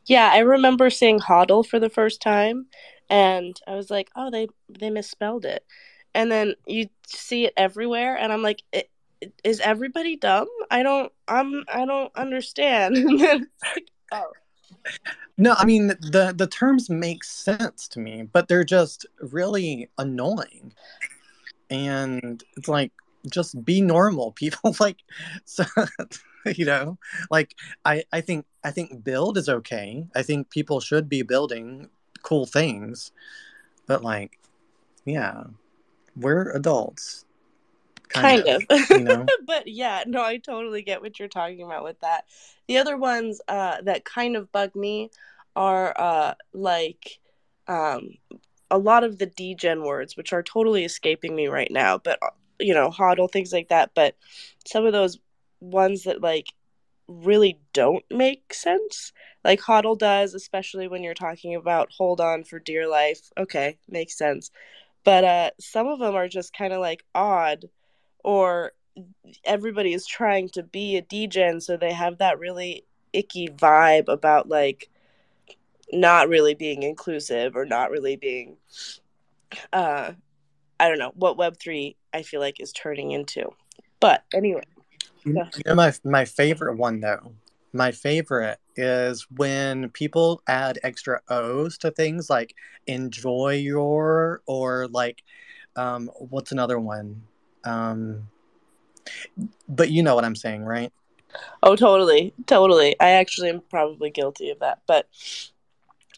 yeah, 0.06 0.30
I 0.32 0.38
remember 0.38 0.90
seeing 0.90 1.18
HODL 1.18 1.66
for 1.66 1.78
the 1.78 1.90
first 1.90 2.20
time 2.20 2.66
and 3.08 3.58
I 3.66 3.74
was 3.74 3.90
like, 3.90 4.10
oh, 4.14 4.30
they, 4.30 4.48
they 4.68 4.90
misspelled 4.90 5.44
it. 5.44 5.64
And 6.14 6.30
then 6.30 6.54
you 6.66 6.88
see 7.06 7.46
it 7.46 7.54
everywhere 7.56 8.16
and 8.16 8.32
I'm 8.32 8.42
like, 8.42 8.62
is 9.44 9.60
everybody 9.60 10.16
dumb? 10.16 10.48
I 10.70 10.82
don't, 10.82 11.12
I'm, 11.28 11.64
I 11.72 11.86
don't 11.86 12.14
understand. 12.16 12.96
and 12.96 13.20
then 13.20 13.46
like, 13.62 13.90
oh. 14.12 14.32
No, 15.36 15.54
I 15.56 15.64
mean 15.64 15.88
the 15.88 16.34
the 16.36 16.46
terms 16.46 16.90
make 16.90 17.24
sense 17.24 17.88
to 17.88 18.00
me, 18.00 18.28
but 18.30 18.48
they're 18.48 18.64
just 18.64 19.06
really 19.20 19.88
annoying. 19.96 20.74
And 21.70 22.42
it's 22.56 22.68
like 22.68 22.92
just 23.30 23.64
be 23.64 23.80
normal, 23.80 24.32
people 24.36 24.76
like 24.80 24.98
so 25.44 25.64
you 26.44 26.64
know, 26.64 26.98
like 27.30 27.54
I 27.84 28.04
I 28.12 28.20
think 28.20 28.46
I 28.64 28.70
think 28.70 29.02
build 29.02 29.38
is 29.38 29.48
okay. 29.48 30.04
I 30.14 30.22
think 30.22 30.50
people 30.50 30.80
should 30.80 31.08
be 31.08 31.22
building 31.22 31.88
cool 32.22 32.46
things. 32.46 33.12
But 33.86 34.04
like 34.04 34.38
yeah, 35.04 35.44
we're 36.16 36.50
adults. 36.52 37.24
Kind, 38.08 38.44
kind 38.44 38.62
of, 38.68 38.80
of. 38.82 38.90
you 38.90 39.04
know. 39.04 39.26
but 39.46 39.68
yeah, 39.68 40.02
no, 40.06 40.22
I 40.22 40.38
totally 40.38 40.82
get 40.82 41.00
what 41.00 41.18
you're 41.18 41.28
talking 41.28 41.62
about 41.62 41.84
with 41.84 42.00
that. 42.00 42.24
The 42.70 42.78
other 42.78 42.96
ones 42.96 43.40
uh, 43.48 43.78
that 43.82 44.04
kind 44.04 44.36
of 44.36 44.52
bug 44.52 44.76
me 44.76 45.10
are 45.56 45.92
uh, 45.98 46.34
like 46.52 47.18
um, 47.66 48.10
a 48.70 48.78
lot 48.78 49.02
of 49.02 49.18
the 49.18 49.26
degen 49.26 49.82
words, 49.82 50.16
which 50.16 50.32
are 50.32 50.44
totally 50.44 50.84
escaping 50.84 51.34
me 51.34 51.48
right 51.48 51.72
now. 51.72 51.98
But 51.98 52.20
uh, 52.22 52.30
you 52.60 52.72
know, 52.72 52.88
hodl 52.88 53.28
things 53.28 53.52
like 53.52 53.70
that. 53.70 53.90
But 53.96 54.14
some 54.64 54.86
of 54.86 54.92
those 54.92 55.18
ones 55.58 56.04
that 56.04 56.20
like 56.20 56.46
really 57.08 57.58
don't 57.72 58.04
make 58.08 58.54
sense. 58.54 59.12
Like 59.42 59.60
hodl 59.60 59.98
does, 59.98 60.34
especially 60.34 60.86
when 60.86 61.02
you're 61.02 61.12
talking 61.12 61.56
about 61.56 61.90
hold 61.90 62.20
on 62.20 62.44
for 62.44 62.60
dear 62.60 62.88
life. 62.88 63.32
Okay, 63.36 63.78
makes 63.88 64.16
sense. 64.16 64.52
But 65.02 65.24
uh, 65.24 65.50
some 65.58 65.88
of 65.88 65.98
them 65.98 66.14
are 66.14 66.28
just 66.28 66.52
kind 66.52 66.72
of 66.72 66.78
like 66.78 67.04
odd, 67.16 67.68
or 68.22 68.74
everybody 69.44 69.92
is 69.92 70.06
trying 70.06 70.48
to 70.50 70.62
be 70.62 70.96
a 70.96 71.02
degen, 71.02 71.60
so 71.60 71.76
they 71.76 71.92
have 71.92 72.18
that 72.18 72.38
really 72.38 72.84
icky 73.12 73.48
vibe 73.48 74.08
about 74.08 74.48
like 74.48 74.88
not 75.92 76.28
really 76.28 76.54
being 76.54 76.82
inclusive 76.82 77.56
or 77.56 77.64
not 77.64 77.90
really 77.90 78.14
being 78.14 78.56
uh 79.72 80.12
I 80.78 80.88
don't 80.88 80.98
know 80.98 81.12
what 81.14 81.36
web3 81.36 81.96
I 82.14 82.22
feel 82.22 82.40
like 82.40 82.60
is 82.60 82.72
turning 82.72 83.10
into. 83.10 83.50
But 83.98 84.24
anyway, 84.32 84.62
you 85.24 85.34
know 85.66 85.74
my 85.74 85.92
my 86.04 86.24
favorite 86.24 86.76
one 86.76 87.00
though. 87.00 87.32
My 87.72 87.92
favorite 87.92 88.58
is 88.76 89.26
when 89.30 89.90
people 89.90 90.42
add 90.48 90.78
extra 90.82 91.20
O's 91.28 91.78
to 91.78 91.90
things 91.90 92.30
like 92.30 92.54
enjoy 92.86 93.56
your 93.56 94.42
or 94.46 94.88
like 94.88 95.22
um 95.76 96.10
what's 96.18 96.52
another 96.52 96.78
one? 96.78 97.22
Um 97.64 98.28
but 99.68 99.90
you 99.90 100.02
know 100.02 100.14
what 100.14 100.24
I'm 100.24 100.36
saying, 100.36 100.64
right? 100.64 100.92
oh 101.62 101.76
totally, 101.76 102.34
totally. 102.46 102.96
I 103.00 103.10
actually 103.10 103.50
am 103.50 103.62
probably 103.68 104.10
guilty 104.10 104.50
of 104.50 104.60
that. 104.60 104.80
But 104.86 105.08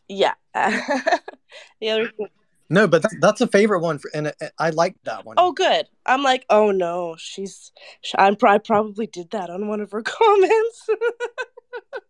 yeah. 0.08 0.34
the 0.54 1.88
other 1.88 2.10
thing 2.16 2.26
No, 2.68 2.86
but 2.86 3.02
that's, 3.02 3.16
that's 3.20 3.40
a 3.40 3.46
favorite 3.46 3.80
one 3.80 3.98
for 3.98 4.10
and 4.14 4.32
I 4.58 4.70
like 4.70 4.96
that 5.04 5.24
one. 5.24 5.36
Oh, 5.38 5.52
good. 5.52 5.86
I'm 6.06 6.22
like, 6.22 6.44
oh 6.50 6.70
no, 6.70 7.16
she's. 7.18 7.72
sh- 8.02 8.14
I'm. 8.18 8.36
I 8.44 8.58
probably 8.58 9.06
did 9.06 9.30
that 9.30 9.50
on 9.50 9.68
one 9.68 9.80
of 9.80 9.90
her 9.92 10.02
comments. 10.02 10.88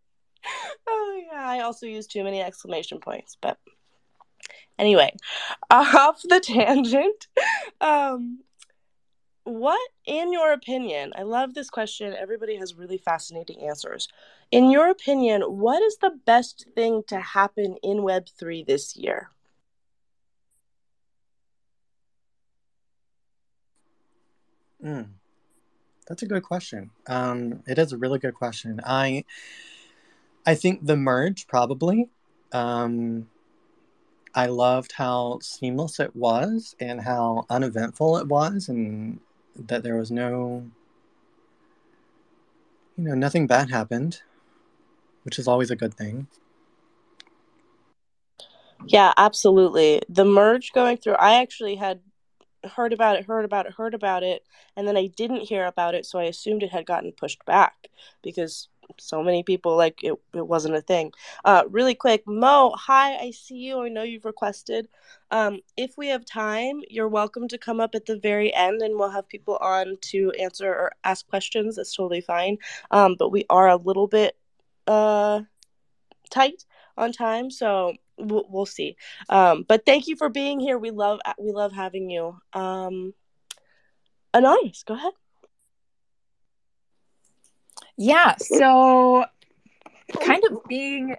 oh 0.89 1.23
yeah. 1.31 1.49
I 1.49 1.61
also 1.61 1.87
use 1.87 2.07
too 2.07 2.25
many 2.25 2.41
exclamation 2.41 2.99
points, 2.99 3.37
but 3.41 3.59
anyway, 4.79 5.15
off 5.71 6.21
the 6.23 6.41
tangent. 6.41 7.29
Um, 7.81 8.41
what, 9.45 9.81
in 10.07 10.33
your 10.33 10.53
opinion? 10.53 11.13
I 11.17 11.23
love 11.23 11.55
this 11.55 11.71
question. 11.71 12.15
Everybody 12.15 12.57
has 12.57 12.75
really 12.75 12.99
fascinating 12.99 13.67
answers. 13.67 14.09
In 14.51 14.71
your 14.71 14.91
opinion, 14.91 15.43
what 15.43 15.83
is 15.83 15.97
the 15.97 16.19
best 16.25 16.67
thing 16.75 17.03
to 17.09 17.21
happen 17.21 17.77
in 17.83 18.03
Web 18.03 18.27
three 18.39 18.63
this 18.63 18.97
year? 18.97 19.31
Mm, 24.85 25.11
that's 26.07 26.23
a 26.23 26.27
good 26.27 26.43
question. 26.43 26.91
Um, 27.07 27.63
it 27.67 27.79
is 27.79 27.93
a 27.93 27.99
really 27.99 28.19
good 28.19 28.35
question. 28.35 28.81
I 28.85 29.25
I 30.45 30.55
think 30.55 30.87
the 30.87 30.97
merge 30.97 31.47
probably. 31.47 32.11
Um, 32.53 33.29
I 34.35 34.47
loved 34.47 34.93
how 34.93 35.39
seamless 35.43 36.01
it 36.01 36.17
was 36.17 36.75
and 36.81 37.03
how 37.03 37.47
uneventful 37.51 38.17
it 38.19 38.27
was, 38.29 38.69
and 38.69 39.21
that 39.57 39.83
there 39.83 39.97
was 39.97 40.11
no, 40.11 40.71
you 42.97 43.05
know, 43.05 43.15
nothing 43.15 43.47
bad 43.47 43.71
happened, 43.71 44.23
which 45.25 45.39
is 45.39 45.49
always 45.49 45.71
a 45.71 45.77
good 45.77 45.95
thing. 45.95 46.27
Yeah, 48.87 49.13
absolutely. 49.17 50.03
The 50.09 50.25
merge 50.25 50.73
going 50.73 50.97
through, 50.97 51.15
I 51.15 51.41
actually 51.41 51.77
had 51.77 52.01
heard 52.77 52.93
about 52.93 53.17
it, 53.17 53.27
heard 53.27 53.45
about 53.45 53.67
it, 53.67 53.75
heard 53.75 53.95
about 53.95 54.23
it, 54.23 54.43
and 54.77 54.87
then 54.87 54.97
I 54.97 55.07
didn't 55.07 55.49
hear 55.49 55.67
about 55.67 55.95
it, 55.95 56.07
so 56.07 56.19
I 56.19 56.25
assumed 56.25 56.63
it 56.63 56.71
had 56.71 56.87
gotten 56.87 57.13
pushed 57.13 57.45
back 57.45 57.89
because 58.23 58.69
so 58.99 59.23
many 59.23 59.43
people 59.43 59.77
like 59.77 60.03
it, 60.03 60.15
it 60.35 60.47
wasn't 60.47 60.75
a 60.75 60.81
thing. 60.81 61.13
Uh, 61.45 61.65
really 61.69 61.95
quick, 61.95 62.23
Mo, 62.27 62.75
hi, 62.77 63.17
I 63.17 63.31
see 63.31 63.57
you. 63.57 63.81
I 63.83 63.89
know 63.89 64.03
you've 64.03 64.25
requested. 64.25 64.89
Um, 65.31 65.61
if 65.77 65.97
we 65.97 66.09
have 66.09 66.25
time, 66.25 66.83
you're 66.89 67.09
welcome 67.09 67.49
to 67.49 67.59
come 67.59 67.81
up 67.81 67.95
at 67.95 68.07
the 68.07 68.19
very 68.19 68.53
end 68.53 68.83
and 68.83 68.99
we'll 68.99 69.11
have 69.11 69.29
people 69.29 69.57
on 69.57 69.97
to 70.11 70.33
answer 70.33 70.69
or 70.69 70.93
ask 71.05 71.27
questions. 71.29 71.77
That's 71.77 71.95
totally 71.95 72.21
fine. 72.21 72.59
Um, 72.91 73.17
but 73.19 73.31
we 73.31 73.45
are 73.49 73.69
a 73.69 73.77
little 73.77 74.07
bit 74.07 74.37
uh 74.87 75.43
tight 76.31 76.65
on 76.97 77.13
time, 77.13 77.51
so 77.51 77.95
we'll, 78.19 78.47
we'll 78.49 78.67
see. 78.67 78.97
Um, 79.29 79.65
but 79.67 79.87
thank 79.87 80.09
you 80.09 80.17
for 80.17 80.29
being 80.29 80.61
here. 80.61 80.79
We 80.79 80.91
love 80.91 81.21
we 81.39 81.53
love 81.53 81.73
having 81.73 82.11
you. 82.11 82.37
Um, 82.53 83.15
Anonymous, 84.35 84.83
go 84.83 84.95
ahead. 84.95 85.13
Yeah, 87.97 88.37
so 88.39 89.25
kind 90.21 90.43
of 90.51 90.65
being 90.69 91.17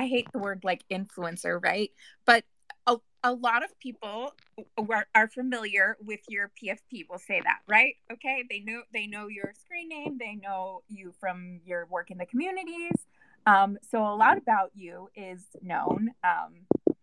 I 0.00 0.06
hate 0.06 0.32
the 0.32 0.38
word 0.38 0.64
like 0.64 0.82
influencer, 0.90 1.62
right? 1.62 1.90
But 2.24 2.44
a, 2.86 2.96
a 3.22 3.34
lot 3.34 3.62
of 3.62 3.78
people 3.80 4.32
are, 4.78 5.06
are 5.14 5.28
familiar 5.28 5.98
with 6.02 6.20
your 6.26 6.50
PFP 6.62 7.06
will 7.10 7.18
say 7.18 7.42
that, 7.44 7.58
right? 7.68 7.96
Okay, 8.10 8.44
they 8.48 8.60
know 8.60 8.82
they 8.94 9.06
know 9.06 9.28
your 9.28 9.52
screen 9.60 9.90
name, 9.90 10.16
they 10.18 10.36
know 10.36 10.82
you 10.88 11.12
from 11.20 11.60
your 11.66 11.84
work 11.86 12.10
in 12.10 12.16
the 12.16 12.24
communities. 12.24 12.94
Um, 13.46 13.76
so 13.90 14.02
a 14.02 14.16
lot 14.16 14.38
about 14.38 14.70
you 14.74 15.10
is 15.14 15.44
known. 15.60 16.12
Um, 16.24 16.94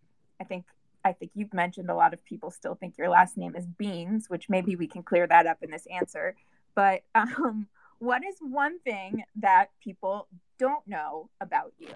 I 0.42 0.44
think 0.46 0.66
I 1.06 1.14
think 1.14 1.32
you've 1.36 1.54
mentioned 1.54 1.92
a 1.92 1.96
lot 1.96 2.16
of 2.16 2.26
people 2.26 2.50
still 2.50 2.74
think 2.74 2.98
your 2.98 3.10
last 3.10 3.38
name 3.38 3.56
is 3.56 3.68
Beans, 3.68 4.28
which 4.28 4.50
maybe 4.50 4.76
we 4.76 4.88
can 4.88 5.04
clear 5.04 5.28
that 5.28 5.46
up 5.46 5.60
in 5.62 5.70
this 5.70 5.86
answer. 5.86 6.36
But 6.74 7.04
um, 7.16 7.68
what 8.00 8.24
is 8.26 8.36
one 8.40 8.80
thing 8.80 9.24
that 9.38 9.70
people 9.84 10.28
don't 10.60 10.86
know 10.88 11.30
about 11.42 11.74
you? 11.78 11.94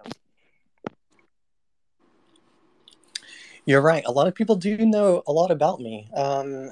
You're 3.65 3.81
right. 3.81 4.03
A 4.05 4.11
lot 4.11 4.27
of 4.27 4.33
people 4.33 4.55
do 4.55 4.77
know 4.77 5.21
a 5.27 5.31
lot 5.31 5.51
about 5.51 5.79
me. 5.79 6.07
Um, 6.15 6.71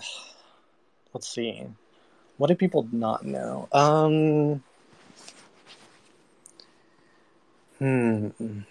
let's 1.13 1.27
see. 1.27 1.65
What 2.37 2.47
do 2.47 2.55
people 2.55 2.87
not 2.91 3.25
know? 3.25 3.67
Um, 3.71 4.63
hmm. 7.77 8.61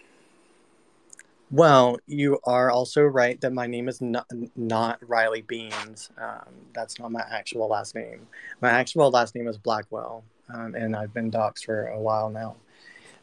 Well, 1.51 1.99
you 2.07 2.41
are 2.45 2.71
also 2.71 3.03
right 3.03 3.41
that 3.41 3.53
my 3.53 3.67
name 3.67 3.89
is 3.89 4.03
not, 4.03 4.27
not 4.55 4.99
Riley 5.07 5.43
Beans. 5.43 6.11
Um, 6.19 6.53
that's 6.75 6.99
not 6.99 7.11
my 7.11 7.25
actual 7.31 7.69
last 7.69 7.95
name. 7.95 8.27
My 8.61 8.71
actual 8.71 9.11
last 9.11 9.35
name 9.35 9.49
is 9.49 9.57
Blackwell, 9.57 10.25
um, 10.53 10.75
and 10.75 10.97
I've 10.97 11.13
been 11.13 11.31
docs 11.31 11.63
for 11.63 11.87
a 11.89 12.01
while 12.01 12.31
now. 12.31 12.57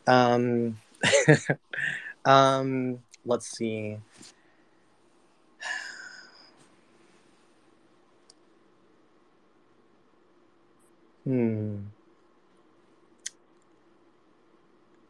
Um, 0.07 0.77
um, 2.25 2.99
let's 3.25 3.47
see. 3.47 3.97
Hmm. 11.23 11.77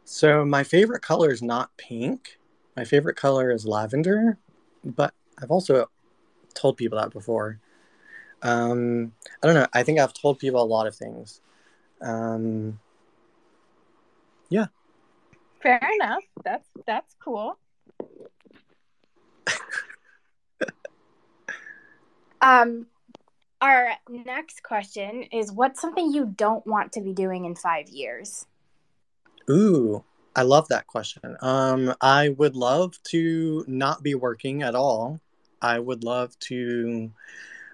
So 0.04 0.44
my 0.44 0.62
favorite 0.64 1.02
color 1.02 1.30
is 1.30 1.42
not 1.42 1.76
pink. 1.76 2.38
My 2.76 2.84
favorite 2.84 3.16
color 3.16 3.50
is 3.50 3.66
lavender, 3.66 4.38
but 4.84 5.12
I've 5.42 5.50
also 5.50 5.90
told 6.54 6.76
people 6.76 6.98
that 6.98 7.10
before. 7.10 7.58
Um, 8.42 9.12
I 9.42 9.46
don't 9.46 9.56
know. 9.56 9.66
I 9.72 9.82
think 9.82 9.98
I've 9.98 10.14
told 10.14 10.38
people 10.38 10.62
a 10.62 10.64
lot 10.64 10.86
of 10.86 10.94
things. 10.94 11.40
Um, 12.00 12.78
yeah. 14.48 14.66
Fair 15.62 15.80
enough. 16.00 16.22
That's 16.44 16.68
that's 16.86 17.14
cool. 17.22 17.58
Um, 22.40 22.86
our 23.60 23.92
next 24.08 24.62
question 24.62 25.24
is 25.32 25.50
what's 25.50 25.80
something 25.80 26.12
you 26.12 26.26
don't 26.26 26.66
want 26.66 26.92
to 26.92 27.00
be 27.00 27.12
doing 27.12 27.44
in 27.44 27.54
five 27.54 27.88
years? 27.88 28.46
Ooh, 29.50 30.04
I 30.34 30.42
love 30.42 30.68
that 30.68 30.86
question. 30.86 31.36
Um, 31.40 31.94
I 32.00 32.28
would 32.28 32.54
love 32.54 33.02
to 33.04 33.64
not 33.66 34.02
be 34.02 34.14
working 34.14 34.62
at 34.62 34.74
all. 34.74 35.20
I 35.62 35.78
would 35.78 36.04
love 36.04 36.38
to, 36.40 37.10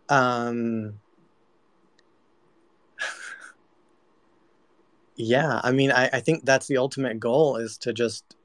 um, 0.08 1.00
yeah, 5.16 5.60
I 5.62 5.72
mean, 5.72 5.92
I, 5.92 6.08
I 6.12 6.20
think 6.20 6.44
that's 6.44 6.66
the 6.66 6.78
ultimate 6.78 7.20
goal 7.20 7.56
is 7.56 7.76
to 7.78 7.92
just 7.92 8.36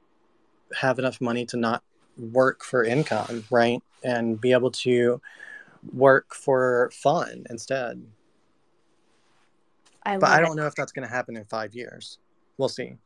have 0.78 0.98
enough 0.98 1.20
money 1.20 1.46
to 1.46 1.56
not 1.56 1.82
work 2.16 2.62
for 2.62 2.84
income, 2.84 3.44
right? 3.50 3.82
And 4.04 4.40
be 4.40 4.52
able 4.52 4.70
to 4.72 5.20
work 5.92 6.34
for 6.34 6.90
fun 6.92 7.46
instead. 7.48 8.04
I 10.04 10.18
But 10.18 10.30
I 10.30 10.40
don't 10.40 10.56
know 10.56 10.66
if 10.66 10.74
that's 10.74 10.92
going 10.92 11.06
to 11.06 11.12
happen 11.12 11.36
in 11.36 11.44
five 11.44 11.74
years. 11.74 12.18
We'll 12.56 12.68
see. 12.68 12.96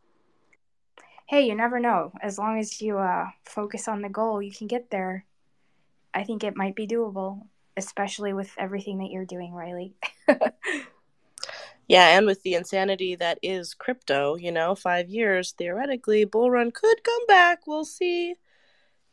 Hey, 1.26 1.46
you 1.46 1.54
never 1.54 1.78
know. 1.78 2.12
As 2.20 2.38
long 2.38 2.58
as 2.58 2.82
you 2.82 2.98
uh, 2.98 3.26
focus 3.44 3.88
on 3.88 4.02
the 4.02 4.08
goal, 4.08 4.42
you 4.42 4.52
can 4.52 4.66
get 4.66 4.90
there. 4.90 5.24
I 6.12 6.24
think 6.24 6.44
it 6.44 6.56
might 6.56 6.74
be 6.74 6.86
doable, 6.86 7.46
especially 7.76 8.32
with 8.32 8.52
everything 8.58 8.98
that 8.98 9.10
you're 9.10 9.24
doing, 9.24 9.52
Riley. 9.52 9.94
Yeah, 11.92 12.16
and 12.16 12.24
with 12.24 12.42
the 12.42 12.54
insanity 12.54 13.16
that 13.16 13.38
is 13.42 13.74
crypto, 13.74 14.36
you 14.36 14.50
know, 14.50 14.74
five 14.74 15.10
years 15.10 15.52
theoretically, 15.52 16.24
bull 16.24 16.50
run 16.50 16.70
could 16.70 17.04
come 17.04 17.26
back. 17.28 17.66
We'll 17.66 17.84
see. 17.84 18.36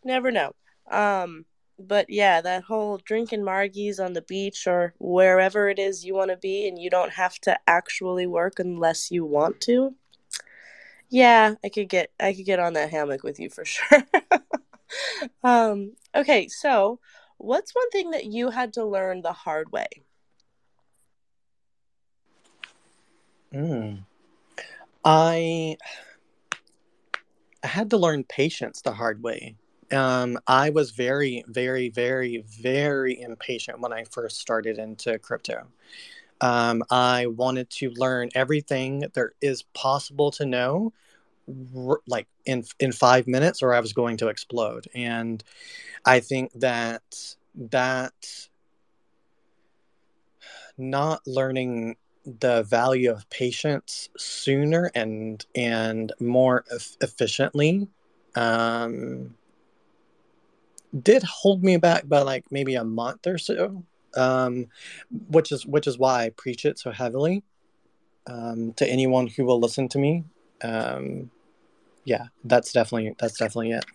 Never 0.06 0.32
know. 0.32 0.54
Um, 0.90 1.44
but 1.78 2.10
yeah, 2.10 2.40
that 2.40 2.64
whole 2.64 2.98
drinking 2.98 3.42
margies 3.42 4.00
on 4.00 4.14
the 4.14 4.22
beach 4.22 4.66
or 4.66 4.94
wherever 4.98 5.68
it 5.68 5.78
is 5.78 6.06
you 6.06 6.16
want 6.16 6.32
to 6.32 6.38
be, 6.38 6.70
and 6.70 6.80
you 6.80 6.90
don't 6.90 7.12
have 7.12 7.38
to 7.40 7.60
actually 7.68 8.28
work 8.28 8.60
unless 8.60 9.12
you 9.12 9.26
want 9.26 9.60
to. 9.64 9.94
Yeah, 11.10 11.56
I 11.62 11.68
could 11.68 11.90
get 11.90 12.12
I 12.18 12.32
could 12.32 12.46
get 12.46 12.60
on 12.60 12.72
that 12.76 12.92
hammock 12.92 13.24
with 13.24 13.42
you 13.42 13.50
for 13.50 13.66
sure. 13.66 14.04
um, 15.44 15.98
okay, 16.16 16.48
so 16.48 17.02
what's 17.40 17.76
one 17.76 17.90
thing 17.90 18.12
that 18.12 18.24
you 18.24 18.52
had 18.52 18.72
to 18.76 18.86
learn 18.86 19.22
the 19.22 19.34
hard 19.34 19.70
way? 19.74 19.90
Mm. 23.54 24.06
I 25.04 25.78
had 27.64 27.90
to 27.90 27.98
learn 27.98 28.24
patience 28.24 28.82
the 28.82 28.94
hard 28.94 29.24
way. 29.24 29.56
Um, 29.92 30.38
I 30.48 30.70
was 30.70 30.92
very, 30.92 31.44
very, 31.48 31.90
very, 31.90 32.44
very 32.62 33.20
impatient 33.20 33.80
when 33.80 33.92
I 33.92 34.04
first 34.04 34.40
started 34.40 34.78
into 34.78 35.18
crypto. 35.20 35.68
Um, 36.42 36.84
I 36.90 37.26
wanted 37.26 37.70
to 37.72 37.90
learn 37.92 38.30
everything 38.36 39.06
there 39.14 39.34
is 39.42 39.64
possible 39.74 40.32
to 40.32 40.46
know, 40.46 40.94
r- 41.76 42.02
like 42.08 42.28
in 42.46 42.64
in 42.80 42.92
five 42.92 43.28
minutes, 43.28 43.62
or 43.62 43.74
I 43.74 43.80
was 43.80 43.94
going 43.94 44.18
to 44.18 44.30
explode. 44.30 44.88
And 44.96 45.44
I 46.06 46.20
think 46.22 46.52
that 46.54 47.02
that 47.56 48.14
not 50.78 51.22
learning 51.28 51.98
the 52.40 52.64
value 52.64 53.12
of 53.12 53.30
patience 53.30 54.10
sooner 54.18 54.92
and 54.96 55.46
and 55.56 56.12
more 56.20 56.64
eff- 56.74 56.98
efficiently 57.02 57.88
um, 58.36 59.36
did 61.02 61.24
hold 61.24 61.64
me 61.64 61.78
back 61.78 62.08
by 62.08 62.22
like 62.22 62.46
maybe 62.52 62.76
a 62.76 62.84
month 62.84 63.26
or 63.28 63.38
so 63.38 63.84
um, 64.16 64.68
which 65.30 65.52
is 65.52 65.66
which 65.66 65.88
is 65.88 65.98
why 65.98 66.26
I 66.26 66.30
preach 66.30 66.66
it 66.66 66.80
so 66.80 66.92
heavily 66.92 67.44
um, 68.28 68.74
to 68.74 68.88
anyone 68.88 69.28
who 69.28 69.46
will 69.46 69.60
listen 69.60 69.88
to 69.90 70.00
me 70.00 70.24
um, 70.64 71.32
yeah 72.04 72.28
that's 72.44 72.72
definitely 72.74 73.16
that's 73.20 73.38
definitely 73.38 73.72
it 73.72 73.86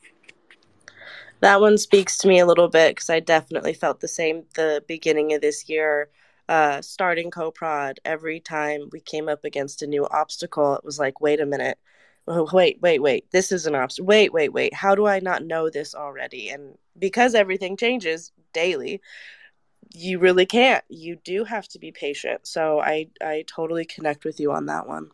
That 1.40 1.60
one 1.60 1.76
speaks 1.76 2.16
to 2.18 2.28
me 2.28 2.38
a 2.38 2.46
little 2.46 2.68
bit 2.68 2.96
because 2.96 3.10
I 3.10 3.20
definitely 3.20 3.74
felt 3.74 4.00
the 4.00 4.08
same 4.08 4.44
the 4.54 4.82
beginning 4.88 5.34
of 5.34 5.42
this 5.42 5.68
year. 5.68 6.08
Uh, 6.48 6.82
starting 6.82 7.30
CoProd, 7.30 7.96
every 8.04 8.40
time 8.40 8.88
we 8.92 9.00
came 9.00 9.28
up 9.28 9.44
against 9.44 9.82
a 9.82 9.86
new 9.86 10.06
obstacle, 10.06 10.74
it 10.74 10.84
was 10.84 10.98
like, 10.98 11.20
wait 11.20 11.40
a 11.40 11.46
minute. 11.46 11.78
Oh, 12.26 12.48
wait, 12.52 12.78
wait, 12.80 13.00
wait. 13.00 13.30
This 13.30 13.52
is 13.52 13.66
an 13.66 13.74
obstacle. 13.74 14.06
Wait, 14.06 14.32
wait, 14.32 14.52
wait. 14.52 14.74
How 14.74 14.94
do 14.94 15.06
I 15.06 15.20
not 15.20 15.44
know 15.44 15.70
this 15.70 15.94
already? 15.94 16.50
And 16.50 16.76
because 16.98 17.34
everything 17.34 17.76
changes 17.76 18.32
daily, 18.52 19.00
you 19.92 20.18
really 20.18 20.46
can't. 20.46 20.84
You 20.88 21.16
do 21.16 21.44
have 21.44 21.68
to 21.68 21.78
be 21.78 21.92
patient. 21.92 22.46
So 22.46 22.80
I, 22.80 23.08
I 23.22 23.44
totally 23.46 23.84
connect 23.84 24.24
with 24.24 24.40
you 24.40 24.52
on 24.52 24.66
that 24.66 24.86
one. 24.86 25.10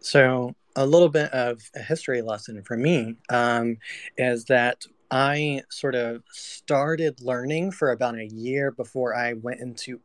So, 0.00 0.54
a 0.76 0.86
little 0.86 1.08
bit 1.08 1.32
of 1.32 1.70
a 1.74 1.80
history 1.80 2.20
lesson 2.20 2.62
for 2.62 2.76
me 2.76 3.16
um, 3.30 3.78
is 4.18 4.44
that 4.46 4.84
I 5.14 5.62
sort 5.70 5.94
of 5.94 6.24
started 6.32 7.20
learning 7.22 7.70
for 7.70 7.92
about 7.92 8.18
a 8.18 8.26
year 8.26 8.72
before 8.72 9.14
I 9.14 9.34
went 9.34 9.60
into 9.60 10.00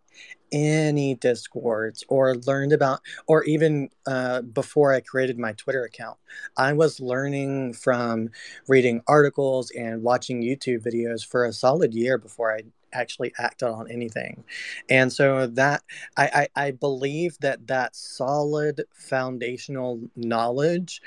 any 0.52 1.16
discords 1.16 2.04
or 2.10 2.36
learned 2.36 2.74
about 2.74 3.02
or 3.28 3.44
even 3.46 3.90
uh, 4.08 4.42
before 4.42 4.94
i 4.94 5.00
created 5.00 5.40
my 5.40 5.54
twitter 5.54 5.84
account. 5.84 6.18
I 6.58 6.74
was 6.74 7.00
learning 7.00 7.74
from 7.74 8.30
reading 8.68 9.02
articles 9.08 9.72
and 9.72 10.04
watching 10.04 10.44
youtube 10.44 10.84
videos 10.86 11.26
for 11.26 11.46
a 11.46 11.54
solid 11.54 11.94
year 11.96 12.18
before 12.20 12.56
i 12.56 12.62
actually 12.94 13.34
acted 13.40 13.68
on 13.70 13.90
anything. 13.92 14.44
And 14.90 15.12
so 15.12 15.48
that 15.48 15.84
i 16.18 16.48
i, 16.56 16.68
I 16.68 16.72
believe 16.72 17.38
that 17.42 17.68
that 17.68 17.96
solid 17.96 18.84
foundational 18.94 20.02
knowledge 20.16 21.02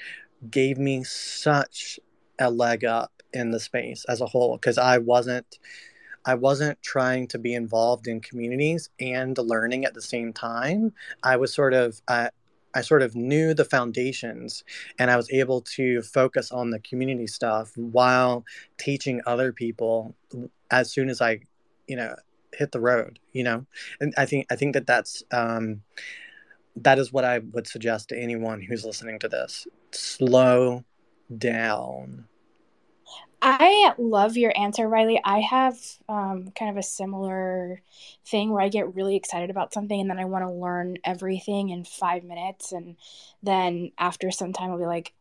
gave 0.51 0.79
me 0.79 1.05
such 1.05 2.01
a 2.41 2.51
leg 2.51 2.85
up 2.85 3.22
in 3.33 3.51
the 3.51 3.61
space 3.61 4.05
as 4.09 4.21
a 4.21 4.27
whole 4.27 4.57
because 4.57 4.79
i 4.79 4.99
wasn't 4.99 5.59
I 6.25 6.35
wasn't 6.35 6.81
trying 6.83 7.27
to 7.29 7.39
be 7.39 7.55
involved 7.55 8.07
in 8.07 8.21
communities 8.21 8.91
and 9.01 9.37
learning 9.37 9.85
at 9.85 9.95
the 9.95 10.01
same 10.03 10.33
time. 10.33 10.93
I 11.23 11.37
was 11.37 11.53
sort 11.53 11.75
of 11.75 12.01
uh, 12.07 12.29
I 12.75 12.81
sort 12.81 13.03
of 13.03 13.15
knew 13.15 13.55
the 13.55 13.65
foundations 13.65 14.65
and 14.99 15.11
I 15.11 15.17
was 15.17 15.31
able 15.31 15.61
to 15.77 16.03
focus 16.03 16.51
on 16.51 16.71
the 16.71 16.81
community 16.81 17.27
stuff 17.27 17.73
while 17.77 18.45
teaching 18.79 19.21
other 19.27 19.53
people 19.53 20.15
as 20.71 20.91
soon 20.91 21.09
as 21.11 21.21
I, 21.21 21.41
you 21.87 21.97
know, 21.97 22.15
hit 22.55 22.73
the 22.73 22.81
road, 22.81 23.19
you 23.33 23.45
know. 23.45 23.67
And 24.01 24.15
I 24.17 24.27
think 24.27 24.47
I 24.51 24.57
think 24.57 24.75
that 24.75 24.87
that's 24.87 25.23
um 25.33 25.83
that 26.77 26.99
is 26.99 27.13
what 27.13 27.25
I 27.25 27.41
would 27.53 27.67
suggest 27.67 28.09
to 28.09 28.19
anyone 28.19 28.63
who's 28.63 28.85
listening 28.85 29.19
to 29.19 29.29
this. 29.29 29.67
Slow 29.91 30.85
down. 31.37 32.27
I 33.45 33.93
love 33.99 34.37
your 34.37 34.57
answer, 34.57 34.89
Riley. 34.89 35.21
I 35.25 35.41
have 35.41 35.77
um, 36.09 36.53
kind 36.57 36.71
of 36.71 36.77
a 36.77 36.83
similar 36.83 37.83
thing 38.25 38.53
where 38.53 38.63
I 38.63 38.69
get 38.69 38.95
really 38.95 39.17
excited 39.17 39.51
about 39.51 39.75
something 39.75 40.01
and 40.01 40.09
then 40.09 40.21
I 40.21 40.27
want 40.27 40.45
to 40.45 40.51
learn 40.51 40.99
everything 41.05 41.71
in 41.71 41.85
five 41.85 42.23
minutes. 42.23 42.71
And 42.71 42.97
then 43.43 43.91
after 43.99 44.31
some 44.31 44.53
time, 44.53 44.71
I'll 44.71 44.79
be 44.79 44.87
like, 44.87 45.13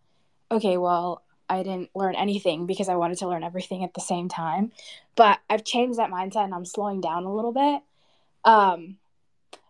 okay, 0.52 0.78
well, 0.78 1.24
I 1.50 1.64
didn't 1.64 1.90
learn 1.96 2.14
anything 2.14 2.68
because 2.68 2.90
I 2.90 2.96
wanted 2.96 3.18
to 3.20 3.28
learn 3.28 3.44
everything 3.44 3.84
at 3.84 3.96
the 3.96 4.02
same 4.02 4.30
time. 4.30 4.72
But 5.16 5.40
I've 5.50 5.66
changed 5.66 5.98
that 5.98 6.12
mindset 6.12 6.44
and 6.44 6.54
I'm 6.54 6.66
slowing 6.66 7.02
down 7.02 7.24
a 7.24 7.34
little 7.34 7.52
bit. 7.52 7.82
Um, 8.46 8.98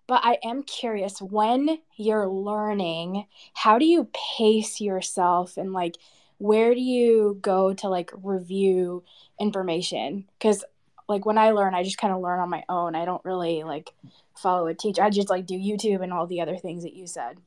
but 0.07 0.19
I 0.25 0.39
am 0.43 0.63
curious 0.63 1.21
when 1.21 1.79
you're 1.95 2.27
learning, 2.27 3.27
how 3.53 3.79
do 3.79 3.85
you 3.85 4.09
pace 4.37 4.81
yourself 4.81 5.55
and 5.55 5.71
like, 5.71 5.95
where 6.41 6.73
do 6.73 6.81
you 6.81 7.37
go 7.39 7.71
to 7.71 7.87
like 7.87 8.11
review 8.23 9.03
information? 9.39 10.25
Because 10.39 10.63
like 11.07 11.25
when 11.25 11.37
i 11.37 11.51
learn 11.51 11.75
i 11.75 11.83
just 11.83 11.97
kind 11.97 12.13
of 12.13 12.21
learn 12.21 12.39
on 12.39 12.49
my 12.49 12.63
own. 12.67 12.95
I 12.95 13.05
don't 13.05 13.23
really 13.23 13.63
like 13.63 13.93
follow 14.35 14.65
a 14.67 14.73
teacher. 14.73 15.03
I 15.03 15.11
just 15.11 15.29
like 15.29 15.45
do 15.45 15.53
youtube 15.53 16.01
and 16.01 16.11
all 16.11 16.25
the 16.25 16.41
other 16.41 16.57
things 16.57 16.83
that 16.83 16.93
you 16.93 17.05
said. 17.05 17.37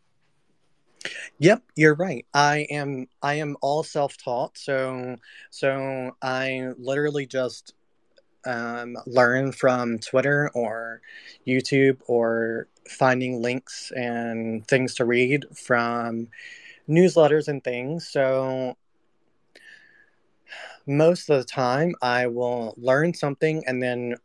Yep, 1.38 1.62
you're 1.74 1.94
right. 1.94 2.24
I 2.32 2.66
am 2.70 3.08
I 3.20 3.34
am 3.34 3.56
all 3.60 3.82
self-taught, 3.82 4.56
so 4.56 5.16
so 5.50 6.12
I 6.22 6.70
literally 6.78 7.26
just 7.26 7.74
um, 8.46 8.96
learn 9.06 9.52
from 9.52 9.98
Twitter 9.98 10.50
or 10.54 11.00
YouTube 11.46 11.98
or 12.06 12.68
finding 12.88 13.42
links 13.42 13.90
and 13.96 14.66
things 14.68 14.94
to 14.96 15.04
read 15.04 15.46
from 15.56 16.28
newsletters 16.88 17.48
and 17.48 17.64
things. 17.64 18.06
So 18.06 18.76
most 20.86 21.30
of 21.30 21.38
the 21.38 21.44
time 21.44 21.94
I 22.02 22.26
will 22.26 22.74
learn 22.76 23.14
something 23.14 23.64
and 23.66 23.82
then 23.82 24.16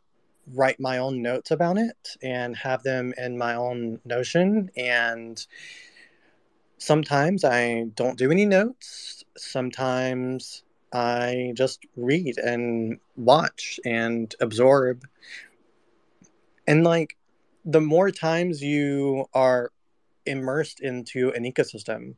write 0.54 0.80
my 0.80 0.98
own 0.98 1.22
notes 1.22 1.50
about 1.50 1.78
it 1.78 2.16
and 2.22 2.56
have 2.56 2.82
them 2.82 3.14
in 3.16 3.38
my 3.38 3.54
own 3.54 4.00
Notion. 4.04 4.70
And 4.76 5.44
sometimes 6.78 7.44
I 7.44 7.84
don't 7.94 8.18
do 8.18 8.30
any 8.30 8.46
notes. 8.46 9.24
Sometimes 9.36 10.64
I 10.92 11.52
just 11.54 11.80
read 11.96 12.38
and 12.38 12.98
watch 13.16 13.78
and 13.84 14.34
absorb. 14.40 15.04
And 16.66 16.84
like 16.84 17.16
the 17.64 17.80
more 17.80 18.10
times 18.10 18.62
you 18.62 19.26
are 19.34 19.72
immersed 20.26 20.80
into 20.80 21.30
an 21.32 21.44
ecosystem, 21.44 22.14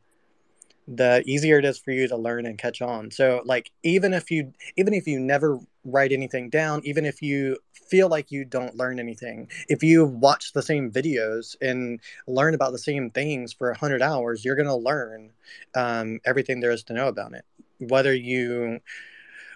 the 0.88 1.22
easier 1.26 1.58
it 1.58 1.64
is 1.64 1.78
for 1.78 1.92
you 1.92 2.08
to 2.08 2.16
learn 2.16 2.46
and 2.46 2.58
catch 2.58 2.82
on. 2.82 3.10
So 3.10 3.42
like 3.44 3.70
even 3.82 4.12
if 4.12 4.30
you 4.30 4.52
even 4.76 4.94
if 4.94 5.06
you 5.06 5.20
never 5.20 5.58
write 5.84 6.12
anything 6.12 6.50
down, 6.50 6.82
even 6.84 7.04
if 7.04 7.22
you 7.22 7.58
feel 7.72 8.08
like 8.08 8.30
you 8.30 8.44
don't 8.44 8.76
learn 8.76 8.98
anything, 8.98 9.48
if 9.68 9.82
you 9.82 10.04
watch 10.04 10.52
the 10.52 10.62
same 10.62 10.90
videos 10.90 11.56
and 11.60 12.00
learn 12.26 12.54
about 12.54 12.72
the 12.72 12.78
same 12.78 13.10
things 13.10 13.52
for 13.52 13.68
100 13.68 14.02
hours, 14.02 14.44
you're 14.44 14.56
going 14.56 14.66
to 14.66 14.74
learn 14.74 15.30
um, 15.74 16.20
everything 16.24 16.60
there 16.60 16.70
is 16.70 16.82
to 16.84 16.92
know 16.92 17.08
about 17.08 17.32
it. 17.32 17.44
Whether 17.78 18.14
you 18.14 18.80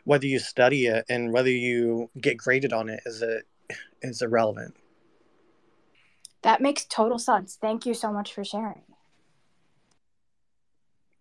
whether 0.05 0.27
you 0.27 0.39
study 0.39 0.87
it 0.87 1.05
and 1.09 1.33
whether 1.33 1.51
you 1.51 2.11
get 2.21 2.37
graded 2.37 2.73
on 2.73 2.89
it 2.89 3.01
is 3.07 3.23
it 3.23 3.47
is 4.03 4.23
irrelevant. 4.23 4.75
that 6.43 6.61
makes 6.61 6.85
total 6.85 7.19
sense 7.19 7.59
thank 7.61 7.85
you 7.85 7.93
so 7.95 8.13
much 8.13 8.33
for 8.33 8.45
sharing 8.45 8.83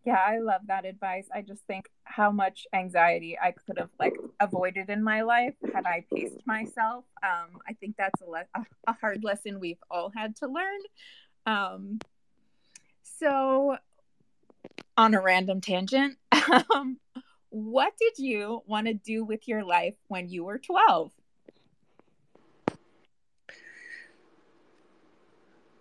Yeah, 0.06 0.20
I 0.24 0.38
love 0.38 0.62
that 0.68 0.86
advice. 0.86 1.28
I 1.34 1.41
just 1.41 1.64
think 1.66 1.89
how 2.03 2.32
much 2.32 2.68
anxiety 2.74 3.39
I 3.41 3.51
could 3.51 3.80
have 3.80 3.89
like 3.99 4.14
avoided 4.39 4.91
in 4.91 5.03
my 5.03 5.24
life 5.24 5.56
had 5.74 5.88
I 5.88 6.06
paced 6.14 6.45
myself. 6.45 7.06
Um, 7.24 7.60
I 7.68 7.74
think 7.74 7.95
that's 7.97 8.22
a, 8.22 8.30
le- 8.30 8.66
a 8.88 8.93
hard 8.93 9.24
lesson 9.24 9.60
we've 9.60 9.82
all 9.89 10.12
had 10.16 10.36
to 10.38 10.47
learn. 10.47 10.80
Um, 11.47 11.99
so, 13.01 13.78
on 14.95 15.16
a 15.16 15.22
random 15.22 15.60
tangent, 15.60 16.18
um, 16.74 16.99
what 17.49 17.93
did 17.99 18.20
you 18.24 18.62
want 18.68 18.86
to 18.86 18.93
do 18.93 19.24
with 19.24 19.47
your 19.47 19.64
life 19.64 19.95
when 20.08 20.30
you 20.30 20.43
were 20.43 20.60
12? 20.60 21.12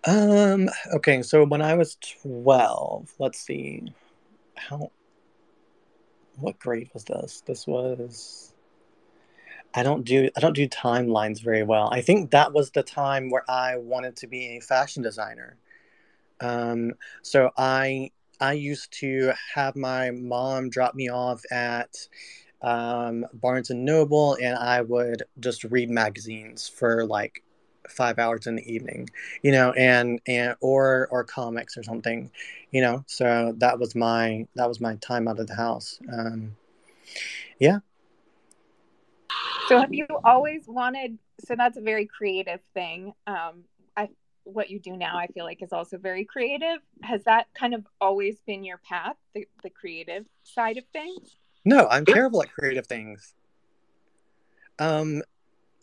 Um, 0.06 0.70
okay, 0.94 1.22
so 1.22 1.44
when 1.44 1.60
I 1.60 1.74
was 1.74 1.96
12, 2.22 3.12
let's 3.18 3.40
see. 3.40 3.92
How 4.56 4.90
what 6.38 6.58
grade 6.58 6.90
was 6.92 7.04
this? 7.04 7.42
This 7.46 7.66
was 7.66 8.52
I 9.74 9.82
don't 9.82 10.04
do 10.04 10.30
I 10.36 10.40
don't 10.40 10.54
do 10.54 10.68
timelines 10.68 11.42
very 11.42 11.62
well. 11.62 11.88
I 11.92 12.00
think 12.00 12.30
that 12.30 12.52
was 12.52 12.70
the 12.70 12.82
time 12.82 13.30
where 13.30 13.48
I 13.48 13.76
wanted 13.76 14.16
to 14.16 14.26
be 14.26 14.56
a 14.56 14.60
fashion 14.60 15.02
designer. 15.02 15.56
Um, 16.40 16.94
so 17.22 17.50
I 17.56 18.10
I 18.40 18.54
used 18.54 18.92
to 19.00 19.32
have 19.54 19.76
my 19.76 20.10
mom 20.10 20.70
drop 20.70 20.94
me 20.94 21.08
off 21.08 21.42
at 21.50 22.08
um, 22.62 23.26
Barnes 23.32 23.70
and 23.70 23.84
Noble, 23.84 24.36
and 24.42 24.56
I 24.56 24.80
would 24.80 25.22
just 25.38 25.64
read 25.64 25.90
magazines 25.90 26.68
for 26.68 27.04
like 27.06 27.43
five 27.88 28.18
hours 28.18 28.46
in 28.46 28.56
the 28.56 28.72
evening, 28.72 29.08
you 29.42 29.52
know, 29.52 29.72
and 29.72 30.20
and 30.26 30.56
or 30.60 31.08
or 31.10 31.24
comics 31.24 31.76
or 31.76 31.82
something, 31.82 32.30
you 32.70 32.80
know. 32.80 33.04
So 33.06 33.54
that 33.58 33.78
was 33.78 33.94
my 33.94 34.46
that 34.54 34.68
was 34.68 34.80
my 34.80 34.96
time 34.96 35.28
out 35.28 35.38
of 35.38 35.46
the 35.46 35.54
house. 35.54 35.98
Um, 36.12 36.56
yeah. 37.58 37.78
So 39.68 39.80
have 39.80 39.92
you 39.92 40.06
always 40.24 40.66
wanted? 40.66 41.18
So 41.44 41.54
that's 41.56 41.76
a 41.76 41.80
very 41.80 42.06
creative 42.06 42.60
thing. 42.74 43.12
Um, 43.26 43.64
I 43.96 44.08
what 44.44 44.70
you 44.70 44.78
do 44.78 44.96
now, 44.96 45.16
I 45.16 45.26
feel 45.28 45.44
like, 45.44 45.62
is 45.62 45.72
also 45.72 45.98
very 45.98 46.24
creative. 46.24 46.78
Has 47.02 47.24
that 47.24 47.46
kind 47.54 47.74
of 47.74 47.86
always 48.00 48.40
been 48.46 48.64
your 48.64 48.78
path, 48.78 49.16
the, 49.34 49.46
the 49.62 49.70
creative 49.70 50.26
side 50.42 50.76
of 50.76 50.84
things? 50.92 51.36
No, 51.64 51.88
I'm 51.88 52.04
terrible 52.04 52.42
at 52.42 52.52
creative 52.52 52.86
things. 52.86 53.34
Um, 54.78 55.22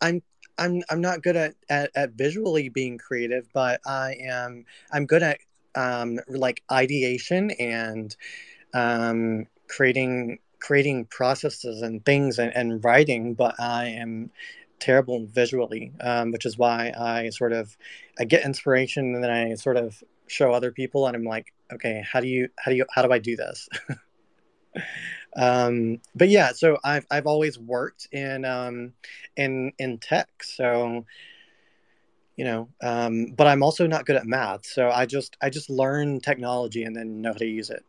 I'm 0.00 0.22
I'm 0.58 0.82
I'm 0.90 1.00
not 1.00 1.22
good 1.22 1.36
at, 1.36 1.54
at, 1.68 1.90
at 1.94 2.12
visually 2.12 2.68
being 2.68 2.98
creative, 2.98 3.48
but 3.52 3.80
I 3.86 4.16
am 4.22 4.64
I'm 4.92 5.06
good 5.06 5.22
at 5.22 5.38
um, 5.74 6.20
like 6.28 6.62
ideation 6.70 7.50
and 7.52 8.14
um, 8.74 9.46
creating 9.68 10.38
creating 10.60 11.06
processes 11.06 11.82
and 11.82 12.04
things 12.04 12.38
and, 12.38 12.54
and 12.54 12.84
writing, 12.84 13.34
but 13.34 13.58
I 13.58 13.86
am 13.86 14.30
terrible 14.78 15.26
visually, 15.26 15.92
um, 16.00 16.30
which 16.32 16.46
is 16.46 16.58
why 16.58 16.92
I 16.98 17.30
sort 17.30 17.52
of 17.52 17.76
I 18.18 18.24
get 18.24 18.44
inspiration 18.44 19.14
and 19.14 19.24
then 19.24 19.30
I 19.30 19.54
sort 19.54 19.76
of 19.76 20.02
show 20.26 20.52
other 20.52 20.70
people 20.72 21.06
and 21.06 21.16
I'm 21.16 21.24
like, 21.24 21.52
okay, 21.72 22.04
how 22.10 22.20
do 22.20 22.28
you 22.28 22.48
how 22.58 22.70
do 22.70 22.76
you 22.76 22.86
how 22.90 23.02
do 23.02 23.12
I 23.12 23.18
do 23.18 23.36
this? 23.36 23.68
um, 25.36 26.00
but 26.14 26.28
yeah, 26.28 26.52
so 26.52 26.78
I've 26.84 27.06
I've 27.10 27.26
always 27.26 27.58
worked 27.58 28.08
in 28.12 28.44
um, 28.44 28.92
in 29.36 29.72
in 29.78 29.98
tech, 29.98 30.28
so 30.42 31.06
you 32.36 32.44
know, 32.44 32.68
um, 32.82 33.26
but 33.36 33.46
I'm 33.46 33.62
also 33.62 33.86
not 33.86 34.06
good 34.06 34.16
at 34.16 34.26
math, 34.26 34.66
so 34.66 34.90
I 34.90 35.06
just 35.06 35.36
I 35.40 35.50
just 35.50 35.70
learn 35.70 36.20
technology 36.20 36.84
and 36.84 36.94
then 36.94 37.20
know 37.20 37.32
how 37.32 37.38
to 37.38 37.46
use 37.46 37.70
it. 37.70 37.84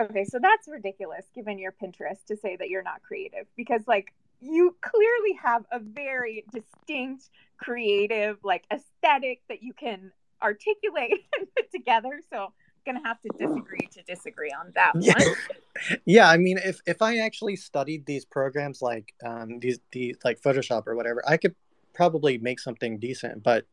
Okay, 0.00 0.24
so 0.24 0.38
that's 0.40 0.68
ridiculous 0.68 1.26
given 1.34 1.58
your 1.58 1.72
Pinterest 1.72 2.24
to 2.26 2.36
say 2.36 2.56
that 2.56 2.68
you're 2.68 2.82
not 2.82 3.02
creative 3.02 3.46
because 3.56 3.82
like 3.86 4.12
you 4.40 4.76
clearly 4.82 5.38
have 5.42 5.64
a 5.72 5.78
very 5.78 6.44
distinct 6.52 7.30
creative 7.58 8.38
like 8.44 8.64
aesthetic 8.70 9.40
that 9.48 9.62
you 9.62 9.72
can 9.72 10.12
articulate 10.42 11.24
and 11.38 11.46
put 11.56 11.70
together. 11.72 12.20
So 12.30 12.52
gonna 12.86 13.02
have 13.04 13.20
to 13.22 13.28
disagree 13.36 13.86
to 13.92 14.02
disagree 14.02 14.50
on 14.58 14.72
that 14.74 14.92
yeah. 14.98 15.14
one. 15.18 15.34
yeah, 16.06 16.30
I 16.30 16.36
mean, 16.38 16.58
if 16.58 16.80
if 16.86 17.02
I 17.02 17.18
actually 17.18 17.56
studied 17.56 18.06
these 18.06 18.24
programs 18.24 18.80
like 18.80 19.12
um, 19.24 19.58
these 19.58 19.78
these 19.92 20.16
like 20.24 20.40
Photoshop 20.40 20.86
or 20.86 20.94
whatever, 20.94 21.22
I 21.26 21.36
could 21.36 21.54
probably 21.92 22.38
make 22.38 22.60
something 22.60 22.98
decent. 22.98 23.42
But 23.42 23.66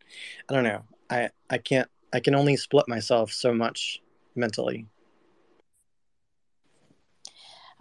I 0.50 0.54
don't 0.54 0.64
know. 0.64 0.84
I 1.10 1.30
I 1.50 1.60
can't. 1.60 1.88
I 2.12 2.20
can 2.20 2.36
only 2.36 2.58
split 2.58 2.88
myself 2.88 3.32
so 3.32 3.54
much 3.54 4.02
mentally. 4.36 4.88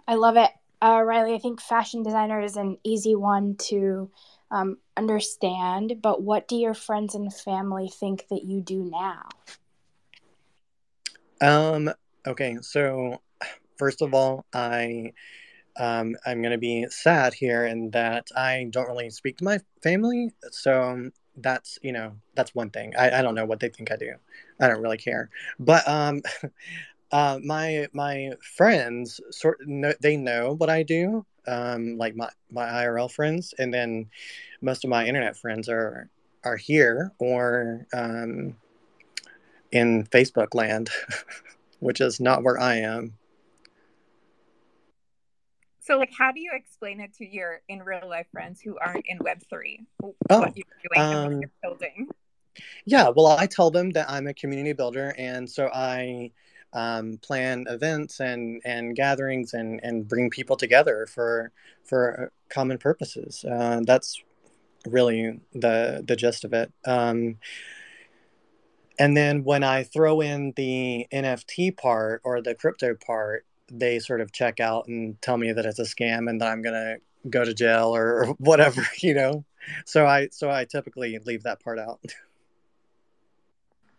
I 0.06 0.14
love 0.14 0.36
it, 0.36 0.50
uh, 0.80 1.02
Riley. 1.02 1.34
I 1.34 1.38
think 1.38 1.60
fashion 1.60 2.02
designer 2.02 2.40
is 2.40 2.56
an 2.56 2.76
easy 2.84 3.14
one 3.14 3.56
to 3.68 4.10
um, 4.50 4.78
understand. 4.96 5.94
But 6.02 6.22
what 6.22 6.48
do 6.48 6.56
your 6.56 6.74
friends 6.74 7.14
and 7.14 7.32
family 7.32 7.88
think 7.88 8.26
that 8.28 8.44
you 8.44 8.60
do 8.60 8.88
now? 8.90 9.28
Um, 11.43 11.90
okay, 12.26 12.59
so 12.62 13.20
first 13.76 14.01
of 14.01 14.14
all, 14.14 14.47
I 14.55 15.12
um, 15.78 16.16
I'm 16.26 16.43
gonna 16.43 16.59
be 16.59 16.86
sad 16.90 17.34
here 17.34 17.66
in 17.66 17.90
that 17.90 18.28
I 18.36 18.68
don't 18.70 18.88
really 18.88 19.11
speak 19.11 19.38
to 19.38 19.45
my 19.45 19.59
family, 19.82 20.32
so 20.53 21.11
that's 21.36 21.78
you 21.82 21.93
know 21.93 22.14
that's 22.36 22.55
one 22.55 22.70
thing. 22.70 22.95
I, 22.99 23.18
I 23.18 23.22
don't 23.22 23.34
know 23.34 23.45
what 23.47 23.61
they 23.61 23.70
think 23.70 23.90
I 23.93 23.97
do. 23.97 24.14
I 24.61 24.68
don't 24.68 24.82
really 24.82 24.99
care, 24.99 25.30
but 25.59 25.86
um, 25.88 26.22
uh, 27.12 27.40
my 27.45 27.88
my 27.93 28.32
friends 28.57 29.20
sort 29.30 29.59
know, 29.66 29.93
they 30.01 30.16
know 30.16 30.55
what 30.57 30.70
I 30.70 30.84
do. 30.84 31.26
Um, 31.49 31.99
like 31.99 32.16
my 32.16 32.30
my 32.53 32.66
IRL 32.66 33.11
friends, 33.11 33.55
and 33.59 33.74
then 33.74 34.09
most 34.62 34.84
of 34.84 34.90
my 34.90 35.07
internet 35.07 35.36
friends 35.36 35.68
are 35.68 36.09
are 36.45 36.57
here 36.57 37.12
or 37.18 37.86
um 37.95 38.57
in 39.72 40.04
Facebook 40.06 40.54
land, 40.54 40.90
which 41.80 42.00
is 42.00 42.20
not 42.20 42.44
where 42.44 42.60
I 42.60 42.76
am. 42.76 43.14
So, 45.80 45.98
like, 45.98 46.12
how 46.16 46.30
do 46.30 46.40
you 46.40 46.52
explain 46.54 47.00
it 47.00 47.12
to 47.14 47.26
your 47.26 47.60
in 47.68 47.82
real 47.82 48.08
life 48.08 48.26
friends 48.30 48.60
who 48.60 48.78
aren't 48.78 49.04
in 49.06 49.18
Web 49.18 49.42
three? 49.50 49.84
Oh, 50.02 50.12
what 50.38 50.56
you're 50.56 50.64
doing 50.88 51.12
and 51.12 51.14
um, 51.14 51.24
what 51.24 51.40
you're 51.40 51.50
building? 51.60 52.08
Yeah, 52.84 53.08
well, 53.08 53.26
I 53.26 53.46
tell 53.46 53.70
them 53.70 53.90
that 53.90 54.08
I'm 54.08 54.28
a 54.28 54.34
community 54.34 54.74
builder, 54.74 55.14
and 55.18 55.50
so 55.50 55.68
I 55.74 56.30
um, 56.72 57.18
plan 57.18 57.64
events 57.68 58.20
and 58.20 58.60
and 58.64 58.94
gatherings 58.94 59.54
and 59.54 59.80
and 59.82 60.06
bring 60.06 60.30
people 60.30 60.56
together 60.56 61.06
for 61.06 61.50
for 61.84 62.30
common 62.48 62.78
purposes. 62.78 63.44
Uh, 63.44 63.80
that's 63.84 64.22
really 64.86 65.40
the 65.52 66.04
the 66.06 66.16
gist 66.16 66.44
of 66.44 66.52
it. 66.52 66.72
Um, 66.84 67.38
and 68.99 69.16
then 69.16 69.45
when 69.45 69.64
I 69.64 69.84
throw 69.84 70.20
in 70.20 70.53
the 70.57 71.07
NFT 71.12 71.76
part 71.76 72.20
or 72.24 72.40
the 72.40 72.55
crypto 72.55 72.95
part, 72.95 73.47
they 73.70 73.99
sort 73.99 74.20
of 74.20 74.32
check 74.32 74.61
out 74.61 74.86
and 74.88 75.20
tell 75.22 75.36
me 75.36 75.53
that 75.53 75.64
it's 75.64 75.78
a 75.78 75.84
scam 75.84 76.28
and 76.28 76.40
that 76.40 76.49
I'm 76.51 76.62
gonna 76.62 76.97
go 77.28 77.45
to 77.45 77.55
jail 77.55 77.95
or, 77.95 78.26
whatever, 78.38 78.86
you 78.99 79.14
know. 79.14 79.45
So 79.86 80.07
I 80.07 80.28
so 80.30 80.51
I 80.51 80.64
typically 80.64 81.18
leave 81.24 81.45
that 81.45 81.61
part 81.61 81.78
out. 81.78 82.01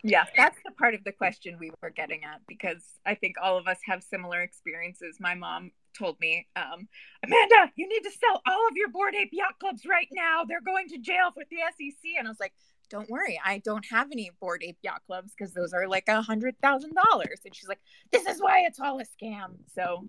Yeah, 0.05 0.25
that's 0.35 0.57
the 0.65 0.71
part 0.71 0.95
of 0.95 1.05
the 1.05 1.13
question 1.13 1.55
we 1.57 1.71
were 1.81 1.89
getting 1.89 2.25
at 2.25 2.41
because 2.45 2.83
I 3.05 3.15
think 3.15 3.37
all 3.41 3.57
of 3.57 3.67
us 3.67 3.77
have 3.85 4.03
similar 4.03 4.41
experiences. 4.41 5.15
My 5.21 5.33
mom 5.33 5.71
told 5.97 6.19
me, 6.19 6.45
um, 6.57 6.89
Amanda, 7.23 7.71
you 7.77 7.87
need 7.87 8.01
to 8.01 8.11
sell 8.11 8.41
all 8.45 8.67
of 8.67 8.75
your 8.75 8.89
Bored 8.89 9.15
Ape 9.15 9.29
Yacht 9.31 9.59
Clubs 9.59 9.85
right 9.85 10.09
now. 10.11 10.43
They're 10.45 10.59
going 10.59 10.89
to 10.89 10.97
jail 10.97 11.31
with 11.37 11.47
the 11.49 11.59
SEC. 11.77 12.11
And 12.19 12.27
I 12.27 12.31
was 12.31 12.39
like, 12.41 12.51
don't 12.89 13.09
worry, 13.09 13.39
I 13.43 13.59
don't 13.59 13.85
have 13.89 14.09
any 14.11 14.31
Bored 14.39 14.63
Ape 14.63 14.77
Yacht 14.83 15.01
Clubs 15.07 15.33
because 15.37 15.53
those 15.53 15.73
are 15.73 15.87
like 15.87 16.07
a 16.07 16.21
hundred 16.21 16.55
thousand 16.61 16.93
dollars. 16.93 17.41
And 17.45 17.55
she's 17.55 17.67
like, 17.67 17.81
this 18.11 18.25
is 18.25 18.39
why 18.39 18.61
it's 18.61 18.79
all 18.79 18.99
a 18.99 19.03
scam. 19.03 19.55
So, 19.73 20.07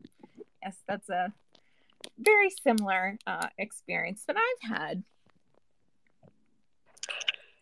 yes, 0.63 0.77
that's 0.87 1.09
a 1.09 1.33
very 2.19 2.51
similar 2.51 3.19
uh, 3.27 3.49
experience 3.59 4.25
that 4.27 4.37
I've 4.37 4.71
had. 4.79 5.03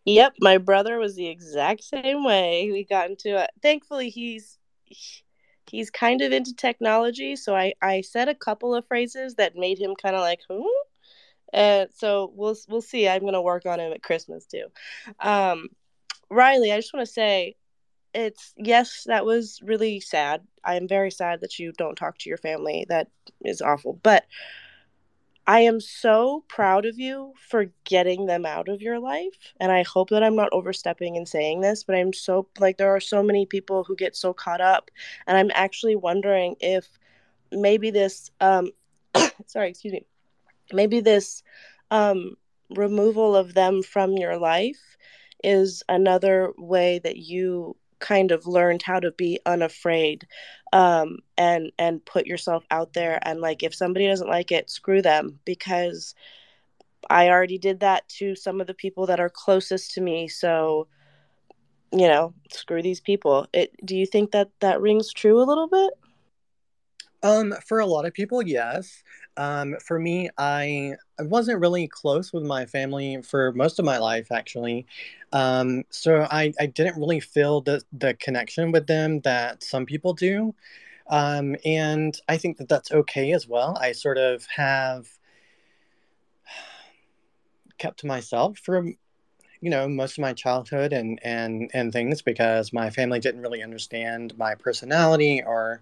Yep, 0.04 0.34
my 0.40 0.58
brother 0.58 0.98
was 0.98 1.14
the 1.14 1.28
exact 1.28 1.84
same 1.84 2.24
way. 2.24 2.70
We 2.72 2.84
got 2.84 3.10
into 3.10 3.40
it. 3.40 3.50
Thankfully, 3.62 4.10
he's 4.10 4.58
he's 5.70 5.90
kind 5.90 6.22
of 6.22 6.32
into 6.32 6.54
technology, 6.54 7.36
so 7.36 7.54
I 7.54 7.74
I 7.80 8.00
said 8.00 8.28
a 8.28 8.34
couple 8.34 8.74
of 8.74 8.86
phrases 8.86 9.36
that 9.36 9.54
made 9.54 9.78
him 9.78 9.94
kind 9.94 10.16
of 10.16 10.22
like, 10.22 10.40
"Huh?" 10.48 10.64
And 11.52 11.88
so 11.94 12.32
we'll 12.34 12.56
we'll 12.68 12.82
see. 12.82 13.08
I'm 13.08 13.24
gonna 13.24 13.42
work 13.42 13.66
on 13.66 13.80
him 13.80 13.92
at 13.92 14.02
Christmas 14.02 14.46
too. 14.46 14.66
Um, 15.20 15.68
Riley, 16.30 16.72
I 16.72 16.78
just 16.78 16.94
want 16.94 17.06
to 17.06 17.12
say, 17.12 17.56
it's 18.14 18.54
yes, 18.56 19.04
that 19.06 19.24
was 19.24 19.60
really 19.62 20.00
sad. 20.00 20.42
I 20.64 20.76
am 20.76 20.88
very 20.88 21.10
sad 21.10 21.40
that 21.40 21.58
you 21.58 21.72
don't 21.72 21.96
talk 21.96 22.18
to 22.18 22.28
your 22.28 22.38
family. 22.38 22.86
That 22.88 23.08
is 23.44 23.60
awful. 23.60 23.98
But 24.02 24.26
I 25.46 25.60
am 25.60 25.80
so 25.80 26.44
proud 26.48 26.86
of 26.86 26.98
you 26.98 27.34
for 27.48 27.66
getting 27.84 28.26
them 28.26 28.46
out 28.46 28.68
of 28.68 28.80
your 28.80 29.00
life. 29.00 29.52
And 29.58 29.72
I 29.72 29.82
hope 29.82 30.10
that 30.10 30.22
I'm 30.22 30.36
not 30.36 30.52
overstepping 30.52 31.16
in 31.16 31.26
saying 31.26 31.60
this, 31.60 31.82
but 31.82 31.96
I'm 31.96 32.12
so 32.12 32.46
like, 32.60 32.78
there 32.78 32.94
are 32.94 33.00
so 33.00 33.22
many 33.22 33.44
people 33.44 33.82
who 33.82 33.96
get 33.96 34.14
so 34.14 34.32
caught 34.32 34.60
up. 34.60 34.90
And 35.26 35.36
I'm 35.36 35.50
actually 35.54 35.96
wondering 35.96 36.54
if 36.60 36.86
maybe 37.50 37.90
this, 37.90 38.30
um, 38.40 38.70
sorry, 39.46 39.70
excuse 39.70 39.92
me, 39.94 40.06
maybe 40.72 41.00
this 41.00 41.42
um, 41.90 42.36
removal 42.70 43.36
of 43.36 43.54
them 43.54 43.82
from 43.82 44.12
your 44.12 44.38
life 44.38 44.96
is 45.44 45.82
another 45.88 46.52
way 46.56 47.00
that 47.00 47.16
you 47.16 47.76
kind 47.98 48.32
of 48.32 48.46
learned 48.46 48.82
how 48.82 48.98
to 48.98 49.12
be 49.12 49.38
unafraid 49.46 50.26
um, 50.72 51.18
and 51.38 51.70
and 51.78 52.04
put 52.04 52.26
yourself 52.26 52.64
out 52.70 52.92
there. 52.92 53.18
And 53.22 53.40
like 53.40 53.62
if 53.62 53.74
somebody 53.74 54.06
doesn't 54.06 54.28
like 54.28 54.52
it 54.52 54.70
screw 54.70 55.02
them 55.02 55.38
because 55.44 56.14
i 57.10 57.28
already 57.28 57.58
did 57.58 57.80
that 57.80 58.08
to 58.08 58.36
some 58.36 58.60
of 58.60 58.68
the 58.68 58.74
people 58.74 59.06
that 59.06 59.20
are 59.20 59.30
closest 59.30 59.92
to 59.94 60.00
me. 60.00 60.28
So 60.28 60.88
you 61.92 62.08
know 62.08 62.34
screw 62.50 62.82
these 62.82 63.00
people. 63.00 63.46
It 63.52 63.74
do 63.84 63.96
you 63.96 64.06
think 64.06 64.32
that 64.32 64.50
that 64.60 64.80
rings 64.80 65.12
true 65.12 65.40
a 65.40 65.44
little 65.44 65.68
bit? 65.68 65.90
Um, 67.24 67.54
for 67.66 67.78
a 67.78 67.86
lot 67.86 68.04
of 68.04 68.12
people, 68.12 68.42
yes. 68.42 69.04
Um, 69.36 69.76
for 69.84 69.98
me, 69.98 70.28
I 70.38 70.94
I 71.18 71.22
wasn't 71.22 71.60
really 71.60 71.88
close 71.88 72.32
with 72.32 72.44
my 72.44 72.66
family 72.66 73.22
for 73.22 73.52
most 73.52 73.78
of 73.78 73.84
my 73.84 73.98
life, 73.98 74.30
actually. 74.32 74.86
Um, 75.32 75.84
so 75.90 76.26
I, 76.30 76.52
I 76.60 76.66
didn't 76.66 76.98
really 76.98 77.20
feel 77.20 77.60
the 77.60 77.82
the 77.92 78.14
connection 78.14 78.72
with 78.72 78.86
them 78.86 79.20
that 79.20 79.62
some 79.62 79.86
people 79.86 80.12
do. 80.14 80.54
Um, 81.08 81.56
and 81.64 82.18
I 82.28 82.36
think 82.36 82.58
that 82.58 82.68
that's 82.68 82.92
okay 82.92 83.32
as 83.32 83.48
well. 83.48 83.76
I 83.80 83.92
sort 83.92 84.18
of 84.18 84.46
have 84.54 85.08
kept 87.78 88.00
to 88.00 88.06
myself 88.06 88.58
for 88.58 88.84
you 89.62 89.70
know 89.70 89.88
most 89.88 90.18
of 90.18 90.22
my 90.22 90.32
childhood 90.34 90.92
and 90.92 91.20
and 91.22 91.70
and 91.72 91.92
things 91.92 92.20
because 92.20 92.72
my 92.72 92.90
family 92.90 93.20
didn't 93.20 93.40
really 93.40 93.62
understand 93.62 94.36
my 94.36 94.54
personality 94.56 95.42
or 95.46 95.80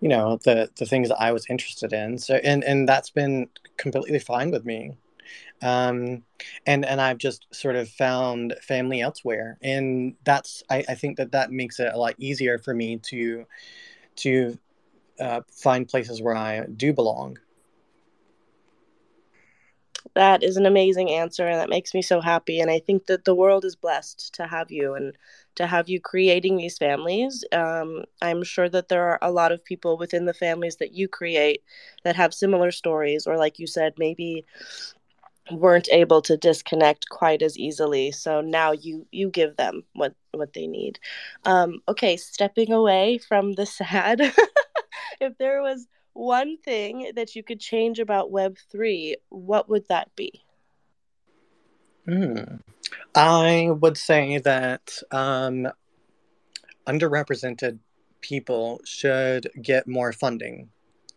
you 0.00 0.08
know 0.08 0.38
the 0.44 0.68
the 0.78 0.84
things 0.84 1.08
that 1.08 1.20
I 1.20 1.32
was 1.32 1.46
interested 1.48 1.92
in. 1.92 2.18
So 2.18 2.34
and 2.44 2.64
and 2.64 2.88
that's 2.88 3.10
been 3.10 3.48
completely 3.78 4.18
fine 4.18 4.50
with 4.50 4.64
me. 4.66 4.96
Um 5.62 6.24
and 6.66 6.84
and 6.84 7.00
I've 7.00 7.18
just 7.18 7.46
sort 7.54 7.76
of 7.76 7.88
found 7.88 8.54
family 8.62 9.00
elsewhere. 9.00 9.58
And 9.62 10.16
that's 10.24 10.62
I, 10.70 10.84
I 10.88 10.94
think 10.96 11.16
that 11.18 11.32
that 11.32 11.52
makes 11.52 11.78
it 11.80 11.92
a 11.94 11.98
lot 11.98 12.14
easier 12.18 12.58
for 12.58 12.74
me 12.74 12.98
to 13.10 13.46
to 14.16 14.58
uh, 15.20 15.42
find 15.52 15.86
places 15.88 16.22
where 16.22 16.36
I 16.36 16.66
do 16.66 16.92
belong 16.92 17.38
That 20.14 20.42
is 20.42 20.56
an 20.56 20.66
amazing 20.66 21.10
answer, 21.10 21.46
and 21.46 21.60
that 21.60 21.68
makes 21.68 21.94
me 21.94 22.02
so 22.02 22.20
happy. 22.20 22.60
And 22.60 22.70
I 22.70 22.78
think 22.78 23.06
that 23.06 23.24
the 23.24 23.34
world 23.34 23.64
is 23.64 23.76
blessed 23.76 24.34
to 24.34 24.46
have 24.46 24.70
you 24.70 24.94
and 24.94 25.16
to 25.56 25.66
have 25.66 25.88
you 25.88 26.00
creating 26.00 26.56
these 26.56 26.78
families. 26.78 27.44
Um, 27.52 28.04
I'm 28.22 28.42
sure 28.42 28.68
that 28.68 28.88
there 28.88 29.04
are 29.10 29.18
a 29.22 29.30
lot 29.32 29.52
of 29.52 29.64
people 29.64 29.96
within 29.98 30.24
the 30.24 30.34
families 30.34 30.76
that 30.76 30.92
you 30.92 31.08
create 31.08 31.62
that 32.04 32.16
have 32.16 32.32
similar 32.34 32.70
stories, 32.70 33.26
or 33.26 33.36
like 33.36 33.58
you 33.58 33.66
said, 33.66 33.94
maybe 33.98 34.44
weren't 35.50 35.88
able 35.90 36.22
to 36.22 36.36
disconnect 36.36 37.08
quite 37.08 37.42
as 37.42 37.58
easily. 37.58 38.12
So 38.12 38.40
now 38.40 38.72
you 38.72 39.06
you 39.10 39.30
give 39.30 39.56
them 39.56 39.84
what 39.94 40.14
what 40.32 40.52
they 40.52 40.66
need. 40.66 40.98
Um, 41.44 41.80
okay, 41.88 42.16
stepping 42.16 42.72
away 42.72 43.18
from 43.18 43.52
the 43.52 43.66
sad. 43.78 44.20
if 45.20 45.36
there 45.38 45.62
was 45.62 45.86
one 46.20 46.58
thing 46.58 47.12
that 47.16 47.34
you 47.34 47.42
could 47.42 47.60
change 47.60 47.98
about 47.98 48.30
Web 48.30 48.56
three, 48.70 49.16
what 49.30 49.68
would 49.68 49.88
that 49.88 50.14
be? 50.16 50.44
Hmm. 52.06 52.56
I 53.14 53.70
would 53.70 53.96
say 53.96 54.38
that 54.38 54.98
um, 55.10 55.68
underrepresented 56.86 57.78
people 58.20 58.80
should 58.84 59.50
get 59.62 59.88
more 59.88 60.12
funding. 60.12 60.68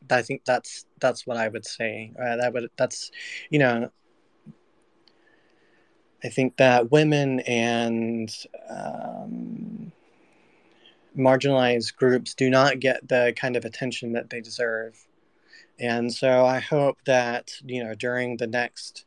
I 0.10 0.22
think 0.22 0.44
that's 0.46 0.86
that's 1.00 1.26
what 1.26 1.38
I 1.38 1.48
would 1.48 1.66
say. 1.66 2.12
Uh, 2.20 2.36
that 2.38 2.54
would 2.54 2.70
that's 2.78 3.12
you 3.50 3.60
know 3.60 3.90
I 6.24 6.30
think 6.30 6.58
that 6.58 6.92
women 6.92 7.42
and 7.42 8.34
um, 8.70 9.93
marginalized 11.18 11.96
groups 11.96 12.34
do 12.34 12.50
not 12.50 12.80
get 12.80 13.08
the 13.08 13.34
kind 13.36 13.56
of 13.56 13.66
attention 13.66 14.14
that 14.14 14.30
they 14.30 14.42
deserve. 14.42 15.06
And 15.80 16.14
so 16.14 16.46
I 16.46 16.60
hope 16.60 16.98
that, 17.06 17.52
you 17.66 17.84
know, 17.84 17.96
during 17.96 18.38
the 18.38 18.48
next 18.48 19.06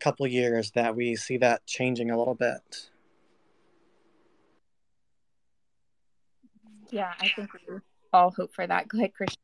couple 0.00 0.26
years 0.26 0.70
that 0.72 0.94
we 0.94 1.16
see 1.16 1.38
that 1.38 1.66
changing 1.66 2.10
a 2.10 2.18
little 2.18 2.34
bit. 2.34 2.90
Yeah, 6.90 7.12
I 7.18 7.28
think 7.34 7.52
we 7.54 7.60
all 8.12 8.30
hope 8.30 8.54
for 8.54 8.66
that. 8.66 8.88
Go 8.88 8.98
ahead, 8.98 9.14
Christian. 9.14 9.40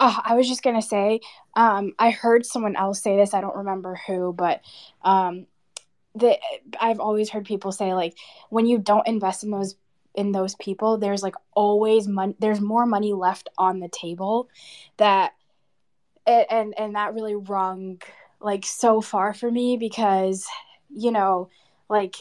Oh, 0.00 0.18
I 0.24 0.34
was 0.34 0.48
just 0.48 0.62
gonna 0.62 0.80
say, 0.80 1.20
um, 1.54 1.92
I 1.98 2.10
heard 2.10 2.46
someone 2.46 2.74
else 2.74 3.02
say 3.02 3.16
this. 3.16 3.34
I 3.34 3.42
don't 3.42 3.56
remember 3.56 4.00
who, 4.06 4.32
but 4.32 4.62
um, 5.02 5.46
the 6.14 6.38
I've 6.80 7.00
always 7.00 7.28
heard 7.30 7.44
people 7.44 7.70
say 7.70 7.92
like 7.94 8.16
when 8.48 8.66
you 8.66 8.78
don't 8.78 9.06
invest 9.06 9.44
in 9.44 9.50
those 9.50 9.76
in 10.14 10.32
those 10.32 10.54
people, 10.56 10.98
there's 10.98 11.22
like 11.22 11.36
always 11.54 12.08
money. 12.08 12.34
There's 12.38 12.60
more 12.60 12.86
money 12.86 13.12
left 13.12 13.48
on 13.58 13.80
the 13.80 13.88
table 13.88 14.48
that 14.96 15.32
and 16.26 16.74
and 16.78 16.94
that 16.94 17.14
really 17.14 17.34
rung 17.34 18.00
like 18.40 18.64
so 18.64 19.00
far 19.00 19.34
for 19.34 19.50
me 19.50 19.76
because 19.76 20.46
you 20.94 21.10
know 21.10 21.48
like 21.88 22.16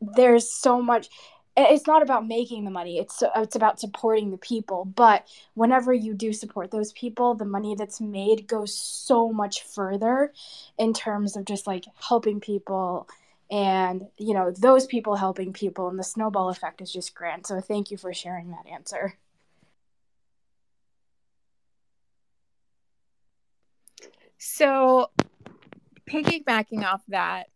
there's 0.00 0.50
so 0.50 0.80
much 0.80 1.08
it's 1.56 1.88
not 1.88 2.02
about 2.02 2.26
making 2.26 2.64
the 2.64 2.70
money 2.70 2.98
it's 2.98 3.22
it's 3.36 3.56
about 3.56 3.80
supporting 3.80 4.30
the 4.30 4.38
people 4.38 4.84
but 4.84 5.26
whenever 5.54 5.92
you 5.92 6.14
do 6.14 6.32
support 6.32 6.70
those 6.70 6.92
people 6.92 7.34
the 7.34 7.44
money 7.44 7.74
that's 7.74 8.00
made 8.00 8.46
goes 8.46 8.74
so 8.74 9.32
much 9.32 9.62
further 9.64 10.32
in 10.78 10.92
terms 10.92 11.36
of 11.36 11.44
just 11.44 11.66
like 11.66 11.84
helping 12.00 12.40
people 12.40 13.08
and 13.50 14.06
you 14.18 14.34
know 14.34 14.50
those 14.50 14.86
people 14.86 15.16
helping 15.16 15.52
people 15.52 15.88
and 15.88 15.98
the 15.98 16.04
snowball 16.04 16.50
effect 16.50 16.80
is 16.80 16.92
just 16.92 17.14
grand 17.14 17.46
so 17.46 17.60
thank 17.60 17.90
you 17.90 17.96
for 17.96 18.12
sharing 18.12 18.50
that 18.50 18.66
answer 18.70 19.16
So, 24.38 25.10
piggybacking 26.08 26.84
off 26.84 27.02
that, 27.08 27.48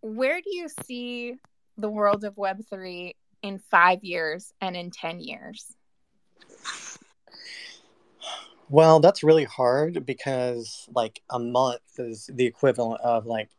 where 0.00 0.40
do 0.40 0.54
you 0.54 0.68
see 0.84 1.36
the 1.76 1.90
world 1.90 2.24
of 2.24 2.34
Web3 2.36 3.14
in 3.42 3.58
five 3.58 4.02
years 4.02 4.52
and 4.60 4.74
in 4.74 4.90
10 4.90 5.20
years? 5.20 5.74
Well, 8.70 9.00
that's 9.00 9.22
really 9.22 9.44
hard 9.44 10.04
because 10.06 10.88
like 10.94 11.22
a 11.30 11.38
month 11.38 11.80
is 11.98 12.30
the 12.32 12.46
equivalent 12.46 13.00
of 13.02 13.26
like 13.26 13.50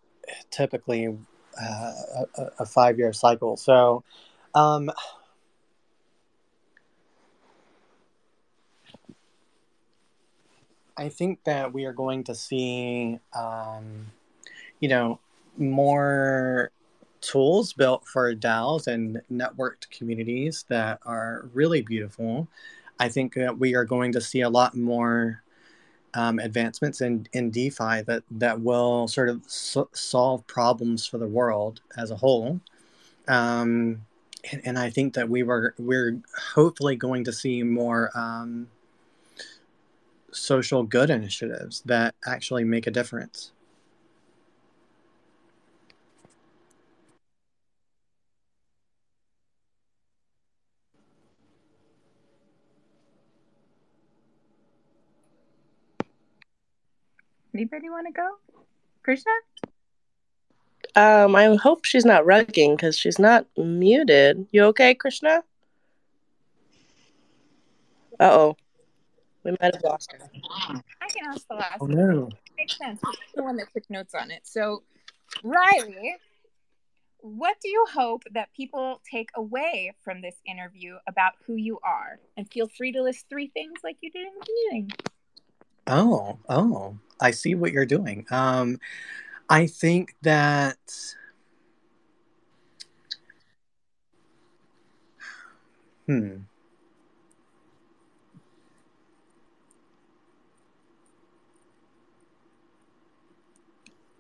typically 0.49 1.17
uh, 1.61 1.93
a, 2.37 2.45
a 2.59 2.65
five 2.65 2.97
year 2.97 3.13
cycle. 3.13 3.57
So, 3.57 4.03
um, 4.55 4.91
I 10.97 11.07
think 11.07 11.43
that 11.45 11.73
we 11.73 11.85
are 11.85 11.93
going 11.93 12.25
to 12.25 12.35
see, 12.35 13.19
um, 13.33 14.07
you 14.81 14.89
know, 14.89 15.19
more 15.57 16.71
tools 17.21 17.71
built 17.71 18.05
for 18.05 18.33
DAOs 18.35 18.87
and 18.87 19.21
networked 19.31 19.89
communities 19.91 20.65
that 20.67 20.99
are 21.05 21.49
really 21.53 21.81
beautiful. 21.81 22.49
I 22.99 23.07
think 23.07 23.33
that 23.35 23.57
we 23.57 23.75
are 23.75 23.85
going 23.85 24.11
to 24.11 24.21
see 24.21 24.41
a 24.41 24.49
lot 24.49 24.75
more 24.75 25.41
um, 26.13 26.39
advancements 26.39 27.01
in, 27.01 27.27
in 27.33 27.51
DeFi 27.51 28.01
that, 28.01 28.23
that 28.31 28.61
will 28.61 29.07
sort 29.07 29.29
of 29.29 29.43
so- 29.47 29.89
solve 29.93 30.45
problems 30.47 31.05
for 31.05 31.17
the 31.17 31.27
world 31.27 31.81
as 31.97 32.11
a 32.11 32.15
whole. 32.15 32.59
Um, 33.27 34.05
and, 34.51 34.61
and 34.65 34.79
I 34.79 34.89
think 34.89 35.13
that 35.13 35.29
we 35.29 35.43
were 35.43 35.75
we're 35.77 36.21
hopefully 36.53 36.95
going 36.95 37.23
to 37.25 37.33
see 37.33 37.61
more 37.63 38.09
um, 38.15 38.67
social 40.31 40.83
good 40.83 41.09
initiatives 41.09 41.81
that 41.85 42.15
actually 42.25 42.63
make 42.63 42.87
a 42.87 42.91
difference. 42.91 43.51
Anybody 57.59 57.89
want 57.89 58.07
to 58.07 58.13
go? 58.13 58.29
Krishna? 59.03 59.33
Um, 60.95 61.35
I 61.35 61.53
hope 61.57 61.83
she's 61.83 62.05
not 62.05 62.23
rugging 62.23 62.77
because 62.77 62.97
she's 62.97 63.19
not 63.19 63.47
muted. 63.57 64.47
You 64.51 64.63
okay, 64.67 64.95
Krishna? 64.95 65.43
Uh 68.17 68.31
oh. 68.31 68.57
We 69.43 69.51
might 69.59 69.75
have 69.75 69.83
lost 69.83 70.13
her. 70.13 70.19
I 71.01 71.09
can 71.09 71.25
ask 71.27 71.45
the 71.49 71.55
last 71.55 71.79
Oh 71.81 71.87
no. 71.87 72.29
makes 72.57 72.77
sense. 72.77 73.01
She's 73.05 73.33
the 73.35 73.43
one 73.43 73.57
that 73.57 73.67
took 73.73 73.89
notes 73.89 74.15
on 74.15 74.31
it. 74.31 74.47
So, 74.47 74.83
Riley, 75.43 76.15
what 77.19 77.57
do 77.61 77.67
you 77.67 77.85
hope 77.93 78.23
that 78.31 78.53
people 78.55 79.01
take 79.11 79.31
away 79.35 79.93
from 80.01 80.21
this 80.21 80.35
interview 80.45 80.95
about 81.09 81.33
who 81.45 81.55
you 81.55 81.77
are? 81.83 82.19
And 82.37 82.49
feel 82.49 82.69
free 82.69 82.93
to 82.93 83.03
list 83.03 83.25
three 83.29 83.47
things 83.47 83.81
like 83.83 83.97
you 83.99 84.11
did 84.11 84.27
in 84.27 84.33
the 84.39 84.45
beginning. 84.45 84.91
Oh, 85.89 86.37
oh, 86.47 86.97
I 87.19 87.31
see 87.31 87.55
what 87.55 87.71
you're 87.73 87.85
doing. 87.85 88.25
Um, 88.29 88.79
I 89.49 89.67
think 89.67 90.15
that 90.23 90.77
hmm. 96.07 96.45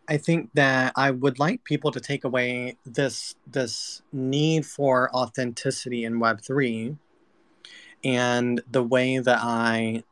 I 0.07 0.17
think 0.17 0.49
that 0.55 0.93
I 0.95 1.11
would 1.11 1.37
like 1.37 1.63
people 1.63 1.91
to 1.91 1.99
take 1.99 2.23
away 2.23 2.77
this 2.85 3.35
this 3.45 4.01
need 4.11 4.65
for 4.65 5.15
authenticity 5.15 6.03
in 6.03 6.19
Web 6.19 6.41
three, 6.41 6.97
and 8.03 8.61
the 8.69 8.83
way 8.83 9.19
that 9.19 9.39
I 9.41 10.03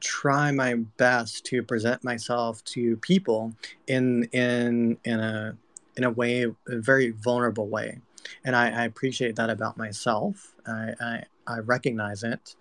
try 0.00 0.50
my 0.50 0.74
best 0.96 1.44
to 1.46 1.62
present 1.62 2.04
myself 2.04 2.62
to 2.64 2.96
people 2.98 3.54
in 3.86 4.24
in 4.32 4.98
in 5.04 5.20
a 5.20 5.56
in 5.96 6.04
a 6.04 6.10
way 6.10 6.44
a 6.44 6.52
very 6.66 7.10
vulnerable 7.10 7.68
way. 7.68 8.00
And 8.44 8.54
i, 8.54 8.70
I 8.70 8.84
appreciate 8.84 9.36
that 9.36 9.50
about 9.50 9.76
myself. 9.76 10.54
I 10.66 10.94
i, 11.00 11.24
I 11.46 11.58
recognize 11.60 12.22
it. 12.22 12.54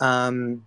Um, 0.00 0.66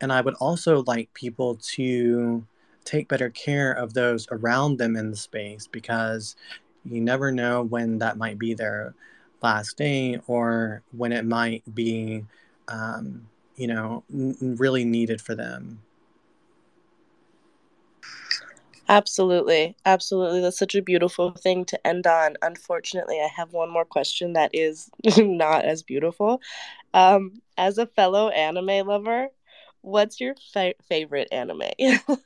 and 0.00 0.12
i 0.12 0.20
would 0.20 0.34
also 0.34 0.84
like 0.86 1.12
people 1.14 1.56
to 1.56 2.46
take 2.84 3.08
better 3.08 3.28
care 3.28 3.72
of 3.72 3.92
those 3.92 4.26
around 4.30 4.78
them 4.78 4.96
in 4.96 5.10
the 5.10 5.16
space 5.16 5.66
because 5.66 6.36
you 6.84 7.00
never 7.00 7.30
know 7.30 7.62
when 7.62 7.98
that 7.98 8.16
might 8.16 8.38
be 8.38 8.54
their 8.54 8.94
last 9.42 9.76
day 9.76 10.18
or 10.26 10.82
when 10.92 11.12
it 11.12 11.24
might 11.24 11.62
be 11.74 12.24
um, 12.68 13.28
you 13.58 13.66
know, 13.66 14.04
n- 14.12 14.56
really 14.58 14.84
needed 14.84 15.20
for 15.20 15.34
them. 15.34 15.80
Absolutely. 18.88 19.76
Absolutely. 19.84 20.40
That's 20.40 20.58
such 20.58 20.74
a 20.74 20.82
beautiful 20.82 21.32
thing 21.32 21.64
to 21.66 21.86
end 21.86 22.06
on. 22.06 22.36
Unfortunately, 22.40 23.20
I 23.20 23.28
have 23.36 23.52
one 23.52 23.70
more 23.70 23.84
question 23.84 24.32
that 24.32 24.50
is 24.54 24.88
not 25.18 25.64
as 25.64 25.82
beautiful. 25.82 26.40
Um, 26.94 27.42
as 27.58 27.76
a 27.78 27.86
fellow 27.86 28.28
anime 28.30 28.86
lover, 28.86 29.28
what's 29.82 30.20
your 30.20 30.34
fa- 30.52 30.74
favorite 30.88 31.28
anime? 31.32 31.62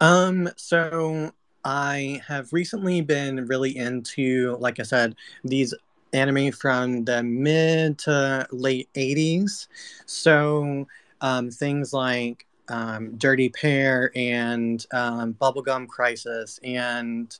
um, 0.00 0.48
so 0.56 1.32
I 1.64 2.22
have 2.28 2.52
recently 2.52 3.00
been 3.00 3.46
really 3.46 3.76
into, 3.76 4.56
like 4.60 4.80
I 4.80 4.84
said, 4.84 5.16
these 5.44 5.74
anime 6.12 6.52
from 6.52 7.04
the 7.04 7.22
mid 7.22 7.98
to 8.00 8.46
late 8.50 8.88
80s. 8.94 9.68
So 10.06 10.86
um, 11.20 11.50
things 11.50 11.92
like 11.92 12.46
um, 12.68 13.16
Dirty 13.16 13.48
Pair 13.48 14.12
and 14.14 14.84
um, 14.92 15.34
Bubblegum 15.34 15.88
Crisis 15.88 16.60
and 16.62 17.36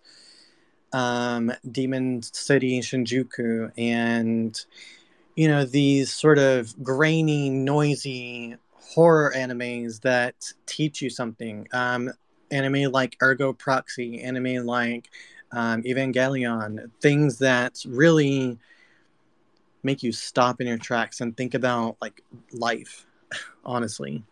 um, 0.92 1.52
Demon 1.70 2.22
City 2.22 2.80
Shinjuku 2.80 3.70
and 3.78 4.60
you 5.36 5.48
know 5.48 5.64
these 5.64 6.12
sort 6.12 6.38
of 6.38 6.74
grainy, 6.82 7.48
noisy 7.48 8.56
horror 8.72 9.32
animes 9.34 10.00
that 10.00 10.52
teach 10.66 11.00
you 11.00 11.08
something. 11.10 11.68
Um, 11.72 12.10
anime 12.50 12.90
like 12.90 13.16
Ergo 13.22 13.52
Proxy, 13.52 14.20
anime 14.20 14.66
like 14.66 15.08
um, 15.52 15.82
Evangelion, 15.82 16.90
things 17.00 17.38
that 17.38 17.82
really 17.86 18.58
make 19.82 20.02
you 20.02 20.12
stop 20.12 20.60
in 20.60 20.66
your 20.66 20.78
tracks 20.78 21.20
and 21.20 21.36
think 21.36 21.54
about 21.54 21.96
like 22.00 22.22
life, 22.52 23.06
honestly, 23.64 24.22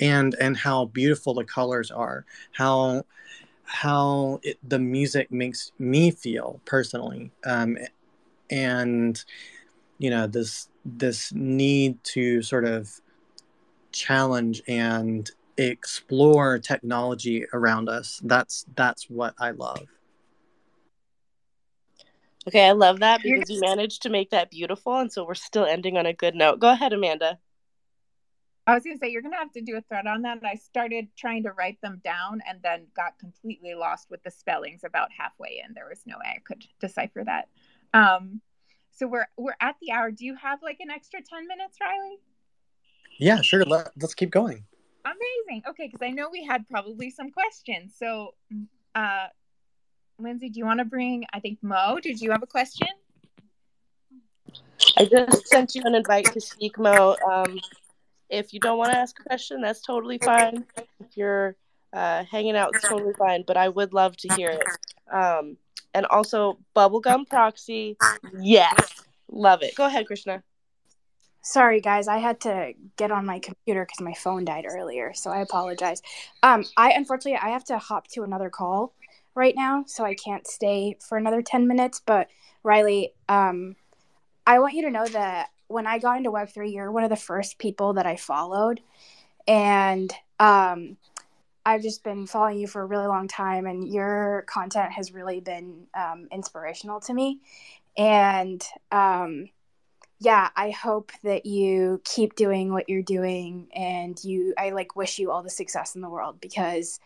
and 0.00 0.34
and 0.40 0.56
how 0.56 0.86
beautiful 0.86 1.34
the 1.34 1.44
colors 1.44 1.90
are, 1.90 2.24
how 2.52 3.04
how 3.64 4.38
it, 4.42 4.58
the 4.66 4.78
music 4.78 5.30
makes 5.30 5.72
me 5.78 6.10
feel 6.10 6.60
personally, 6.64 7.30
um, 7.44 7.76
and 8.50 9.24
you 9.98 10.10
know 10.10 10.26
this 10.26 10.68
this 10.84 11.32
need 11.32 12.02
to 12.04 12.42
sort 12.42 12.64
of 12.64 13.00
challenge 13.92 14.62
and 14.68 15.30
explore 15.58 16.58
technology 16.58 17.44
around 17.52 17.88
us. 17.88 18.20
That's 18.24 18.66
that's 18.76 19.08
what 19.10 19.34
I 19.38 19.50
love. 19.52 19.86
Okay, 22.48 22.66
I 22.68 22.72
love 22.72 23.00
that 23.00 23.22
because 23.22 23.50
you 23.50 23.60
managed 23.60 24.02
to 24.02 24.08
make 24.08 24.30
that 24.30 24.50
beautiful, 24.50 24.96
and 24.96 25.10
so 25.10 25.24
we're 25.24 25.34
still 25.34 25.64
ending 25.64 25.96
on 25.96 26.06
a 26.06 26.12
good 26.12 26.34
note. 26.34 26.60
Go 26.60 26.70
ahead, 26.70 26.92
Amanda. 26.92 27.38
I 28.68 28.74
was 28.74 28.82
going 28.82 28.96
to 28.96 29.00
say, 29.00 29.10
you're 29.10 29.22
going 29.22 29.32
to 29.32 29.38
have 29.38 29.52
to 29.52 29.60
do 29.60 29.76
a 29.76 29.80
thread 29.80 30.06
on 30.06 30.22
that. 30.22 30.38
I 30.44 30.56
started 30.56 31.08
trying 31.16 31.44
to 31.44 31.52
write 31.52 31.80
them 31.82 32.00
down 32.02 32.40
and 32.48 32.60
then 32.62 32.86
got 32.96 33.18
completely 33.18 33.74
lost 33.74 34.10
with 34.10 34.22
the 34.24 34.30
spellings 34.30 34.82
about 34.84 35.10
halfway 35.16 35.62
in. 35.64 35.72
There 35.74 35.88
was 35.88 36.00
no 36.04 36.16
way 36.18 36.34
I 36.36 36.40
could 36.40 36.64
decipher 36.80 37.22
that. 37.24 37.48
Um, 37.94 38.40
so 38.90 39.06
we're 39.06 39.28
we're 39.36 39.56
at 39.60 39.76
the 39.80 39.92
hour. 39.92 40.10
Do 40.10 40.24
you 40.24 40.34
have 40.36 40.62
like 40.62 40.78
an 40.80 40.90
extra 40.90 41.20
10 41.22 41.46
minutes, 41.46 41.78
Riley? 41.80 42.18
Yeah, 43.18 43.40
sure. 43.40 43.64
Let, 43.64 43.90
let's 44.00 44.14
keep 44.14 44.30
going. 44.30 44.64
Amazing. 45.04 45.62
Okay, 45.68 45.86
because 45.86 46.02
I 46.02 46.10
know 46.10 46.28
we 46.30 46.44
had 46.44 46.68
probably 46.68 47.10
some 47.10 47.30
questions. 47.30 47.94
So 47.96 48.34
uh, 48.94 49.28
Lindsay, 50.18 50.48
do 50.48 50.58
you 50.58 50.64
want 50.64 50.78
to 50.78 50.84
bring? 50.84 51.24
I 51.32 51.40
think 51.40 51.58
Mo. 51.62 51.98
Did 52.02 52.20
you 52.20 52.30
have 52.30 52.42
a 52.42 52.46
question? 52.46 52.88
I 54.96 55.04
just 55.04 55.46
sent 55.48 55.74
you 55.74 55.82
an 55.84 55.94
invite 55.94 56.32
to 56.32 56.40
speak, 56.40 56.78
Mo. 56.78 57.16
Um, 57.28 57.60
if 58.30 58.54
you 58.54 58.60
don't 58.60 58.78
want 58.78 58.92
to 58.92 58.98
ask 58.98 59.18
a 59.20 59.24
question, 59.24 59.60
that's 59.60 59.82
totally 59.82 60.18
fine. 60.18 60.64
If 61.00 61.16
you're 61.16 61.56
uh, 61.92 62.24
hanging 62.24 62.56
out, 62.56 62.70
it's 62.74 62.88
totally 62.88 63.12
fine. 63.12 63.44
But 63.46 63.56
I 63.56 63.68
would 63.68 63.92
love 63.92 64.16
to 64.18 64.34
hear 64.34 64.50
it. 64.50 64.64
Um, 65.12 65.56
and 65.94 66.06
also, 66.06 66.58
bubblegum 66.74 67.28
proxy, 67.28 67.96
yes, 68.38 69.02
love 69.30 69.62
it. 69.62 69.74
Go 69.74 69.86
ahead, 69.86 70.06
Krishna. 70.06 70.42
Sorry, 71.42 71.80
guys. 71.80 72.08
I 72.08 72.18
had 72.18 72.40
to 72.40 72.72
get 72.96 73.12
on 73.12 73.24
my 73.24 73.38
computer 73.38 73.84
because 73.84 74.00
my 74.00 74.14
phone 74.14 74.44
died 74.44 74.64
earlier, 74.68 75.12
so 75.14 75.30
I 75.30 75.40
apologize. 75.40 76.02
Um, 76.42 76.64
I 76.76 76.90
unfortunately 76.90 77.38
I 77.40 77.50
have 77.50 77.64
to 77.66 77.78
hop 77.78 78.08
to 78.08 78.24
another 78.24 78.50
call 78.50 78.94
right 79.36 79.54
now, 79.56 79.84
so 79.86 80.04
I 80.04 80.14
can't 80.14 80.46
stay 80.46 80.96
for 81.00 81.18
another 81.18 81.42
10 81.42 81.66
minutes. 81.68 82.00
But 82.04 82.28
Riley, 82.62 83.12
um, 83.28 83.76
I 84.46 84.58
want 84.58 84.74
you 84.74 84.82
to 84.82 84.90
know 84.90 85.06
that 85.06 85.50
when 85.68 85.86
I 85.86 85.98
got 85.98 86.18
into 86.18 86.30
Web3, 86.30 86.72
you're 86.72 86.90
one 86.90 87.04
of 87.04 87.10
the 87.10 87.16
first 87.16 87.58
people 87.58 87.94
that 87.94 88.06
I 88.06 88.16
followed. 88.16 88.80
And 89.46 90.12
um, 90.40 90.96
I've 91.64 91.82
just 91.82 92.04
been 92.04 92.26
following 92.26 92.58
you 92.58 92.66
for 92.66 92.82
a 92.82 92.86
really 92.86 93.06
long 93.06 93.28
time, 93.28 93.66
and 93.66 93.88
your 93.88 94.44
content 94.46 94.92
has 94.92 95.12
really 95.12 95.40
been 95.40 95.86
um, 95.94 96.28
inspirational 96.30 97.00
to 97.00 97.14
me. 97.14 97.40
And 97.96 98.62
um, 98.92 99.48
yeah, 100.20 100.50
I 100.56 100.70
hope 100.70 101.12
that 101.24 101.44
you 101.44 102.00
keep 102.04 102.36
doing 102.36 102.72
what 102.72 102.88
you're 102.88 103.02
doing, 103.02 103.68
and 103.74 104.22
you, 104.22 104.54
I 104.56 104.70
like 104.70 104.96
wish 104.96 105.18
you 105.18 105.30
all 105.30 105.42
the 105.42 105.50
success 105.50 105.94
in 105.94 106.00
the 106.00 106.08
world 106.08 106.40
because 106.40 107.00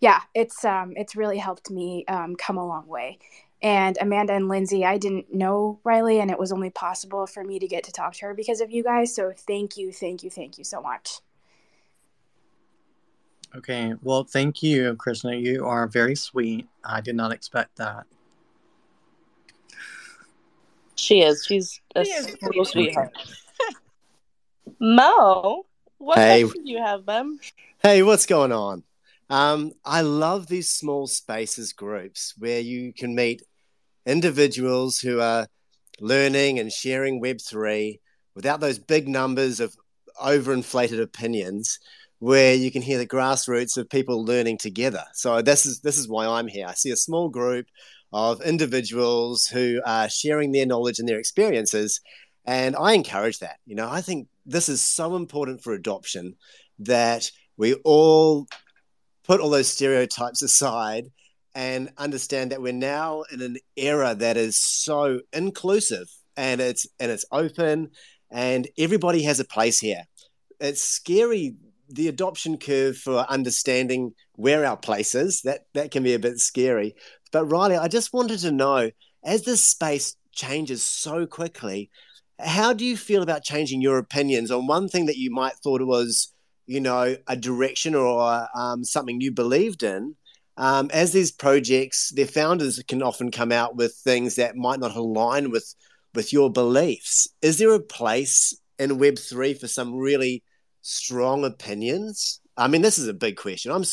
yeah, 0.00 0.22
it's 0.34 0.64
um, 0.64 0.92
it's 0.96 1.16
really 1.16 1.38
helped 1.38 1.70
me 1.70 2.04
um, 2.06 2.36
come 2.36 2.58
a 2.58 2.66
long 2.66 2.86
way. 2.86 3.18
And 3.62 3.96
Amanda 4.00 4.34
and 4.34 4.48
Lindsay, 4.48 4.84
I 4.84 4.98
didn't 4.98 5.32
know 5.32 5.80
Riley, 5.82 6.20
and 6.20 6.30
it 6.30 6.38
was 6.38 6.52
only 6.52 6.70
possible 6.70 7.26
for 7.26 7.42
me 7.42 7.58
to 7.58 7.66
get 7.66 7.84
to 7.84 7.92
talk 7.92 8.12
to 8.14 8.26
her 8.26 8.34
because 8.34 8.60
of 8.60 8.70
you 8.70 8.82
guys. 8.82 9.14
So 9.14 9.32
thank 9.34 9.76
you, 9.76 9.92
thank 9.92 10.22
you, 10.22 10.30
thank 10.30 10.58
you 10.58 10.64
so 10.64 10.82
much. 10.82 11.20
Okay, 13.56 13.94
well, 14.02 14.24
thank 14.24 14.62
you, 14.62 14.94
Krishna. 14.96 15.34
You 15.34 15.64
are 15.64 15.86
very 15.86 16.14
sweet. 16.14 16.66
I 16.84 17.00
did 17.00 17.16
not 17.16 17.32
expect 17.32 17.76
that. 17.76 18.04
She 20.96 21.22
is. 21.22 21.44
She's 21.46 21.80
a 21.94 22.04
she 22.04 22.10
is 22.10 22.36
little 22.42 22.64
sweetheart. 22.64 23.12
Mo, 24.80 25.64
what 25.98 26.18
hey. 26.18 26.42
do 26.42 26.52
you 26.64 26.78
have, 26.78 27.06
Bem? 27.06 27.38
Hey, 27.82 28.02
what's 28.02 28.26
going 28.26 28.52
on? 28.52 28.82
Um, 29.28 29.72
I 29.84 30.02
love 30.02 30.46
these 30.46 30.68
small 30.68 31.06
spaces 31.06 31.72
groups 31.72 32.34
where 32.38 32.60
you 32.60 32.92
can 32.92 33.14
meet 33.14 33.42
individuals 34.06 34.98
who 34.98 35.20
are 35.20 35.46
learning 36.00 36.58
and 36.58 36.72
sharing 36.72 37.20
Web3 37.20 37.98
without 38.34 38.60
those 38.60 38.78
big 38.78 39.08
numbers 39.08 39.58
of 39.58 39.74
overinflated 40.22 41.00
opinions 41.00 41.78
where 42.18 42.54
you 42.54 42.70
can 42.70 42.82
hear 42.82 42.98
the 42.98 43.06
grassroots 43.06 43.76
of 43.76 43.90
people 43.90 44.24
learning 44.24 44.58
together. 44.58 45.04
So 45.12 45.42
this 45.42 45.66
is 45.66 45.80
this 45.80 45.98
is 45.98 46.08
why 46.08 46.26
I'm 46.26 46.48
here. 46.48 46.66
I 46.66 46.74
see 46.74 46.90
a 46.90 46.96
small 46.96 47.28
group 47.28 47.66
of 48.12 48.40
individuals 48.42 49.46
who 49.46 49.80
are 49.84 50.08
sharing 50.08 50.52
their 50.52 50.66
knowledge 50.66 50.98
and 50.98 51.08
their 51.08 51.18
experiences 51.18 52.00
and 52.46 52.76
I 52.76 52.92
encourage 52.92 53.40
that. 53.40 53.58
You 53.66 53.74
know, 53.74 53.90
I 53.90 54.00
think 54.00 54.28
this 54.46 54.68
is 54.68 54.80
so 54.80 55.16
important 55.16 55.62
for 55.62 55.72
adoption 55.72 56.36
that 56.78 57.30
we 57.56 57.74
all 57.84 58.46
put 59.26 59.40
all 59.40 59.50
those 59.50 59.68
stereotypes 59.68 60.42
aside 60.42 61.10
and 61.54 61.90
understand 61.96 62.52
that 62.52 62.62
we're 62.62 62.72
now 62.72 63.22
in 63.32 63.40
an 63.42 63.56
era 63.76 64.14
that 64.14 64.36
is 64.36 64.56
so 64.56 65.20
inclusive 65.32 66.06
and 66.36 66.60
it's 66.60 66.86
and 67.00 67.10
it's 67.10 67.24
open 67.32 67.90
and 68.30 68.68
everybody 68.78 69.22
has 69.22 69.40
a 69.40 69.44
place 69.44 69.78
here. 69.78 70.04
It's 70.60 70.82
scary 70.82 71.56
the 71.88 72.08
adoption 72.08 72.58
curve 72.58 72.96
for 72.96 73.18
understanding 73.28 74.12
where 74.34 74.66
our 74.66 74.76
place 74.76 75.14
is. 75.14 75.42
That 75.42 75.66
that 75.74 75.90
can 75.90 76.02
be 76.02 76.14
a 76.14 76.18
bit 76.18 76.38
scary. 76.38 76.94
But 77.32 77.46
Riley, 77.46 77.76
I 77.76 77.88
just 77.88 78.12
wanted 78.12 78.40
to 78.40 78.52
know 78.52 78.90
as 79.24 79.42
this 79.42 79.62
space 79.62 80.16
changes 80.32 80.84
so 80.84 81.26
quickly, 81.26 81.90
how 82.38 82.72
do 82.72 82.84
you 82.84 82.96
feel 82.96 83.22
about 83.22 83.42
changing 83.42 83.80
your 83.80 83.98
opinions 83.98 84.50
on 84.50 84.66
one 84.66 84.88
thing 84.88 85.06
that 85.06 85.16
you 85.16 85.30
might 85.30 85.54
thought 85.54 85.82
was, 85.82 86.32
you 86.66 86.80
know, 86.80 87.16
a 87.26 87.36
direction 87.36 87.94
or 87.94 88.48
um, 88.54 88.84
something 88.84 89.20
you 89.20 89.32
believed 89.32 89.82
in? 89.82 90.16
Um, 90.56 90.90
as 90.92 91.12
these 91.12 91.30
projects, 91.30 92.12
their 92.14 92.26
founders 92.26 92.82
can 92.88 93.02
often 93.02 93.30
come 93.30 93.52
out 93.52 93.76
with 93.76 93.94
things 93.94 94.36
that 94.36 94.56
might 94.56 94.80
not 94.80 94.96
align 94.96 95.50
with 95.50 95.74
with 96.14 96.32
your 96.32 96.50
beliefs. 96.50 97.28
Is 97.42 97.58
there 97.58 97.74
a 97.74 97.80
place 97.80 98.58
in 98.78 98.98
Web 98.98 99.18
three 99.18 99.52
for 99.52 99.68
some 99.68 99.94
really 99.94 100.42
strong 100.80 101.44
opinions? 101.44 102.40
I 102.56 102.68
mean, 102.68 102.80
this 102.80 102.98
is 102.98 103.06
a 103.06 103.14
big 103.14 103.36
question. 103.36 103.70
I'm 103.70 103.84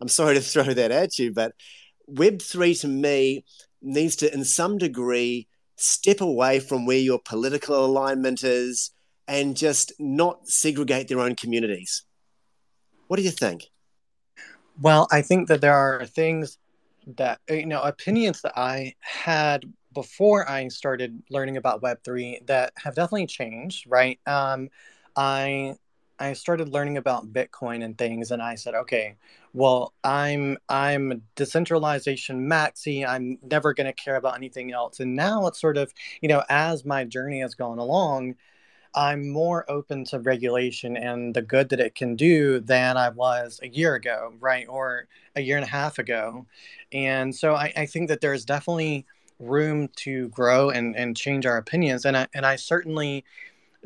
I'm 0.00 0.08
sorry 0.08 0.34
to 0.34 0.40
throw 0.42 0.64
that 0.64 0.90
at 0.90 1.18
you, 1.18 1.32
but 1.32 1.52
Web 2.06 2.42
three 2.42 2.74
to 2.76 2.88
me 2.88 3.44
needs 3.80 4.16
to, 4.16 4.32
in 4.32 4.44
some 4.44 4.76
degree, 4.78 5.46
step 5.76 6.20
away 6.20 6.58
from 6.58 6.84
where 6.84 6.98
your 6.98 7.20
political 7.24 7.84
alignment 7.84 8.42
is 8.42 8.90
and 9.28 9.56
just 9.56 9.92
not 9.98 10.48
segregate 10.48 11.06
their 11.08 11.20
own 11.20 11.36
communities. 11.36 12.02
What 13.08 13.16
do 13.16 13.22
you 13.22 13.30
think? 13.30 13.70
Well, 14.80 15.08
I 15.10 15.22
think 15.22 15.48
that 15.48 15.60
there 15.60 15.74
are 15.74 16.06
things 16.06 16.58
that, 17.16 17.40
you 17.48 17.66
know, 17.66 17.82
opinions 17.82 18.42
that 18.42 18.52
I 18.56 18.94
had 19.00 19.64
before 19.92 20.48
I 20.48 20.68
started 20.68 21.22
learning 21.30 21.56
about 21.56 21.82
Web3 21.82 22.46
that 22.46 22.72
have 22.76 22.94
definitely 22.94 23.26
changed, 23.26 23.86
right? 23.88 24.20
Um, 24.26 24.68
I 25.16 25.76
I 26.20 26.32
started 26.32 26.68
learning 26.68 26.96
about 26.96 27.32
Bitcoin 27.32 27.82
and 27.84 27.96
things, 27.96 28.30
and 28.30 28.42
I 28.42 28.56
said, 28.56 28.74
okay, 28.74 29.16
well, 29.52 29.94
I'm 30.04 30.58
I'm 30.68 31.22
decentralization 31.36 32.48
maxi. 32.48 33.06
I'm 33.06 33.38
never 33.42 33.72
going 33.74 33.86
to 33.86 33.92
care 33.92 34.16
about 34.16 34.36
anything 34.36 34.72
else. 34.72 35.00
And 35.00 35.16
now 35.16 35.46
it's 35.46 35.60
sort 35.60 35.76
of, 35.76 35.92
you 36.20 36.28
know, 36.28 36.42
as 36.48 36.84
my 36.84 37.04
journey 37.04 37.40
has 37.40 37.54
gone 37.54 37.78
along, 37.78 38.34
I'm 38.98 39.28
more 39.28 39.64
open 39.70 40.04
to 40.06 40.18
regulation 40.18 40.96
and 40.96 41.32
the 41.32 41.40
good 41.42 41.68
that 41.68 41.78
it 41.78 41.94
can 41.94 42.16
do 42.16 42.58
than 42.58 42.96
I 42.96 43.10
was 43.10 43.60
a 43.62 43.68
year 43.68 43.94
ago, 43.94 44.34
right, 44.40 44.66
or 44.68 45.06
a 45.36 45.40
year 45.40 45.56
and 45.56 45.64
a 45.64 45.68
half 45.70 46.00
ago. 46.00 46.46
And 46.92 47.32
so 47.34 47.54
I, 47.54 47.72
I 47.76 47.86
think 47.86 48.08
that 48.08 48.20
there's 48.20 48.44
definitely 48.44 49.06
room 49.38 49.88
to 49.98 50.28
grow 50.30 50.70
and, 50.70 50.96
and 50.96 51.16
change 51.16 51.46
our 51.46 51.58
opinions. 51.58 52.06
And 52.06 52.16
I 52.16 52.26
and 52.34 52.44
I 52.44 52.56
certainly 52.56 53.24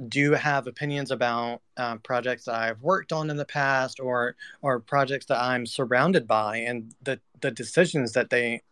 do 0.08 0.32
have 0.32 0.66
opinions 0.66 1.10
about 1.10 1.60
um, 1.76 1.98
projects 1.98 2.46
that 2.46 2.54
I've 2.54 2.80
worked 2.80 3.12
on 3.12 3.28
in 3.28 3.36
the 3.36 3.44
past 3.44 4.00
or 4.00 4.36
or 4.62 4.80
projects 4.80 5.26
that 5.26 5.42
I'm 5.42 5.66
surrounded 5.66 6.26
by 6.26 6.56
and 6.58 6.94
the 7.02 7.20
the 7.42 7.50
decisions 7.50 8.12
that 8.12 8.30
they 8.30 8.62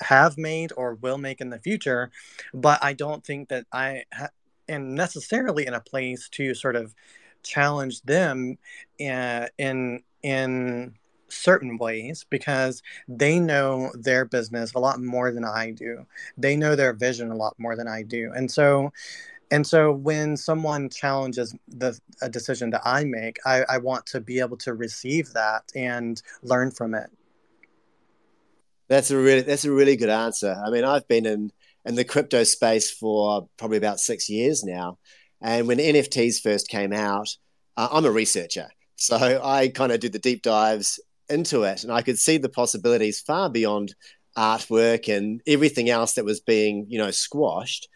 have 0.00 0.38
made 0.38 0.72
or 0.76 0.94
will 0.94 1.18
make 1.18 1.40
in 1.40 1.50
the 1.50 1.58
future 1.58 2.10
but 2.54 2.78
I 2.82 2.92
don't 2.92 3.24
think 3.24 3.48
that 3.48 3.66
I 3.72 4.04
ha- 4.12 4.28
am 4.68 4.94
necessarily 4.94 5.66
in 5.66 5.74
a 5.74 5.80
place 5.80 6.28
to 6.30 6.54
sort 6.54 6.76
of 6.76 6.94
challenge 7.42 8.02
them 8.02 8.58
in 8.98 9.12
uh, 9.12 9.48
in, 9.58 10.02
in 10.22 10.94
certain 11.30 11.78
ways 11.78 12.24
because 12.30 12.82
they 13.06 13.38
know 13.38 13.90
their 13.94 14.24
business 14.24 14.72
a 14.74 14.78
lot 14.78 15.00
more 15.00 15.30
than 15.30 15.44
I 15.44 15.70
do. 15.70 16.06
They 16.36 16.56
know 16.56 16.74
their 16.74 16.92
vision 16.92 17.30
a 17.30 17.36
lot 17.36 17.54
more 17.58 17.76
than 17.76 17.86
I 17.86 18.02
do. 18.02 18.32
And 18.34 18.50
so 18.50 18.92
and 19.50 19.66
so 19.66 19.92
when 19.92 20.36
someone 20.36 20.90
challenges 20.90 21.54
the 21.68 21.98
a 22.20 22.28
decision 22.28 22.70
that 22.70 22.82
I 22.84 23.04
make, 23.04 23.38
I, 23.46 23.64
I 23.68 23.78
want 23.78 24.04
to 24.06 24.20
be 24.20 24.40
able 24.40 24.58
to 24.58 24.74
receive 24.74 25.32
that 25.32 25.62
and 25.74 26.20
learn 26.42 26.70
from 26.70 26.94
it. 26.94 27.10
That's 28.88 29.10
a 29.10 29.16
really 29.16 29.42
that's 29.42 29.64
a 29.64 29.72
really 29.72 29.96
good 29.96 30.10
answer. 30.10 30.60
I 30.64 30.70
mean, 30.70 30.84
I've 30.84 31.06
been 31.08 31.26
in 31.26 31.52
in 31.88 31.94
the 31.94 32.04
crypto 32.04 32.44
space 32.44 32.90
for 32.90 33.48
probably 33.56 33.78
about 33.78 33.98
six 33.98 34.28
years 34.28 34.62
now, 34.62 34.98
and 35.40 35.66
when 35.66 35.78
NFTs 35.78 36.40
first 36.42 36.68
came 36.68 36.92
out, 36.92 37.28
uh, 37.76 37.88
I'm 37.90 38.04
a 38.04 38.10
researcher, 38.10 38.68
so 38.96 39.16
I 39.44 39.68
kind 39.68 39.90
of 39.90 40.00
did 40.00 40.12
the 40.12 40.18
deep 40.18 40.42
dives 40.42 41.00
into 41.28 41.62
it, 41.62 41.82
and 41.82 41.92
I 41.92 42.02
could 42.02 42.18
see 42.18 42.38
the 42.38 42.48
possibilities 42.48 43.20
far 43.20 43.50
beyond 43.50 43.94
artwork 44.36 45.14
and 45.14 45.40
everything 45.46 45.90
else 45.90 46.14
that 46.14 46.24
was 46.24 46.40
being 46.40 46.86
you 46.88 46.98
know 46.98 47.10
squashed. 47.10 47.88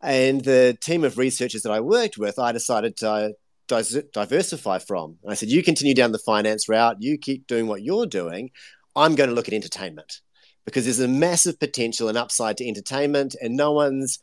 And 0.00 0.44
the 0.44 0.76
team 0.80 1.02
of 1.02 1.18
researchers 1.18 1.62
that 1.62 1.72
I 1.72 1.80
worked 1.80 2.18
with, 2.18 2.38
I 2.38 2.52
decided 2.52 2.96
to 2.98 3.34
diversify 3.68 4.78
from. 4.78 5.16
And 5.22 5.32
I 5.32 5.34
said, 5.34 5.48
You 5.48 5.62
continue 5.62 5.94
down 5.94 6.12
the 6.12 6.18
finance 6.18 6.68
route, 6.68 6.96
you 7.00 7.18
keep 7.18 7.46
doing 7.46 7.66
what 7.66 7.82
you're 7.82 8.06
doing. 8.06 8.50
I'm 8.96 9.14
going 9.14 9.28
to 9.28 9.34
look 9.34 9.48
at 9.48 9.54
entertainment 9.54 10.20
because 10.68 10.84
there's 10.84 11.00
a 11.00 11.08
massive 11.08 11.58
potential 11.58 12.08
and 12.08 12.18
upside 12.18 12.56
to 12.58 12.68
entertainment, 12.68 13.34
and 13.40 13.56
no 13.56 13.72
one's 13.72 14.20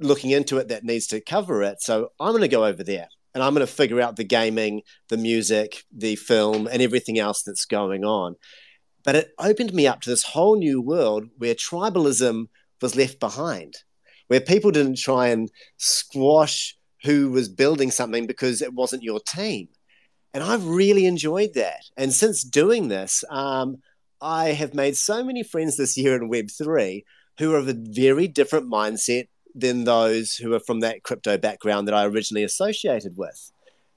looking 0.00 0.30
into 0.30 0.58
it 0.58 0.68
that 0.68 0.84
needs 0.84 1.06
to 1.08 1.20
cover 1.20 1.62
it. 1.62 1.80
So 1.80 2.10
I'm 2.18 2.32
going 2.32 2.42
to 2.42 2.48
go 2.48 2.64
over 2.64 2.82
there 2.82 3.08
and 3.32 3.42
I'm 3.42 3.54
going 3.54 3.66
to 3.66 3.72
figure 3.72 4.00
out 4.00 4.16
the 4.16 4.24
gaming, 4.24 4.82
the 5.08 5.16
music, 5.16 5.84
the 5.92 6.16
film, 6.16 6.66
and 6.66 6.82
everything 6.82 7.18
else 7.18 7.42
that's 7.42 7.64
going 7.64 8.04
on. 8.04 8.34
But 9.04 9.14
it 9.14 9.28
opened 9.38 9.72
me 9.72 9.86
up 9.86 10.00
to 10.02 10.10
this 10.10 10.24
whole 10.24 10.56
new 10.56 10.80
world 10.80 11.28
where 11.38 11.54
tribalism 11.54 12.48
was 12.80 12.96
left 12.96 13.20
behind 13.20 13.74
where 14.28 14.40
people 14.40 14.70
didn't 14.70 14.98
try 14.98 15.28
and 15.28 15.50
squash 15.76 16.76
who 17.02 17.30
was 17.30 17.48
building 17.48 17.90
something 17.90 18.26
because 18.26 18.62
it 18.62 18.72
wasn't 18.72 19.02
your 19.02 19.20
team. 19.20 19.68
And 20.32 20.42
I've 20.42 20.66
really 20.66 21.06
enjoyed 21.06 21.54
that. 21.54 21.82
And 21.96 22.12
since 22.12 22.42
doing 22.42 22.88
this, 22.88 23.22
um, 23.30 23.76
I 24.20 24.52
have 24.52 24.74
made 24.74 24.96
so 24.96 25.24
many 25.24 25.42
friends 25.42 25.76
this 25.76 25.96
year 25.96 26.14
in 26.14 26.30
Web3 26.30 27.04
who 27.38 27.54
are 27.54 27.58
of 27.58 27.68
a 27.68 27.74
very 27.76 28.28
different 28.28 28.70
mindset 28.70 29.28
than 29.54 29.84
those 29.84 30.34
who 30.34 30.52
are 30.54 30.60
from 30.60 30.80
that 30.80 31.02
crypto 31.02 31.38
background 31.38 31.86
that 31.88 31.94
I 31.94 32.04
originally 32.06 32.44
associated 32.44 33.16
with. 33.16 33.52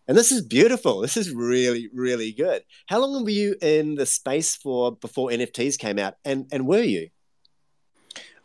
And 0.08 0.18
this 0.18 0.32
is 0.32 0.42
beautiful. 0.42 1.02
This 1.02 1.18
is 1.18 1.34
really, 1.34 1.90
really 1.94 2.32
good. 2.32 2.64
How 2.88 3.00
long 3.00 3.24
were 3.24 3.30
you 3.30 3.56
in 3.62 3.96
the 3.96 4.06
space 4.06 4.56
for 4.56 4.96
before 4.96 5.30
NFTs 5.30 5.78
came 5.78 6.00
out? 6.00 6.16
And, 6.24 6.48
and 6.52 6.66
were 6.66 6.82
you? 6.82 7.10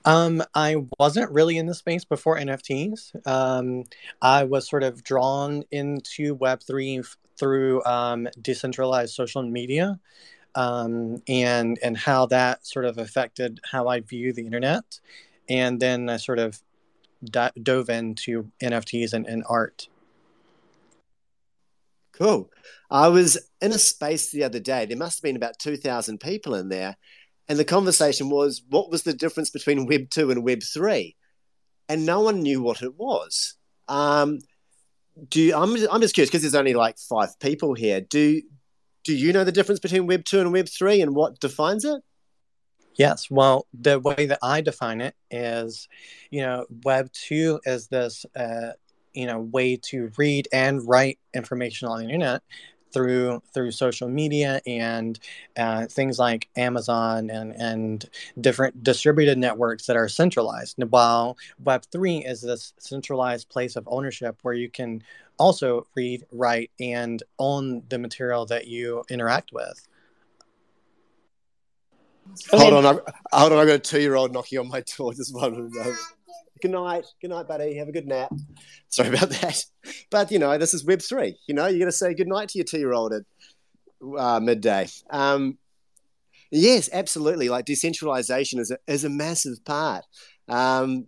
Um, 0.04 0.42
I 0.54 0.76
wasn't 0.98 1.30
really 1.30 1.58
in 1.58 1.66
the 1.66 1.74
space 1.74 2.04
before 2.04 2.36
NFTs. 2.36 3.26
Um, 3.26 3.84
I 4.20 4.42
was 4.44 4.68
sort 4.68 4.82
of 4.82 5.04
drawn 5.04 5.62
into 5.70 6.36
Web3 6.36 7.00
f- 7.00 7.16
through 7.38 7.84
um, 7.84 8.28
decentralized 8.40 9.14
social 9.14 9.42
media 9.42 10.00
um, 10.54 11.22
and, 11.28 11.78
and 11.82 11.96
how 11.96 12.26
that 12.26 12.66
sort 12.66 12.84
of 12.84 12.98
affected 12.98 13.60
how 13.70 13.88
I 13.88 14.00
view 14.00 14.32
the 14.32 14.44
internet. 14.44 15.00
And 15.48 15.80
then 15.80 16.08
I 16.08 16.16
sort 16.16 16.38
of 16.38 16.60
dove 17.24 17.88
into 17.88 18.50
NFTs 18.62 19.12
and, 19.12 19.26
and 19.26 19.44
art. 19.48 19.88
Cool. 22.12 22.50
I 22.90 23.08
was 23.08 23.38
in 23.60 23.72
a 23.72 23.78
space 23.78 24.30
the 24.30 24.44
other 24.44 24.60
day. 24.60 24.86
There 24.86 24.96
must 24.96 25.18
have 25.18 25.22
been 25.22 25.36
about 25.36 25.58
2,000 25.58 26.20
people 26.20 26.54
in 26.54 26.68
there 26.68 26.96
and 27.48 27.58
the 27.58 27.64
conversation 27.64 28.30
was, 28.30 28.62
what 28.70 28.90
was 28.90 29.02
the 29.02 29.12
difference 29.12 29.50
between 29.50 29.86
Web 29.86 30.10
2 30.10 30.30
and 30.30 30.44
Web 30.44 30.62
3? 30.62 31.14
And 31.88 32.06
no 32.06 32.20
one 32.20 32.40
knew 32.40 32.62
what 32.62 32.82
it 32.82 32.96
was. 32.96 33.56
Um, 33.88 34.38
do 35.28 35.42
you, 35.42 35.54
I'm, 35.54 35.76
I'm 35.90 36.00
just 36.00 36.14
curious 36.14 36.30
because 36.30 36.42
there's 36.42 36.54
only 36.54 36.74
like 36.74 36.98
five 36.98 37.38
people 37.40 37.74
here. 37.74 38.00
Do, 38.00 38.40
do 39.04 39.14
you 39.14 39.32
know 39.32 39.44
the 39.44 39.52
difference 39.52 39.80
between 39.80 40.06
Web 40.06 40.24
2 40.24 40.40
and 40.40 40.52
Web 40.52 40.68
3 40.68 41.00
and 41.00 41.14
what 41.14 41.40
defines 41.40 41.84
it? 41.84 42.02
Yes. 42.96 43.30
Well, 43.30 43.66
the 43.72 43.98
way 43.98 44.26
that 44.26 44.38
I 44.42 44.60
define 44.60 45.00
it 45.00 45.14
is, 45.30 45.88
you 46.30 46.42
know, 46.42 46.66
Web 46.84 47.10
2 47.12 47.60
is 47.64 47.88
this, 47.88 48.26
uh, 48.36 48.72
you 49.14 49.26
know, 49.26 49.40
way 49.40 49.76
to 49.84 50.10
read 50.18 50.48
and 50.52 50.86
write 50.86 51.18
information 51.34 51.88
on 51.88 51.98
the 51.98 52.04
internet 52.04 52.42
through 52.92 53.42
through 53.54 53.70
social 53.70 54.08
media 54.08 54.60
and 54.66 55.18
uh, 55.56 55.86
things 55.86 56.18
like 56.18 56.48
Amazon 56.56 57.30
and 57.30 57.52
and 57.52 58.08
different 58.40 58.82
distributed 58.82 59.38
networks 59.38 59.86
that 59.86 59.96
are 59.96 60.08
centralized. 60.08 60.76
While 60.90 61.36
Web 61.64 61.84
three 61.90 62.18
is 62.18 62.42
this 62.42 62.74
centralized 62.78 63.48
place 63.48 63.76
of 63.76 63.88
ownership 63.90 64.38
where 64.42 64.54
you 64.54 64.68
can 64.70 65.02
also 65.42 65.86
read, 65.96 66.24
write, 66.30 66.70
and 66.80 67.22
own 67.38 67.82
the 67.88 67.98
material 67.98 68.46
that 68.46 68.68
you 68.68 69.02
interact 69.10 69.50
with. 69.52 69.88
Hold 72.50 72.72
on, 72.72 72.86
I, 72.86 72.98
hold 73.36 73.52
on! 73.52 73.58
I 73.58 73.66
got 73.66 73.74
a 73.74 73.78
two-year-old 73.80 74.32
knocking 74.32 74.60
on 74.60 74.68
my 74.68 74.82
door. 74.96 75.12
Just 75.14 75.34
one 75.34 75.70
Good 76.62 76.70
night. 76.70 77.06
Good 77.20 77.30
night, 77.30 77.48
buddy. 77.48 77.74
Have 77.74 77.88
a 77.88 77.92
good 77.92 78.06
nap. 78.06 78.32
Sorry 78.88 79.08
about 79.08 79.30
that. 79.30 79.64
But, 80.12 80.30
you 80.30 80.38
know, 80.38 80.56
this 80.58 80.72
is 80.74 80.84
Web3. 80.84 81.34
You 81.48 81.54
know, 81.56 81.66
you 81.66 81.80
got 81.80 81.86
to 81.86 81.92
say 81.92 82.14
good 82.14 82.28
night 82.28 82.50
to 82.50 82.58
your 82.58 82.64
two 82.64 82.78
year 82.78 82.92
old 82.92 83.12
at 83.12 83.22
uh, 84.16 84.38
midday. 84.38 84.86
Um, 85.10 85.58
yes, 86.52 86.88
absolutely. 86.92 87.48
Like 87.48 87.64
decentralization 87.64 88.60
is 88.60 88.70
a, 88.70 88.78
is 88.86 89.02
a 89.02 89.10
massive 89.10 89.64
part. 89.64 90.04
Um, 90.48 91.06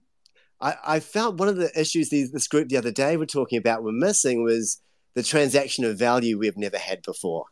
I, 0.65 0.75
I 0.85 1.01
found 1.01 1.39
one 1.39 1.49
of 1.49 1.57
the 1.57 1.71
issues 1.79 2.09
these, 2.09 2.33
this 2.33 2.49
group 2.49 2.69
the 2.69 2.79
other 2.79 2.91
day 2.91 3.17
were 3.17 3.27
talking 3.27 3.59
about 3.59 3.85
were 3.85 3.93
missing 3.93 4.43
was 4.43 4.81
the 5.15 5.23
transaction 5.23 5.85
of 5.85 5.99
value 5.99 6.39
we've 6.39 6.57
never 6.57 6.79
had 6.79 7.03
before 7.03 7.45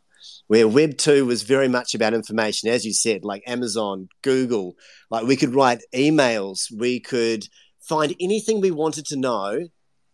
where 0.47 0.67
Web 0.67 0.97
2 0.97 1.25
was 1.25 1.43
very 1.43 1.67
much 1.67 1.93
about 1.93 2.13
information, 2.13 2.69
as 2.69 2.85
you 2.85 2.93
said, 2.93 3.23
like 3.23 3.43
Amazon, 3.47 4.09
Google. 4.21 4.75
Like 5.09 5.25
we 5.25 5.35
could 5.35 5.53
write 5.53 5.81
emails, 5.93 6.71
we 6.75 6.99
could 6.99 7.45
find 7.81 8.15
anything 8.19 8.61
we 8.61 8.71
wanted 8.71 9.05
to 9.07 9.17
know 9.17 9.67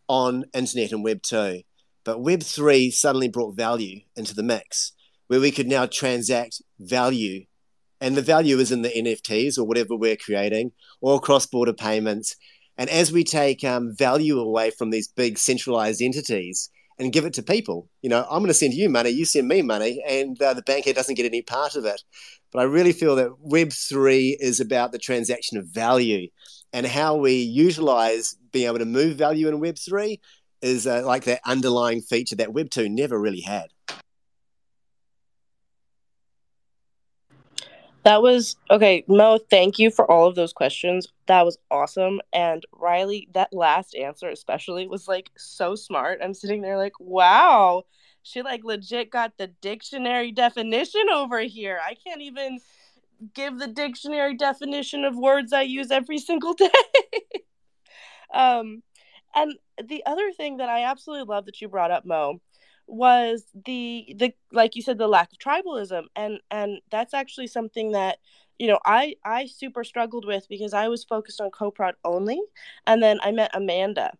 on 0.08 0.46
internet 0.54 0.92
and 0.92 1.04
Web 1.04 1.22
2. 1.22 1.62
But 2.04 2.22
Web 2.22 2.42
3 2.42 2.92
suddenly 2.92 3.28
brought 3.28 3.56
value 3.56 4.02
into 4.16 4.34
the 4.34 4.44
mix, 4.44 4.94
where 5.28 5.40
we 5.40 5.52
could 5.52 5.68
now 5.68 5.86
transact 5.86 6.62
value. 6.80 7.46
And 8.02 8.16
the 8.16 8.22
value 8.22 8.58
is 8.60 8.72
in 8.72 8.82
the 8.82 8.90
NFTs 8.90 9.58
or 9.58 9.66
whatever 9.66 9.96
we're 9.96 10.16
creating, 10.16 10.72
or 11.02 11.20
cross 11.20 11.46
border 11.46 11.74
payments. 11.74 12.36
And 12.80 12.90
as 12.90 13.12
we 13.12 13.24
take 13.24 13.64
um, 13.64 13.94
value 13.96 14.40
away 14.40 14.72
from 14.72 14.90
these 14.90 15.08
big 15.08 15.38
centralized 15.38 16.02
entities, 16.02 16.72
and 17.00 17.14
give 17.14 17.26
it 17.26 17.34
to 17.34 17.42
people. 17.42 17.90
You 18.02 18.10
know, 18.10 18.26
I'm 18.30 18.40
going 18.40 18.50
to 18.50 18.54
send 18.54 18.74
you 18.74 18.90
money, 18.90 19.10
you 19.10 19.26
send 19.26 19.48
me 19.48 19.62
money, 19.62 20.04
and 20.08 20.40
uh, 20.42 20.54
the 20.54 20.62
banker 20.62 20.94
doesn't 20.94 21.16
get 21.16 21.26
any 21.26 21.42
part 21.42 21.76
of 21.76 21.86
it. 21.86 22.04
But 22.52 22.60
I 22.60 22.64
really 22.64 22.92
feel 22.92 23.16
that 23.16 23.32
Web3 23.50 24.36
is 24.40 24.60
about 24.60 24.92
the 24.92 25.00
transaction 25.00 25.58
of 25.58 25.68
value 25.68 26.28
and 26.74 26.86
how 26.86 27.16
we 27.16 27.36
utilize 27.36 28.36
being 28.52 28.68
able 28.68 28.80
to 28.80 28.86
move 28.86 29.16
value 29.16 29.48
in 29.48 29.62
Web3 29.62 30.20
is 30.62 30.86
uh, 30.86 31.04
like 31.06 31.24
that 31.24 31.40
underlying 31.46 32.02
feature 32.02 32.36
that 32.36 32.50
Web2 32.50 32.92
never 32.92 33.20
really 33.20 33.42
had. 33.42 33.68
That 38.04 38.22
was 38.22 38.56
okay, 38.72 39.04
Mo. 39.08 39.40
Thank 39.50 39.78
you 39.78 39.92
for 39.92 40.10
all 40.10 40.26
of 40.28 40.36
those 40.36 40.54
questions. 40.54 41.08
That 41.28 41.46
was 41.46 41.58
awesome. 41.70 42.22
And 42.32 42.66
Riley, 42.74 43.28
that 43.34 43.54
last 43.54 43.94
answer 43.96 44.30
especially 44.30 44.88
was 44.88 45.08
like 45.08 45.30
so 45.38 45.76
smart. 45.76 46.20
I'm 46.24 46.34
sitting 46.34 46.62
there 46.62 46.78
like, 46.78 47.00
wow, 47.00 47.84
she 48.24 48.42
like 48.42 48.64
legit 48.64 49.12
got 49.12 49.38
the 49.38 49.48
dictionary 49.48 50.32
definition 50.32 51.04
over 51.14 51.42
here. 51.42 51.80
I 51.86 51.96
can't 51.96 52.22
even 52.22 52.60
give 53.34 53.60
the 53.60 53.68
dictionary 53.68 54.36
definition 54.36 55.04
of 55.04 55.18
words 55.18 55.52
I 55.52 55.64
use 55.64 55.92
every 55.92 56.20
single 56.20 56.54
day. 56.56 56.70
um, 58.34 58.82
and 59.36 59.56
the 59.84 60.04
other 60.06 60.32
thing 60.32 60.58
that 60.58 60.70
I 60.70 60.84
absolutely 60.86 61.26
love 61.26 61.46
that 61.46 61.62
you 61.62 61.68
brought 61.68 61.92
up, 61.92 62.06
Mo, 62.06 62.40
was 62.90 63.44
the 63.66 64.14
the 64.18 64.34
like 64.52 64.76
you 64.76 64.82
said 64.82 64.98
the 64.98 65.08
lack 65.08 65.32
of 65.32 65.38
tribalism. 65.38 66.04
And 66.16 66.40
and 66.52 66.80
that's 66.90 67.14
actually 67.14 67.48
something 67.48 67.92
that 67.92 68.20
you 68.58 68.68
know 68.68 68.80
i 68.86 69.16
i 69.24 69.46
super 69.46 69.84
struggled 69.84 70.26
with 70.26 70.48
because 70.50 70.74
i 70.74 70.88
was 70.88 71.04
focused 71.04 71.42
on 71.42 71.52
coprod 71.52 71.94
only. 72.04 72.42
And 72.88 73.02
then 73.02 73.20
i 73.24 73.32
met 73.32 73.52
amanda. 73.54 74.14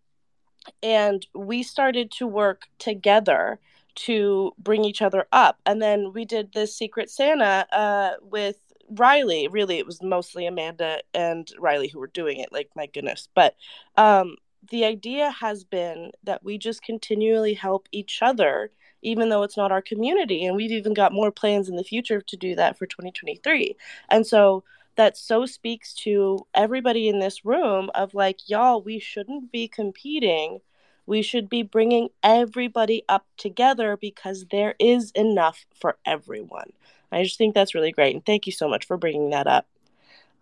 And 0.82 1.26
we 1.34 1.62
started 1.62 2.10
to 2.12 2.26
work 2.26 2.68
together 2.78 3.58
to 3.96 4.52
bring 4.58 4.84
each 4.84 5.02
other 5.02 5.26
up. 5.32 5.58
And 5.66 5.82
then 5.82 6.12
we 6.12 6.24
did 6.24 6.52
this 6.52 6.76
secret 6.76 7.10
santa 7.10 7.66
uh, 7.72 8.12
with 8.22 8.56
riley. 8.90 9.48
Really 9.48 9.78
it 9.78 9.86
was 9.86 10.02
mostly 10.02 10.46
amanda 10.46 11.00
and 11.14 11.50
riley 11.58 11.88
who 11.88 11.98
were 11.98 12.08
doing 12.08 12.38
it 12.40 12.52
like 12.52 12.70
my 12.74 12.86
goodness. 12.86 13.28
But 13.34 13.56
um 13.96 14.36
the 14.68 14.84
idea 14.84 15.30
has 15.30 15.64
been 15.64 16.12
that 16.24 16.44
we 16.44 16.58
just 16.58 16.82
continually 16.82 17.54
help 17.54 17.88
each 17.92 18.20
other 18.22 18.70
even 19.02 19.30
though 19.30 19.42
it's 19.42 19.56
not 19.56 19.72
our 19.72 19.80
community 19.80 20.44
and 20.44 20.54
we've 20.54 20.72
even 20.72 20.92
got 20.92 21.12
more 21.12 21.30
plans 21.30 21.68
in 21.68 21.76
the 21.76 21.84
future 21.84 22.20
to 22.20 22.36
do 22.36 22.54
that 22.54 22.76
for 22.76 22.86
2023 22.86 23.74
and 24.10 24.26
so 24.26 24.62
that 25.00 25.16
so 25.16 25.46
speaks 25.46 25.94
to 25.94 26.46
everybody 26.54 27.08
in 27.08 27.20
this 27.20 27.44
room 27.44 27.90
of 27.94 28.12
like 28.12 28.50
y'all 28.50 28.82
we 28.82 28.98
shouldn't 28.98 29.50
be 29.50 29.66
competing. 29.68 30.60
We 31.06 31.22
should 31.22 31.48
be 31.48 31.62
bringing 31.62 32.10
everybody 32.22 33.02
up 33.08 33.26
together 33.38 33.96
because 33.96 34.46
there 34.50 34.74
is 34.78 35.10
enough 35.12 35.64
for 35.74 35.96
everyone. 36.04 36.72
I 37.10 37.22
just 37.22 37.38
think 37.38 37.54
that's 37.54 37.74
really 37.74 37.92
great 37.92 38.14
and 38.14 38.24
thank 38.24 38.46
you 38.46 38.52
so 38.52 38.68
much 38.68 38.86
for 38.86 38.96
bringing 38.96 39.30
that 39.30 39.46
up. 39.46 39.66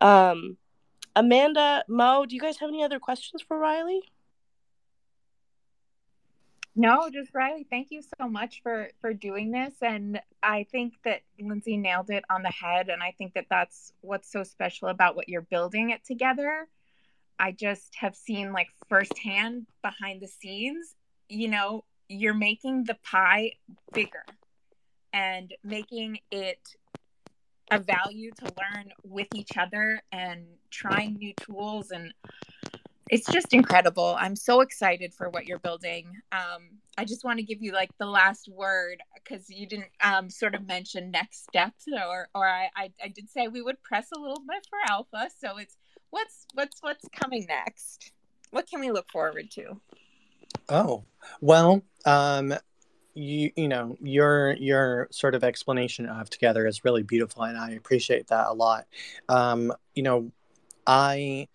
Um, 0.01 0.57
Amanda, 1.19 1.83
Mo, 1.89 2.27
do 2.27 2.37
you 2.37 2.41
guys 2.41 2.59
have 2.59 2.69
any 2.69 2.85
other 2.85 3.01
questions 3.01 3.43
for 3.43 3.59
Riley? 3.59 4.03
No, 6.77 7.11
just 7.13 7.35
Riley. 7.35 7.67
Thank 7.69 7.91
you 7.91 8.03
so 8.21 8.29
much 8.29 8.63
for 8.63 8.91
for 9.01 9.13
doing 9.13 9.51
this, 9.51 9.75
and 9.83 10.21
I 10.45 10.65
think 10.71 10.95
that 11.05 11.23
Lindsay 11.41 11.77
nailed 11.77 12.11
it 12.11 12.25
on 12.31 12.43
the 12.43 12.53
head, 12.53 12.89
and 12.89 13.03
I 13.03 13.11
think 13.19 13.35
that 13.35 13.47
that's 13.51 13.93
what's 14.01 14.31
so 14.31 14.45
special 14.45 14.87
about 14.87 15.17
what 15.17 15.29
you're 15.29 15.43
building 15.43 15.91
it 15.91 16.05
together. 16.05 16.69
I 17.37 17.51
just 17.51 17.97
have 17.97 18.15
seen 18.15 18.53
like 18.53 18.69
firsthand 18.89 19.67
behind 19.83 20.21
the 20.21 20.29
scenes. 20.29 20.95
You 21.29 21.49
know, 21.49 21.83
you're 22.09 22.33
making 22.33 22.85
the 22.85 22.97
pie 23.03 23.55
bigger 23.93 24.25
and 25.13 25.53
making 25.65 26.21
it 26.31 26.61
a 27.71 27.79
value 27.79 28.31
to 28.39 28.45
learn 28.45 28.91
with 29.05 29.29
each 29.35 29.57
other 29.57 30.01
and 30.13 30.45
trying 30.71 31.15
new 31.15 31.35
tools 31.41 31.91
and 31.91 32.13
it's 33.11 33.27
just 33.33 33.55
incredible. 33.55 34.17
I'm 34.19 34.37
so 34.37 34.61
excited 34.61 35.15
for 35.15 35.31
what 35.31 35.47
you're 35.47 35.59
building. 35.59 36.13
Um, 36.33 36.79
i 36.99 37.05
just 37.05 37.25
want 37.25 37.39
to 37.39 37.45
give 37.45 37.63
you 37.63 37.73
like 37.73 37.97
the 37.99 38.07
last 38.07 38.49
word 38.49 38.99
because 39.15 39.49
you 39.49 39.67
didn't 39.67 39.91
um, 40.03 40.29
sort 40.29 40.57
of 40.57 40.67
mention 40.67 41.11
next 41.11 41.45
steps 41.45 41.85
or 41.87 42.29
or 42.35 42.49
I, 42.49 42.69
I, 42.77 42.91
I 43.03 43.09
did 43.09 43.31
say 43.31 43.47
we 43.47 43.63
would 43.63 43.81
press 43.83 44.09
a 44.15 44.19
little 44.19 44.43
bit 44.47 44.67
for 44.69 44.79
alpha 44.91 45.31
so 45.39 45.59
it's 45.59 45.77
what's 46.11 46.47
what's 46.55 46.83
what's 46.83 47.07
coming 47.13 47.47
next? 47.49 48.13
What 48.51 48.67
can 48.69 48.81
we 48.81 48.91
look 48.91 49.11
forward 49.11 49.51
to? 49.53 49.81
Oh 50.69 51.05
well 51.41 51.83
um 52.05 52.55
you 53.19 53.51
you 53.57 53.69
know 53.69 53.97
your 54.01 54.55
your 54.55 55.09
sort 55.11 55.35
of 55.35 55.43
explanation 55.43 56.07
of 56.07 56.31
together 56.31 56.67
is 56.67 56.85
really 56.85 57.03
beautiful 57.03 57.43
and 57.43 57.59
i 57.59 57.71
appreciate 57.71 58.29
that 58.29 58.47
a 58.49 58.53
lot. 58.53 58.87
Um 59.29 59.73
you 59.95 60.03
know 60.03 60.31
i 60.87 61.49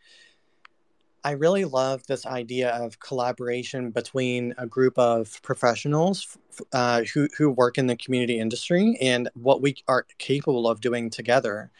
i 1.24 1.32
really 1.32 1.64
love 1.66 2.06
this 2.08 2.26
idea 2.26 2.70
of 2.72 3.00
collaboration 3.00 3.92
between 3.92 4.54
a 4.58 4.68
group 4.68 4.98
of 4.98 5.42
professionals 5.42 6.38
uh, 6.74 7.04
who 7.14 7.28
who 7.38 7.50
work 7.50 7.78
in 7.78 7.88
the 7.88 7.96
community 7.96 8.40
industry 8.40 8.98
and 9.02 9.30
what 9.34 9.62
we 9.62 9.76
are 9.88 10.06
capable 10.18 10.68
of 10.68 10.82
doing 10.82 11.10
together 11.10 11.72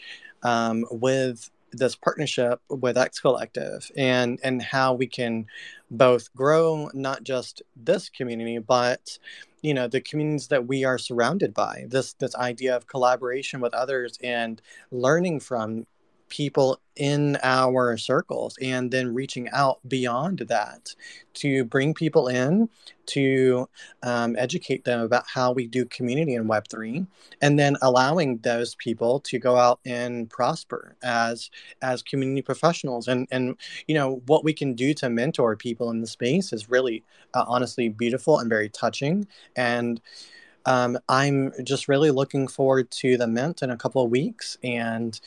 um, 0.44 0.86
with 0.92 1.52
this 1.74 1.96
partnership 1.96 2.62
with 2.70 2.98
X 2.98 3.20
Collective 3.20 3.92
and 3.98 4.40
and 4.44 4.62
how 4.62 4.94
we 4.94 5.08
can 5.08 5.46
both 5.92 6.34
grow 6.36 6.90
not 6.94 7.24
just 7.24 7.62
this 7.76 8.10
community 8.10 8.60
but 8.60 9.18
you 9.64 9.74
know 9.74 9.88
the 9.88 10.02
communities 10.02 10.50
that 10.50 10.68
we 10.68 10.84
are 10.84 11.00
surrounded 11.00 11.54
by 11.54 11.86
this 11.88 12.14
this 12.14 12.36
idea 12.36 12.76
of 12.76 12.86
collaboration 12.86 13.62
with 13.62 13.74
others 13.74 14.20
and 14.22 14.62
learning 14.92 15.40
from 15.40 15.88
people 16.34 16.80
in 16.96 17.38
our 17.44 17.96
circles 17.96 18.58
and 18.60 18.90
then 18.90 19.14
reaching 19.14 19.48
out 19.50 19.78
beyond 19.88 20.40
that 20.40 20.96
to 21.36 21.64
bring 21.66 21.94
people 21.94 22.28
in 22.28 22.68
to 23.06 23.70
um, 24.02 24.36
educate 24.40 24.84
them 24.84 25.02
about 25.02 25.26
how 25.28 25.52
we 25.52 25.68
do 25.68 25.86
community 25.86 26.34
in 26.34 26.48
web3 26.48 27.06
and 27.44 27.60
then 27.60 27.78
allowing 27.84 28.40
those 28.40 28.74
people 28.76 29.20
to 29.20 29.38
go 29.38 29.58
out 29.58 29.80
and 29.86 30.28
prosper 30.32 30.96
as 31.04 31.52
as 31.84 32.02
community 32.02 32.42
professionals. 32.42 33.08
And 33.08 33.28
and 33.32 33.56
you 33.88 33.94
know 33.94 34.24
what 34.26 34.44
we 34.44 34.54
can 34.54 34.74
do 34.74 34.96
to 34.96 35.12
mentor 35.12 35.56
people 35.56 35.92
in 35.92 36.02
the 36.02 36.08
space 36.08 36.52
is 36.52 36.68
really 36.68 37.04
uh, 37.36 37.46
honestly 37.48 37.90
beautiful 37.90 38.40
and 38.40 38.50
very 38.50 38.70
touching. 38.70 39.28
And 39.56 40.02
um, 40.66 40.98
i'm 41.10 41.52
just 41.66 41.90
really 41.90 42.10
looking 42.10 42.48
forward 42.48 42.90
to 42.90 43.18
the 43.18 43.28
mint 43.28 43.62
in 43.62 43.70
a 43.70 43.76
couple 43.76 44.02
of 44.02 44.10
weeks 44.10 44.58
and 44.64 45.20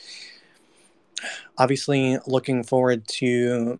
obviously 1.57 2.17
looking 2.27 2.63
forward 2.63 3.07
to 3.07 3.79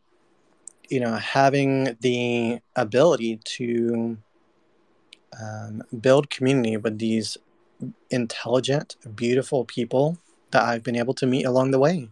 you 0.89 0.99
know 0.99 1.15
having 1.15 1.95
the 2.01 2.59
ability 2.75 3.39
to 3.43 4.17
um, 5.39 5.83
build 5.99 6.29
community 6.29 6.77
with 6.77 6.99
these 6.99 7.37
intelligent 8.09 8.95
beautiful 9.15 9.65
people 9.65 10.17
that 10.51 10.63
i've 10.63 10.83
been 10.83 10.95
able 10.95 11.13
to 11.13 11.27
meet 11.27 11.45
along 11.45 11.71
the 11.71 11.79
way. 11.79 12.09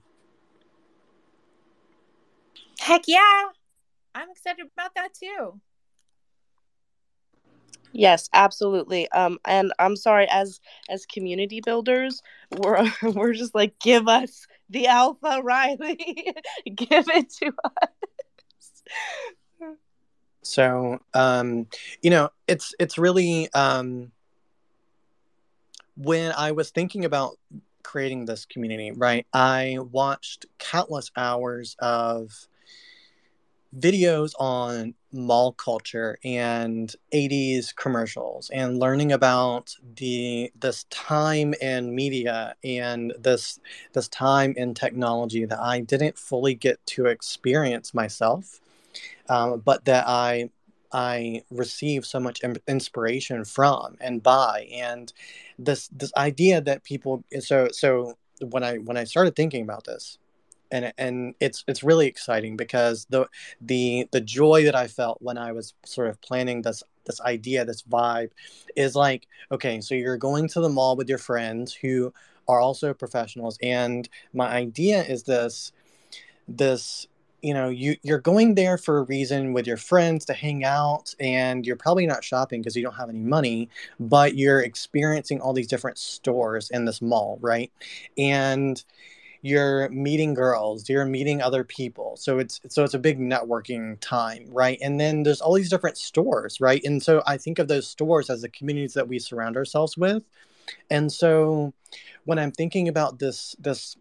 Heck 2.79 3.03
yeah. 3.07 3.45
I'm 4.13 4.29
excited 4.29 4.67
about 4.77 4.93
that 4.95 5.13
too 5.13 5.59
Yes, 7.97 8.29
absolutely. 8.33 9.09
Um, 9.11 9.39
and 9.45 9.71
I'm 9.79 9.95
sorry, 9.95 10.27
as 10.29 10.59
as 10.89 11.05
community 11.05 11.61
builders, 11.61 12.21
we're 12.57 12.91
we're 13.03 13.33
just 13.33 13.55
like, 13.55 13.79
give 13.79 14.09
us 14.09 14.45
the 14.69 14.87
alpha, 14.87 15.39
Riley. 15.41 15.95
give 16.75 17.07
it 17.07 17.29
to 17.39 17.53
us. 17.63 19.73
So, 20.43 20.99
um, 21.13 21.67
you 22.01 22.09
know, 22.09 22.31
it's 22.49 22.75
it's 22.79 22.97
really 22.97 23.49
um, 23.53 24.11
when 25.95 26.33
I 26.37 26.51
was 26.51 26.71
thinking 26.71 27.05
about 27.05 27.39
creating 27.81 28.25
this 28.25 28.45
community, 28.45 28.91
right? 28.91 29.25
I 29.31 29.77
watched 29.79 30.47
countless 30.59 31.11
hours 31.15 31.77
of 31.79 32.49
videos 33.73 34.33
on 34.37 34.95
mall 35.15 35.53
culture 35.53 36.17
and 36.23 36.95
80s 37.13 37.75
commercials 37.75 38.49
and 38.51 38.79
learning 38.79 39.11
about 39.11 39.75
the 39.95 40.51
this 40.59 40.83
time 40.89 41.53
in 41.61 41.95
media 41.95 42.55
and 42.63 43.13
this 43.17 43.59
this 43.93 44.07
time 44.09 44.53
in 44.57 44.73
technology 44.73 45.45
that 45.45 45.59
I 45.59 45.79
didn't 45.79 46.17
fully 46.17 46.53
get 46.53 46.85
to 46.87 47.05
experience 47.07 47.93
myself 47.93 48.59
um, 49.29 49.61
but 49.61 49.85
that 49.85 50.05
I 50.07 50.49
I 50.91 51.43
receive 51.49 52.05
so 52.05 52.19
much 52.19 52.41
inspiration 52.67 53.43
from 53.43 53.97
and 53.99 54.23
by. 54.23 54.69
And 54.71 55.11
this 55.59 55.89
this 55.89 56.13
idea 56.15 56.61
that 56.61 56.83
people 56.83 57.23
so 57.39 57.67
so 57.71 58.17
when 58.41 58.63
I 58.63 58.77
when 58.77 58.97
I 58.97 59.03
started 59.03 59.35
thinking 59.35 59.63
about 59.63 59.85
this 59.85 60.17
and 60.71 60.93
and 60.97 61.35
it's 61.39 61.63
it's 61.67 61.83
really 61.83 62.07
exciting 62.07 62.57
because 62.57 63.05
the 63.09 63.27
the 63.61 64.07
the 64.11 64.21
joy 64.21 64.63
that 64.63 64.75
I 64.75 64.87
felt 64.87 65.21
when 65.21 65.37
I 65.37 65.51
was 65.51 65.73
sort 65.85 66.09
of 66.09 66.21
planning 66.21 66.61
this 66.61 66.83
this 67.05 67.21
idea 67.21 67.65
this 67.65 67.83
vibe 67.83 68.31
is 68.75 68.95
like 68.95 69.27
okay 69.51 69.79
so 69.81 69.95
you're 69.95 70.17
going 70.17 70.47
to 70.49 70.59
the 70.59 70.69
mall 70.69 70.95
with 70.95 71.07
your 71.09 71.17
friends 71.17 71.73
who 71.73 72.13
are 72.47 72.59
also 72.59 72.93
professionals 72.93 73.57
and 73.61 74.09
my 74.33 74.47
idea 74.47 75.03
is 75.03 75.23
this 75.23 75.71
this 76.47 77.07
you 77.41 77.53
know 77.53 77.69
you 77.69 77.95
you're 78.01 78.19
going 78.19 78.55
there 78.55 78.77
for 78.77 78.97
a 78.97 79.03
reason 79.03 79.53
with 79.53 79.67
your 79.67 79.77
friends 79.77 80.25
to 80.25 80.33
hang 80.33 80.63
out 80.63 81.13
and 81.19 81.65
you're 81.65 81.75
probably 81.75 82.07
not 82.07 82.23
shopping 82.23 82.59
because 82.59 82.75
you 82.75 82.81
don't 82.83 82.95
have 82.95 83.09
any 83.09 83.19
money 83.19 83.69
but 83.99 84.35
you're 84.35 84.61
experiencing 84.61 85.39
all 85.39 85.53
these 85.53 85.67
different 85.67 85.97
stores 85.97 86.71
in 86.71 86.85
this 86.85 87.01
mall 87.03 87.37
right? 87.41 87.71
And 88.17 88.83
you're 89.45 89.89
meeting 89.89 90.33
girls 90.33 90.89
you're 90.89 91.05
meeting 91.05 91.39
other 91.39 91.63
people. 91.63 92.17
So 92.17 92.39
it's 92.39 92.59
so 92.67 92.83
it's 92.83 92.95
a 92.95 92.99
big 92.99 93.19
networking 93.19 93.99
time 93.99 94.47
right? 94.49 94.79
And 94.81 94.99
then 94.99 95.23
there's 95.23 95.41
all 95.41 95.53
these 95.53 95.69
different 95.69 95.97
stores 95.97 96.59
right? 96.59 96.81
And 96.83 97.01
so 97.01 97.21
i 97.27 97.37
think 97.37 97.59
of 97.59 97.67
those 97.67 97.87
stores 97.87 98.29
as 98.29 98.41
the 98.41 98.49
communities 98.49 98.93
that 98.93 99.07
we 99.07 99.19
surround 99.19 99.55
ourselves 99.55 99.97
with. 99.97 100.23
And 100.89 101.11
so 101.11 101.73
when 102.25 102.39
i'm 102.39 102.51
thinking 102.51 102.87
about 102.87 103.19
this 103.19 103.55
this 103.59 103.95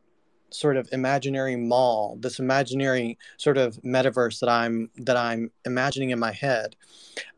sort 0.50 0.76
of 0.76 0.88
imaginary 0.92 1.56
mall 1.56 2.16
this 2.20 2.38
imaginary 2.38 3.18
sort 3.36 3.58
of 3.58 3.76
metaverse 3.82 4.38
that 4.40 4.48
i'm 4.48 4.88
that 4.96 5.16
i'm 5.16 5.50
imagining 5.64 6.10
in 6.10 6.18
my 6.18 6.32
head 6.32 6.76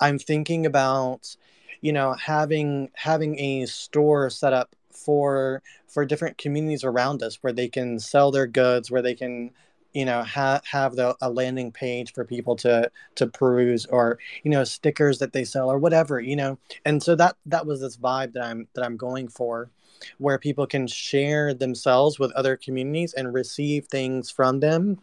i'm 0.01 0.19
thinking 0.19 0.67
about 0.67 1.35
you 1.81 1.93
know 1.93 2.13
having 2.13 2.91
having 2.95 3.39
a 3.39 3.67
store 3.67 4.29
set 4.29 4.53
up 4.53 4.77
for 5.05 5.63
for 5.89 6.05
different 6.05 6.39
communities 6.39 6.85
around 6.85 7.23
us 7.23 7.37
where 7.43 7.53
they 7.53 7.69
can 7.69 7.99
sell 7.99 8.31
their 8.31 8.47
goods 8.47 8.91
where 8.91 9.03
they 9.03 9.15
can 9.15 9.51
you 9.93 10.05
know 10.05 10.23
ha- 10.23 10.61
have 10.71 10.95
the, 10.97 11.17
a 11.21 11.31
landing 11.31 11.73
page 11.73 12.13
for 12.13 12.25
people 12.25 12.57
to 12.57 12.91
to 13.15 13.27
peruse 13.27 13.87
or 13.87 14.19
you 14.43 14.51
know 14.51 14.65
stickers 14.65 15.19
that 15.19 15.33
they 15.33 15.45
sell 15.45 15.71
or 15.71 15.79
whatever 15.79 16.21
you 16.21 16.37
know? 16.37 16.59
And 16.85 17.03
so 17.03 17.15
that 17.17 17.37
that 17.47 17.67
was 17.67 17.81
this 17.81 17.97
vibe 17.97 18.33
that 18.35 18.45
i'm 18.45 18.69
that 18.75 18.85
i'm 18.85 18.97
going 18.97 19.29
for 19.29 19.71
where 20.19 20.39
people 20.39 20.67
can 20.67 20.87
share 20.87 21.55
themselves 21.55 22.19
with 22.19 22.33
other 22.33 22.57
communities 22.57 23.15
and 23.15 23.33
receive 23.33 23.87
things 23.87 24.31
from 24.31 24.61
them 24.61 24.99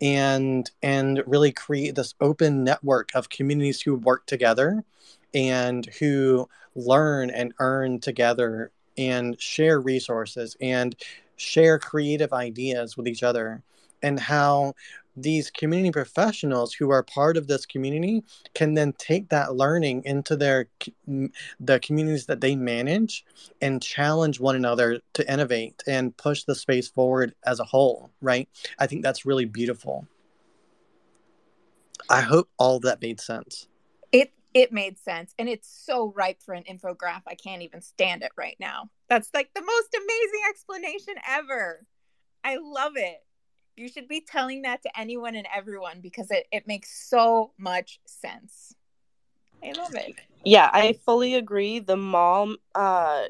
and 0.00 0.70
and 0.82 1.22
really 1.26 1.52
create 1.52 1.94
this 1.94 2.14
open 2.20 2.64
network 2.64 3.10
of 3.14 3.28
communities 3.28 3.82
who 3.82 3.94
work 3.94 4.26
together 4.26 4.84
and 5.34 5.86
who 5.98 6.48
learn 6.74 7.30
and 7.30 7.52
earn 7.58 8.00
together 8.00 8.70
and 8.98 9.40
share 9.40 9.80
resources 9.80 10.56
and 10.60 10.96
share 11.36 11.78
creative 11.78 12.32
ideas 12.32 12.96
with 12.96 13.08
each 13.08 13.22
other 13.22 13.62
and 14.02 14.20
how 14.20 14.74
these 15.16 15.50
community 15.50 15.90
professionals 15.90 16.72
who 16.72 16.90
are 16.90 17.02
part 17.02 17.36
of 17.36 17.46
this 17.46 17.66
community 17.66 18.22
can 18.54 18.74
then 18.74 18.92
take 18.94 19.28
that 19.28 19.54
learning 19.54 20.02
into 20.04 20.36
their 20.36 20.66
the 21.58 21.80
communities 21.80 22.26
that 22.26 22.40
they 22.40 22.54
manage 22.54 23.24
and 23.60 23.82
challenge 23.82 24.38
one 24.38 24.56
another 24.56 25.00
to 25.12 25.32
innovate 25.32 25.82
and 25.86 26.16
push 26.16 26.44
the 26.44 26.54
space 26.54 26.88
forward 26.88 27.34
as 27.44 27.60
a 27.60 27.64
whole 27.64 28.10
right? 28.20 28.48
I 28.78 28.86
think 28.86 29.02
that's 29.02 29.26
really 29.26 29.44
beautiful. 29.44 30.06
I 32.08 32.20
hope 32.22 32.48
all 32.58 32.80
that 32.80 33.02
made 33.02 33.20
sense. 33.20 33.68
It 34.12 34.32
it 34.52 34.72
made 34.72 34.98
sense 34.98 35.34
and 35.38 35.48
it's 35.48 35.68
so 35.68 36.12
ripe 36.16 36.42
for 36.42 36.54
an 36.54 36.64
infograph 36.64 37.22
i 37.26 37.34
can't 37.34 37.62
even 37.62 37.80
stand 37.80 38.22
it 38.22 38.32
right 38.36 38.56
now. 38.58 38.90
That's 39.08 39.30
like 39.34 39.50
the 39.54 39.62
most 39.62 39.96
amazing 39.96 40.40
explanation 40.48 41.14
ever. 41.28 41.84
I 42.44 42.56
love 42.56 42.92
it. 42.96 43.18
You 43.76 43.88
should 43.88 44.08
be 44.08 44.20
telling 44.20 44.62
that 44.62 44.82
to 44.82 44.98
anyone 44.98 45.34
and 45.34 45.46
everyone 45.54 46.00
because 46.00 46.30
it, 46.30 46.46
it 46.52 46.66
makes 46.66 47.08
so 47.08 47.52
much 47.58 48.00
sense. 48.06 48.74
I 49.64 49.72
love 49.72 49.94
it. 49.94 50.14
Yeah 50.44 50.70
i 50.72 50.92
fully 51.04 51.34
agree. 51.34 51.80
The 51.80 51.96
mall 51.96 52.54
uh 52.74 53.24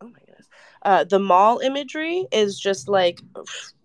oh 0.00 0.06
my 0.08 0.18
goodness. 0.26 0.48
Uh 0.82 1.04
the 1.04 1.18
mall 1.18 1.58
imagery 1.60 2.26
is 2.32 2.58
just 2.58 2.88
like 2.88 3.20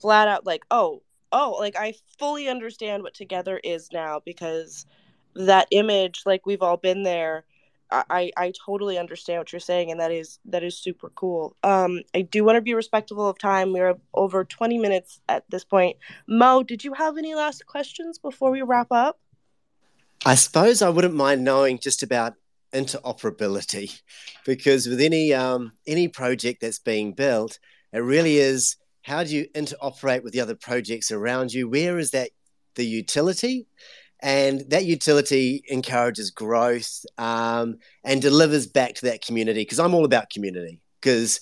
flat 0.02 0.28
out 0.28 0.46
like 0.46 0.64
oh 0.72 1.02
oh 1.32 1.56
like 1.60 1.76
i 1.78 1.94
fully 2.18 2.48
understand 2.48 3.04
what 3.04 3.14
together 3.14 3.60
is 3.64 3.90
now 3.92 4.22
because 4.26 4.86
that 5.38 5.68
image 5.72 6.24
like 6.26 6.46
we've 6.46 6.62
all 6.62 6.78
been 6.78 7.04
there 7.04 7.46
I, 7.90 8.32
I 8.36 8.52
totally 8.66 8.98
understand 8.98 9.40
what 9.40 9.54
you're 9.54 9.62
saying 9.62 9.92
and 9.92 10.00
that 10.02 10.12
is 10.12 10.40
that 10.46 10.62
is 10.62 10.78
super 10.78 11.10
cool. 11.16 11.56
Um 11.64 12.02
i 12.14 12.22
do 12.22 12.44
want 12.44 12.58
to 12.58 12.62
be 12.62 12.74
respectful 12.74 13.30
of 13.30 13.40
time. 13.40 13.72
We're 13.72 13.96
over 14.14 14.44
20 14.44 14.78
minutes 14.78 15.22
at 15.30 15.46
this 15.50 15.64
point. 15.64 15.96
Mo 16.28 16.64
did 16.64 16.84
you 16.84 16.94
have 16.94 17.18
any 17.18 17.34
last 17.34 17.66
questions 17.66 18.18
before 18.18 18.52
we 18.52 18.62
wrap 18.62 18.88
up? 18.92 19.20
I 20.26 20.36
suppose 20.36 20.82
i 20.82 20.90
wouldn't 20.90 21.16
mind 21.16 21.46
knowing 21.46 21.80
just 21.80 22.04
about 22.04 22.34
interoperability 22.74 24.02
because 24.46 24.86
with 24.88 25.00
any 25.00 25.34
um, 25.34 25.72
any 25.86 26.10
project 26.10 26.60
that's 26.60 26.80
being 26.80 27.14
built 27.14 27.60
it 27.94 28.00
really 28.00 28.38
is 28.38 28.76
how 29.04 29.24
do 29.24 29.34
you 29.34 29.48
interoperate 29.56 30.24
with 30.24 30.34
the 30.34 30.42
other 30.42 30.56
projects 30.56 31.12
around 31.12 31.54
you? 31.54 31.70
Where 31.70 31.98
is 31.98 32.12
that 32.12 32.32
the 32.76 32.86
utility 32.86 33.68
and 34.22 34.64
that 34.70 34.86
utility 34.86 35.62
encourages 35.68 36.32
growth 36.32 37.06
um, 37.18 37.78
and 38.04 38.22
delivers 38.22 38.68
back 38.68 38.96
to 38.96 39.06
that 39.06 39.24
community 39.26 39.62
because 39.62 39.80
i'm 39.80 39.94
all 39.94 40.06
about 40.06 40.30
community 40.30 40.80
because 41.02 41.40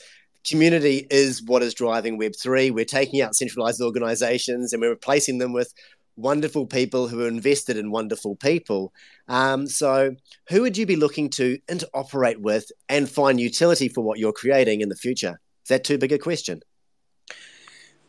community 0.47 1.07
is 1.09 1.41
what 1.43 1.63
is 1.63 1.73
driving 1.73 2.19
web3 2.19 2.71
we're 2.71 2.85
taking 2.85 3.21
out 3.21 3.35
centralized 3.35 3.81
organizations 3.81 4.73
and 4.73 4.81
we're 4.81 4.89
replacing 4.89 5.37
them 5.37 5.53
with 5.53 5.73
wonderful 6.17 6.65
people 6.65 7.07
who 7.07 7.23
are 7.23 7.27
invested 7.27 7.77
in 7.77 7.91
wonderful 7.91 8.35
people. 8.35 8.93
Um, 9.27 9.67
so 9.67 10.15
who 10.49 10.61
would 10.61 10.77
you 10.77 10.85
be 10.85 10.95
looking 10.95 11.29
to 11.31 11.59
interoperate 11.67 12.37
with 12.37 12.71
and 12.89 13.09
find 13.09 13.39
utility 13.39 13.89
for 13.89 14.01
what 14.01 14.19
you're 14.19 14.33
creating 14.33 14.81
in 14.81 14.89
the 14.89 14.95
future? 14.95 15.39
Is 15.63 15.69
that 15.69 15.83
too 15.83 15.97
big 15.97 16.11
a 16.11 16.17
question 16.17 16.61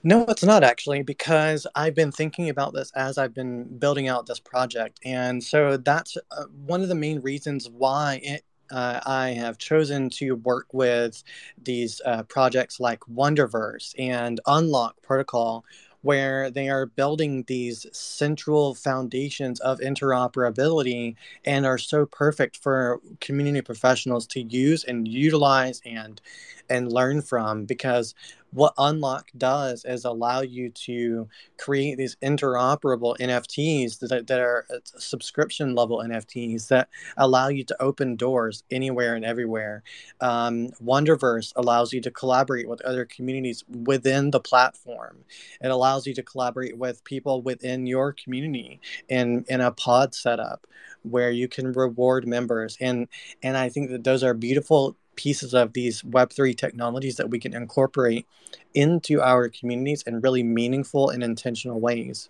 no, 0.07 0.25
it's 0.29 0.45
not 0.45 0.63
actually, 0.63 1.03
because 1.03 1.67
I've 1.75 1.97
been 1.97 2.13
thinking 2.13 2.49
about 2.49 2.73
this 2.73 2.93
as 2.95 3.19
I've 3.19 3.35
been 3.35 3.65
building 3.77 4.07
out 4.07 4.27
this 4.27 4.39
project. 4.39 5.01
And 5.05 5.43
so 5.43 5.79
that's 5.79 6.17
uh, 6.31 6.45
one 6.65 6.81
of 6.81 6.89
the 6.89 6.95
main 6.95 7.21
reasons 7.23 7.69
why 7.69 8.21
it, 8.23 8.45
uh, 8.71 9.01
I 9.05 9.31
have 9.31 9.59
chosen 9.59 10.09
to 10.11 10.37
work 10.37 10.73
with 10.73 11.25
these 11.61 12.01
uh, 12.05 12.23
projects 12.23 12.79
like 12.79 13.01
Wonderverse 13.13 13.95
and 13.99 14.39
Unlock 14.47 15.03
Protocol, 15.03 15.65
where 16.03 16.53
they 16.53 16.69
are 16.69 16.87
building 16.87 17.43
these 17.49 17.85
central 17.91 18.77
foundations 18.77 19.59
of 19.59 19.81
interoperability 19.81 21.17
and 21.45 21.67
are 21.67 21.79
so 21.79 22.07
perfect 22.07 22.59
for 22.59 23.01
community 23.21 23.61
professionals 23.61 24.25
to 24.29 24.41
use 24.41 24.85
and 24.85 25.09
utilize 25.09 25.83
and 25.85 26.21
and 26.69 26.93
learn 26.93 27.23
from 27.23 27.65
because 27.65 28.15
what 28.57 28.73
unlock 28.79 29.31
does 29.37 29.85
is 29.85 30.07
allow 30.07 30.41
you 30.41 30.71
to 30.71 31.29
create 31.59 31.99
these 31.99 32.17
interoperable 32.23 33.15
nfts 33.19 33.99
that, 33.99 34.27
that 34.27 34.41
are 34.41 34.65
uh, 34.75 34.79
subscription 34.97 35.75
level 35.75 35.99
nfts 35.99 36.69
that 36.69 36.89
allow 37.19 37.49
you 37.49 37.63
to 37.65 37.77
open 37.83 38.17
doors 38.17 38.65
anywhere 38.71 39.15
and 39.15 39.27
everywhere. 39.27 39.83
Um, 40.23 40.71
wonderverse 40.83 41.53
allows 41.55 41.93
you 41.93 42.01
to 42.01 42.11
collaborate 42.11 42.67
with 42.67 42.81
other 42.81 43.05
communities 43.05 43.63
within 43.69 44.31
the 44.31 44.41
platform. 44.41 45.19
It 45.61 45.71
allows 45.71 46.07
you 46.07 46.15
to 46.15 46.23
collaborate 46.23 46.79
with 46.79 47.05
people 47.05 47.43
within 47.43 47.87
your 47.87 48.15
community 48.15 48.81
in 49.09 49.45
in 49.49 49.61
a 49.61 49.71
pod 49.71 50.15
setup 50.15 50.67
where 51.03 51.31
you 51.31 51.47
can 51.47 51.73
reward 51.73 52.27
members. 52.27 52.79
And 52.81 53.09
and 53.43 53.57
i 53.57 53.69
think 53.69 53.91
that 53.91 54.05
those 54.05 54.23
are 54.23 54.35
beautiful 54.35 54.97
pieces 55.17 55.55
of 55.55 55.73
these 55.73 56.03
Web3 56.03 56.57
technologies 56.57 57.17
that 57.17 57.31
we 57.31 57.39
can 57.39 57.55
incorporate 57.55 58.27
into 58.75 59.21
our 59.21 59.49
communities 59.49 60.03
in 60.03 60.21
really 60.21 60.43
meaningful 60.43 61.11
and 61.11 61.23
intentional 61.23 61.81
ways. 61.81 62.29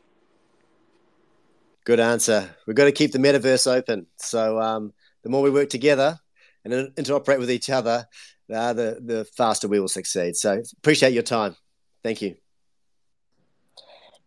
Good 1.85 2.01
answer. 2.01 2.51
We've 2.67 2.77
got 2.77 2.87
to 2.87 2.93
keep 2.93 3.13
the 3.13 3.19
metaverse 3.19 3.71
open. 3.71 4.07
So 4.17 4.61
um, 4.61 4.93
the 5.23 5.31
more 5.31 5.43
we 5.43 5.51
work 5.51 5.71
together 5.71 6.19
and 6.65 6.95
interoperate 6.97 7.39
with 7.39 7.51
each 7.51 7.71
other, 7.71 8.07
uh, 8.53 8.73
the 8.73 9.01
the 9.05 9.25
faster 9.37 9.69
we 9.69 9.81
will 9.81 9.89
succeed. 9.89 10.37
So 10.37 10.63
appreciate 10.79 11.13
your 11.13 11.23
time. 11.23 11.57
Thank 12.03 12.23
you. 12.23 12.37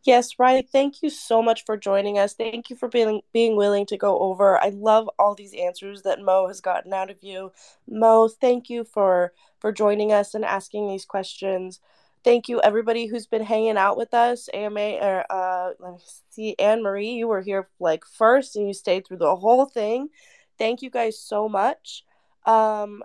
Yes, 0.04 0.40
Ryan, 0.40 0.64
thank 0.72 1.04
you 1.04 1.10
so 1.10 1.42
much 1.42 1.66
for 1.66 1.76
joining 1.76 2.18
us. 2.18 2.34
Thank 2.34 2.70
you 2.70 2.76
for 2.76 2.88
being 2.88 3.22
being 3.34 3.56
willing 3.58 3.86
to 3.88 3.98
go 3.98 4.18
over. 4.20 4.58
I 4.58 4.70
love 4.70 5.10
all 5.20 5.36
these 5.36 5.54
answers 5.54 6.04
that 6.04 6.22
Mo 6.22 6.48
has 6.48 6.62
gotten 6.62 6.94
out 6.94 7.10
of 7.10 7.18
you. 7.22 7.52
Mo, 7.88 8.30
thank 8.30 8.70
you 8.70 8.84
for 8.86 9.34
for 9.60 9.72
joining 9.74 10.12
us 10.14 10.34
and 10.34 10.46
asking 10.46 10.88
these 10.88 11.06
questions. 11.06 11.82
Thank 12.24 12.48
you 12.48 12.62
everybody 12.62 13.08
who's 13.08 13.28
been 13.28 13.44
hanging 13.44 13.78
out 13.78 13.98
with 13.98 14.14
us. 14.14 14.48
AMA 14.54 14.98
or 15.02 15.26
uh 15.30 15.72
let 15.80 15.94
me 15.94 16.00
see 16.30 16.56
Anne 16.60 16.82
Marie, 16.82 17.12
you 17.12 17.28
were 17.28 17.42
here 17.42 17.68
like 17.80 18.06
first 18.06 18.56
and 18.56 18.68
you 18.68 18.74
stayed 18.74 19.06
through 19.06 19.18
the 19.18 19.36
whole 19.36 19.66
thing. 19.66 20.10
Thank 20.58 20.82
you 20.82 20.90
guys 20.90 21.20
so 21.20 21.50
much. 21.50 22.04
Um 22.46 23.04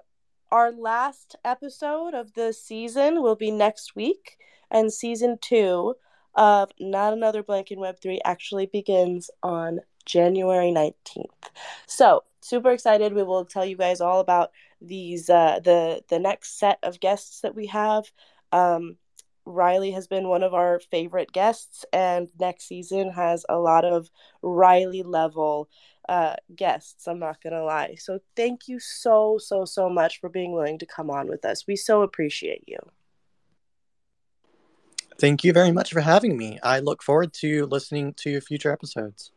our 0.53 0.71
last 0.71 1.35
episode 1.45 2.15
of 2.15 2.35
the 2.35 2.53
season 2.53 3.21
will 3.23 3.35
be 3.35 3.51
next 3.51 3.97
week 3.97 4.37
and 4.71 4.93
season 4.93 5.39
2 5.41 5.95
of 6.35 6.71
Not 6.81 7.13
Another 7.13 7.43
Blank 7.43 7.71
in 7.71 7.79
Web3 7.79 8.19
actually 8.25 8.67
begins 8.67 9.31
on 9.43 9.81
January 10.05 10.71
19th. 10.71 11.51
So, 11.87 12.25
super 12.41 12.71
excited. 12.71 13.15
We 13.15 13.23
will 13.23 13.45
tell 13.45 13.65
you 13.65 13.77
guys 13.77 14.01
all 14.01 14.21
about 14.21 14.51
these 14.81 15.31
uh, 15.31 15.61
the 15.65 16.03
the 16.09 16.19
next 16.19 16.59
set 16.59 16.79
of 16.83 17.01
guests 17.01 17.41
that 17.41 17.55
we 17.55 17.67
have. 17.67 18.05
Um, 18.53 18.97
Riley 19.47 19.91
has 19.93 20.07
been 20.07 20.29
one 20.29 20.43
of 20.43 20.55
our 20.55 20.81
favorite 20.91 21.33
guests, 21.33 21.85
and 21.93 22.29
next 22.39 22.67
season 22.67 23.11
has 23.13 23.45
a 23.49 23.59
lot 23.59 23.85
of 23.85 24.11
Riley 24.43 25.03
level 25.03 25.69
uh, 26.09 26.37
guests. 26.55 27.07
I'm 27.07 27.19
not 27.19 27.43
gonna 27.43 27.65
lie. 27.65 27.97
So 27.99 28.21
thank 28.37 28.69
you 28.69 28.79
so 28.81 29.39
so 29.39 29.65
so 29.65 29.89
much 29.89 30.21
for 30.21 30.29
being 30.29 30.53
willing 30.53 30.79
to 30.79 30.87
come 30.87 31.11
on 31.11 31.29
with 31.29 31.45
us. 31.45 31.67
We 31.67 31.77
so 31.77 32.03
appreciate 32.03 32.65
you. 32.67 32.79
Thank 35.19 35.45
you 35.45 35.53
very 35.53 35.73
much 35.73 35.93
for 35.93 36.01
having 36.01 36.37
me. 36.37 36.59
I 36.63 36.81
look 36.81 37.03
forward 37.03 37.33
to 37.35 37.67
listening 37.67 38.15
to 38.15 38.41
future 38.41 38.73
episodes. 38.73 39.31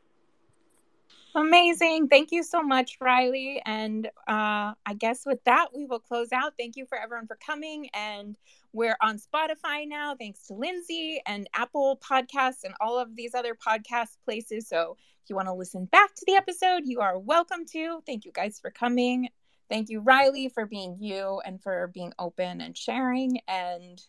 Amazing. 1.35 2.07
Thank 2.07 2.31
you 2.31 2.41
so 2.41 2.63
much, 2.63 2.97
Riley. 2.99 3.61
And 3.63 4.07
uh, 4.27 4.73
I 4.85 4.93
guess 4.97 5.23
with 5.23 5.43
that, 5.43 5.67
we 5.75 5.85
will 5.85 5.99
close 5.99 6.31
out. 6.31 6.53
Thank 6.57 6.77
you 6.77 6.87
for 6.87 6.97
everyone 6.97 7.27
for 7.27 7.37
coming. 7.45 7.89
And 7.93 8.35
we're 8.73 8.97
on 9.01 9.19
Spotify 9.19 9.87
now, 9.87 10.15
thanks 10.15 10.47
to 10.47 10.55
Lindsay 10.55 11.21
and 11.27 11.47
Apple 11.53 11.99
Podcasts 12.03 12.63
and 12.63 12.73
all 12.81 12.97
of 12.97 13.15
these 13.15 13.35
other 13.35 13.55
podcast 13.55 14.17
places. 14.25 14.67
So 14.67 14.97
if 15.23 15.29
you 15.29 15.35
want 15.35 15.47
to 15.47 15.53
listen 15.53 15.85
back 15.85 16.15
to 16.15 16.23
the 16.25 16.33
episode, 16.33 16.83
you 16.85 17.01
are 17.01 17.19
welcome 17.19 17.65
to. 17.73 18.01
Thank 18.07 18.25
you 18.25 18.31
guys 18.31 18.59
for 18.59 18.71
coming. 18.71 19.29
Thank 19.69 19.89
you, 19.89 19.99
Riley, 19.99 20.49
for 20.49 20.65
being 20.65 20.97
you 20.99 21.39
and 21.45 21.61
for 21.61 21.91
being 21.93 22.13
open 22.17 22.61
and 22.61 22.75
sharing. 22.75 23.41
And 23.47 24.01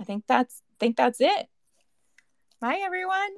I 0.00 0.04
think 0.04 0.24
that's 0.26 0.62
I 0.72 0.76
think 0.80 0.96
that's 0.96 1.20
it. 1.20 1.48
Bye, 2.60 2.80
everyone. 2.84 3.30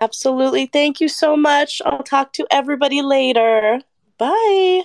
Absolutely. 0.00 0.66
Thank 0.66 1.00
you 1.00 1.08
so 1.08 1.36
much. 1.36 1.82
I'll 1.84 2.02
talk 2.02 2.32
to 2.34 2.46
everybody 2.50 3.02
later. 3.02 3.80
Bye. 4.18 4.82